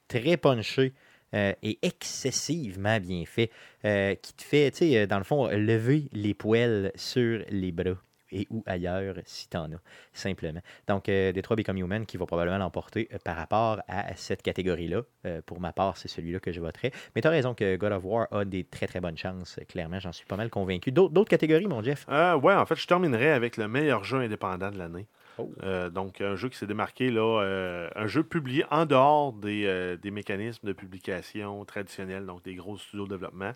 [0.07, 0.93] très punchée.
[1.33, 3.51] Euh, et excessivement bien fait,
[3.85, 7.71] euh, qui te fait, tu sais, euh, dans le fond, lever les poils sur les
[7.71, 7.97] bras
[8.31, 9.81] et ou ailleurs si t'en as,
[10.13, 10.61] simplement.
[10.87, 15.01] Donc, euh, Detroit Become Human qui va probablement l'emporter euh, par rapport à cette catégorie-là.
[15.45, 16.91] Pour ma part, c'est celui-là que je voterai.
[17.15, 19.99] Mais tu as raison que God of War a des très très bonnes chances, clairement,
[19.99, 20.91] j'en suis pas mal convaincu.
[20.91, 22.05] D'autres catégories, mon Jeff?
[22.07, 25.07] Ouais, en fait, je terminerai avec le meilleur jeu indépendant de l'année.
[25.39, 25.51] Oh.
[25.63, 29.65] Euh, donc, un jeu qui s'est démarqué, là, euh, un jeu publié en dehors des,
[29.65, 33.53] euh, des mécanismes de publication traditionnels, donc des gros studios de développement.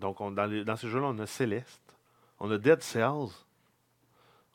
[0.00, 1.96] Donc, on- dans, les- dans ces jeux-là, on a Celeste,
[2.38, 3.30] on a Dead Cells,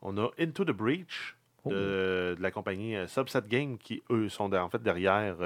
[0.02, 4.58] on a Into the Breach de, de la compagnie Subset Game, qui, eux, sont de-
[4.58, 5.38] en fait derrière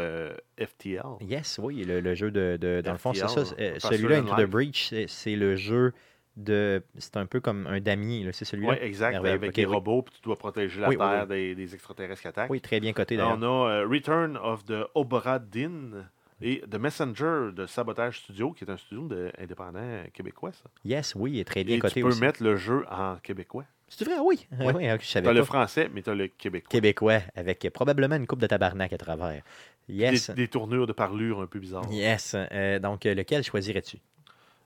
[0.57, 1.03] FTL.
[1.21, 3.55] Yes, oui, le, le jeu de, de- Dans le fond, c'est ça.
[3.79, 4.49] Celui-là, Into the.
[4.49, 5.93] Breach, c'est le jeu
[6.35, 6.83] de.
[6.97, 8.71] C'est un peu comme un damier, c'est celui-là.
[8.73, 9.73] Oui, exact, avec Ok, les oui.
[9.73, 11.35] robots, puis tu dois protéger la Oui, Terre oui.
[11.35, 12.49] Des, des extraterrestres qui attaquent.
[12.49, 13.37] Oui, très bien coté d'ailleurs.
[13.39, 16.05] on a euh, Return of the Obra Dinn
[16.41, 20.53] et The Messenger de Sabotage Studio, qui est un studio de- indépendant québécois.
[20.53, 20.69] Ça.
[20.85, 22.21] Yes, oui, et très bien Et coté tu peux aussi.
[22.21, 23.65] mettre le jeu en québécois.
[23.89, 24.47] C'est vrai, oui.
[24.59, 24.71] Ouais.
[24.73, 25.45] oui, je savais as le pas.
[25.47, 26.69] français, mais tu as le québécois.
[26.69, 29.41] Québécois, avec probablement une coupe de tabarnak à travers.
[29.89, 30.29] Yes.
[30.29, 31.91] Des, des tournures de parlure un peu bizarres.
[31.91, 32.35] Yes.
[32.35, 33.97] Euh, donc, lequel choisirais-tu?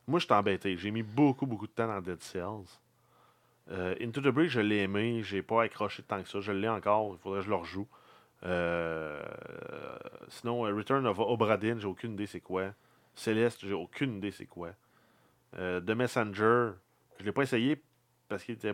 [0.07, 0.77] Moi, je suis embêté.
[0.77, 2.79] J'ai mis beaucoup, beaucoup de temps dans Dead Cells.
[3.71, 5.23] Euh, Into the Breach, je l'ai aimé.
[5.23, 6.41] J'ai pas accroché tant que ça.
[6.41, 7.13] Je l'ai encore.
[7.13, 7.87] Il faudrait que je le rejoue.
[8.45, 9.21] Euh,
[10.27, 12.73] sinon, euh, Return of Obra Dinn, j'ai aucune idée c'est quoi.
[13.15, 14.71] Céleste, j'ai aucune idée c'est quoi.
[15.55, 16.71] The Messenger,
[17.19, 17.79] je l'ai pas essayé
[18.27, 18.73] parce qu'il était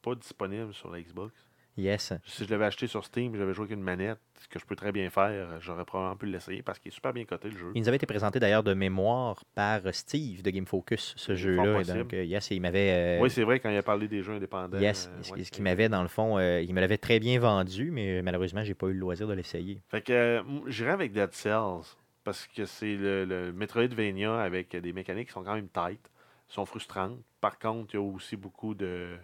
[0.00, 1.34] pas disponible sur la Xbox.
[1.78, 2.12] Yes.
[2.26, 4.76] Si je l'avais acheté sur Steam, j'avais joué avec une manette, ce que je peux
[4.76, 7.72] très bien faire, j'aurais probablement pu l'essayer parce qu'il est super bien coté le jeu.
[7.74, 11.82] Il nous avait été présenté d'ailleurs de mémoire par Steve de Game Focus, ce jeu-là.
[11.82, 13.18] Donc, euh, yes, il m'avait.
[13.18, 14.78] euh, Oui, c'est vrai, quand il a parlé des jeux indépendants.
[14.78, 16.80] Yes, euh, ce ouais, qui- ce qui c'est- m'avait, dans le fond, euh, il me
[16.80, 19.80] l'avait très bien vendu, mais malheureusement, j'ai pas eu le loisir de l'essayer.
[19.88, 25.28] Fait que j'irais avec Dead Cells parce que c'est le, le Metroidvania avec des mécaniques
[25.28, 26.00] qui sont quand même tight,
[26.48, 27.18] sont frustrantes.
[27.40, 29.16] Par contre, il y a aussi beaucoup de,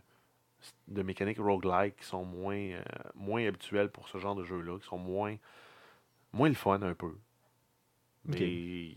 [0.88, 2.82] de mécaniques roguelike qui sont moins, euh,
[3.14, 5.36] moins habituelles pour ce genre de jeu-là, qui sont moins,
[6.32, 7.14] moins le fun un peu.
[8.24, 8.92] Mais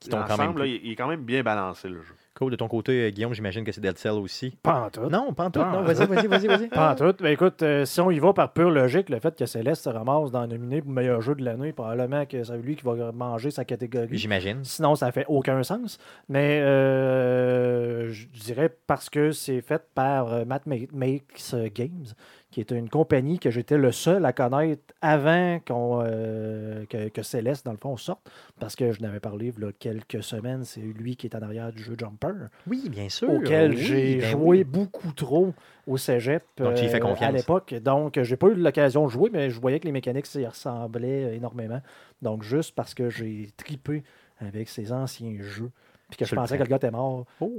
[0.00, 0.80] Qui t'ont quand même l'ensemble, là, plu.
[0.82, 2.14] il est quand même bien balancé le jeu.
[2.34, 4.56] Cool, de ton côté, euh, Guillaume, j'imagine que c'est Dead Cell aussi.
[4.62, 5.10] Pas en tout.
[5.10, 5.58] Non, pas en tout.
[5.60, 6.68] Non, vas-y, vas-y, vas-y, vas-y.
[6.70, 7.12] Pas en tout.
[7.22, 9.90] Ben, écoute, euh, si on y va par pure logique, le fait que Céleste se
[9.90, 13.12] ramasse dans le nominé pour meilleur jeu de l'année, probablement que c'est lui qui va
[13.12, 14.16] manger sa catégorie.
[14.16, 14.64] J'imagine.
[14.64, 15.98] Sinon, ça fait aucun sens.
[16.30, 22.06] Mais euh, je dirais parce que c'est fait par euh, Matt Ma- Makes Games,
[22.50, 27.22] qui est une compagnie que j'étais le seul à connaître avant qu'on, euh, que, que
[27.22, 28.28] Céleste, dans le fond, sorte.
[28.58, 31.42] Parce que je n'avais parlé il y a quelques semaines, c'est lui qui est en
[31.42, 33.30] arrière du jeu Jumper, Oui, bien sûr.
[33.32, 34.64] auquel Oui, j'ai ben joué oui.
[34.64, 35.54] beaucoup trop
[35.86, 37.22] au cégep Donc, euh, confiance.
[37.28, 37.74] à l'époque.
[37.74, 41.36] Donc, j'ai pas eu l'occasion de jouer, mais je voyais que les mécaniques s'y ressemblaient
[41.36, 41.80] énormément.
[42.22, 44.02] Donc, juste parce que j'ai tripé
[44.40, 45.70] avec ces anciens jeux,
[46.08, 47.52] puis que Je pensais que le gars était mort, Oh,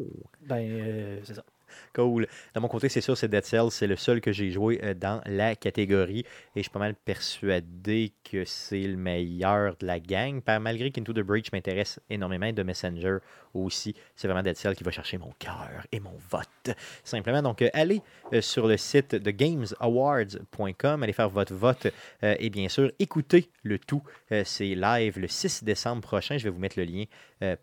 [0.46, 1.44] ben, euh, c'est ça.
[1.94, 2.28] Cool.
[2.56, 3.72] De mon côté, c'est sûr, c'est Dead Cells.
[3.72, 6.26] C'est le seul que j'ai joué euh, dans la catégorie.
[6.56, 10.42] Et je suis pas mal persuadé que c'est le meilleur de la gang.
[10.60, 13.18] Malgré qu'Into the Breach m'intéresse énormément, de Messenger
[13.54, 13.96] aussi.
[14.16, 16.76] C'est vraiment Dead Cells qui va chercher mon cœur et mon vote.
[17.04, 18.02] Simplement, donc, euh, allez
[18.34, 21.88] euh, sur le site de gamesawards.com, allez faire votre vote
[22.24, 24.02] euh, et bien sûr, écoutez le tout.
[24.46, 26.38] C'est live le 6 décembre prochain.
[26.38, 27.04] Je vais vous mettre le lien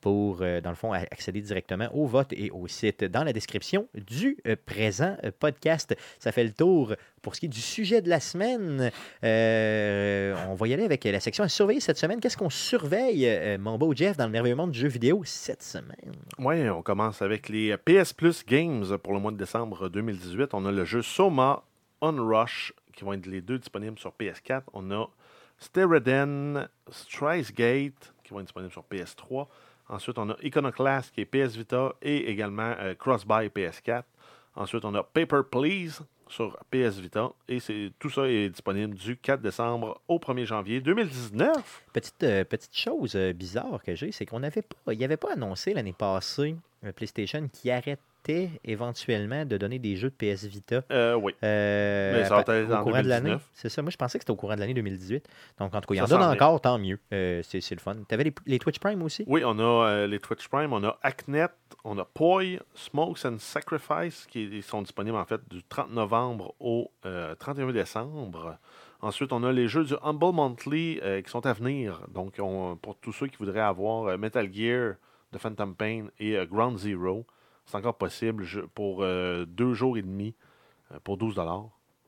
[0.02, 4.36] pour, dans le fond, accéder directement au vote et au site dans la description du
[4.66, 5.96] présent podcast.
[6.18, 6.94] Ça fait le tour
[7.28, 8.90] pour ce qui est du sujet de la semaine.
[9.22, 12.20] Euh, on va y aller avec la section à surveiller cette semaine.
[12.20, 15.62] Qu'est-ce qu'on surveille, euh, mon beau Jeff, dans le merveilleux monde du jeu vidéo cette
[15.62, 16.14] semaine?
[16.38, 20.54] Oui, on commence avec les PS Plus Games pour le mois de décembre 2018.
[20.54, 21.64] On a le jeu Soma,
[22.00, 24.62] Onrush, qui vont être les deux disponibles sur PS4.
[24.72, 25.10] On a
[25.58, 29.48] Stereden, Strice Gate, qui vont être disponibles sur PS3.
[29.90, 34.04] Ensuite, on a Iconoclast, qui est PS Vita, et également euh, Cross-Buy PS4.
[34.58, 37.30] Ensuite, on a Paper Please sur PS Vita.
[37.48, 41.84] Et c'est, tout ça est disponible du 4 décembre au 1er janvier 2019.
[41.92, 45.16] Petite, euh, petite chose euh, bizarre que j'ai, c'est qu'on n'avait pas, il n'y avait
[45.16, 50.14] pas annoncé l'année passée euh, PlayStation qui arrêtait promettait éventuellement de donner des jeux de
[50.34, 51.34] PS Vita Euh, oui.
[51.42, 53.30] euh, Mais ça va au courant de l'année.
[53.30, 53.50] 2019.
[53.54, 55.24] C'est ça, moi je pensais que c'était au courant de l'année 2018.
[55.58, 56.98] Donc en tout cas, il y en donne encore, tant mieux.
[57.12, 57.96] Euh, c'est c'est le fun.
[58.08, 59.24] Tu avais les, les Twitch Prime aussi?
[59.26, 61.46] Oui, on a les Twitch Prime, on a Hacknet,
[61.84, 66.90] on a Poi, Smokes and Sacrifice, qui sont disponibles en fait du 30 novembre au
[67.06, 68.58] euh, 31 décembre.
[69.00, 72.00] Ensuite, on a les jeux du Humble Monthly euh, qui sont à venir.
[72.08, 74.94] Donc, on- pour tous ceux qui voudraient avoir euh, Metal Gear,
[75.32, 77.24] The Phantom Pain et euh, Ground Zero,
[77.64, 78.44] c'est encore possible
[78.74, 80.34] pour euh, deux jours et demi
[80.92, 81.64] euh, pour 12 Donc,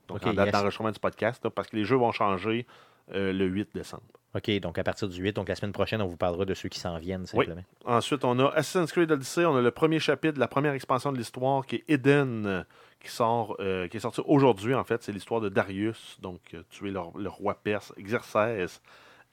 [0.09, 0.53] Ok, en date yes.
[0.53, 2.67] d'enregistrement du podcast, là, parce que les jeux vont changer
[3.13, 4.03] euh, le 8 décembre.
[4.33, 6.69] OK, donc à partir du 8, donc la semaine prochaine, on vous parlera de ceux
[6.69, 7.45] qui s'en viennent Oui.
[7.45, 7.63] simplement.
[7.83, 9.45] Ensuite, on a Assassin's Creed Odyssey.
[9.45, 12.65] On a le premier chapitre de la première expansion de l'histoire qui est Eden,
[13.01, 15.03] qui, sort, euh, qui est sorti aujourd'hui, en fait.
[15.03, 18.81] C'est l'histoire de Darius, donc euh, tuer le, le roi perse Xerxès.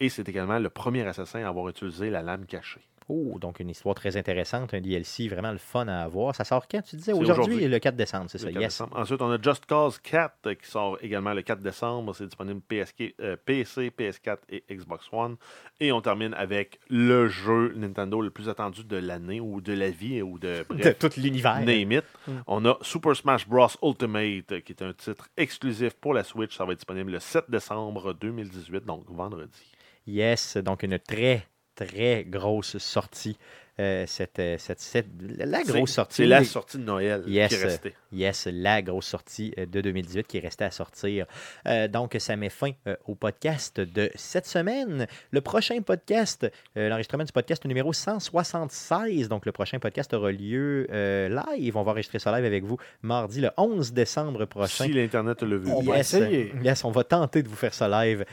[0.01, 2.81] Et c'est également le premier assassin à avoir utilisé la lame cachée.
[3.11, 6.35] Oh, donc une histoire très intéressante, un DLC vraiment le fun à avoir.
[6.35, 7.13] Ça sort quand, tu disais?
[7.15, 8.49] Aujourd'hui, le 4 décembre, c'est ça?
[8.53, 8.73] 4 Yes.
[8.75, 8.99] décembre.
[8.99, 12.15] Ensuite, on a Just Cause 4 euh, qui sort également le 4 décembre.
[12.15, 15.37] C'est disponible PSK, euh, PC, PS4 et Xbox One.
[15.81, 19.89] Et on termine avec le jeu Nintendo le plus attendu de l'année ou de la
[19.91, 21.61] vie ou de, De bref, tout l'univers.
[21.61, 22.05] Name it.
[22.27, 22.33] Mm.
[22.47, 23.69] On a Super Smash Bros.
[23.83, 26.57] Ultimate, qui est un titre exclusif pour la Switch.
[26.57, 29.73] Ça va être disponible le 7 décembre 2018, donc vendredi.
[30.07, 31.47] Yes, donc une très,
[31.87, 33.39] très grosse sortie.
[33.81, 35.07] Euh, cette, euh, cette, cette-
[35.39, 36.17] la grosse sortie.
[36.17, 37.49] C'est la sortie de Noël Yes.
[37.49, 37.95] qui est restée.
[38.13, 41.27] Yes, la grosse sortie euh, de 2018 qui est restée à sortir.
[41.67, 45.07] Euh, donc, ça met fin euh, au podcast de cette semaine.
[45.31, 49.29] Le prochain podcast, l'enregistrement du podcast numéro 176.
[49.29, 50.87] Donc, le prochain podcast aura lieu
[51.29, 51.77] live.
[51.77, 54.85] On va enregistrer ça live avec vous mardi le 11 décembre prochain.
[54.85, 55.71] Si l'Internet le veut.
[55.71, 56.53] On va Yes, essayer.
[56.63, 58.25] yes, on va tenter de vous faire ça live.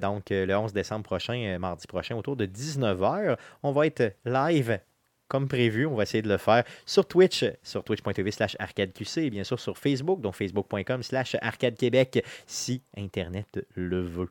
[0.00, 4.65] Donc, le 11 décembre prochain, mardi prochain, autour de 19h, on va être live
[5.28, 5.86] comme prévu.
[5.86, 9.60] On va essayer de le faire sur Twitch, sur twitch.tv slash arcadeqc et bien sûr
[9.60, 14.30] sur Facebook, donc facebook.com slash arcadequebec si Internet le veut.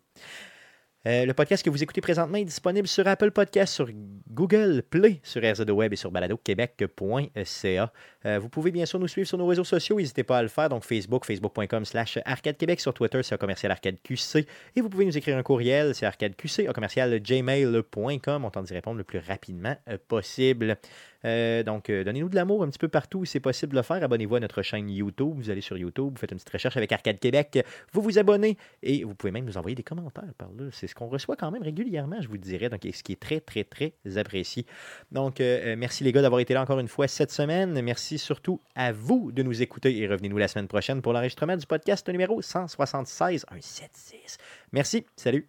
[1.08, 3.88] Euh, le podcast que vous écoutez présentement est disponible sur Apple Podcast, sur
[4.32, 7.94] Google Play, sur RZO Web et sur baladoquebec.ca.
[8.26, 10.48] Euh, vous pouvez bien sûr nous suivre sur nos réseaux sociaux, n'hésitez pas à le
[10.48, 10.68] faire.
[10.70, 12.80] Donc Facebook, facebook.com slash Arcade Québec.
[12.80, 14.48] Sur Twitter, c'est commercial Arcade QC.
[14.76, 18.46] Et vous pouvez nous écrire un courriel, c'est arcadeqc, commercial gmail.com.
[18.46, 20.78] On tente d'y répondre le plus rapidement euh, possible.
[21.26, 23.84] Euh, donc, euh, donnez-nous de l'amour un petit peu partout où c'est possible de le
[23.84, 24.04] faire.
[24.04, 25.34] Abonnez-vous à notre chaîne YouTube.
[25.36, 28.58] Vous allez sur YouTube, vous faites une petite recherche avec Arcade Québec, vous vous abonnez
[28.84, 30.66] et vous pouvez même nous envoyer des commentaires par là.
[30.72, 32.70] C'est ce qu'on reçoit quand même régulièrement, je vous dirais.
[32.70, 34.66] Donc, ce qui est très, très, très apprécié.
[35.12, 37.82] Donc, euh, merci les gars d'avoir été là encore une fois cette semaine.
[37.82, 41.66] Merci surtout à vous de nous écouter et revenez-nous la semaine prochaine pour l'enregistrement du
[41.66, 44.38] podcast numéro 176, un 7-6.
[44.72, 45.48] Merci, salut.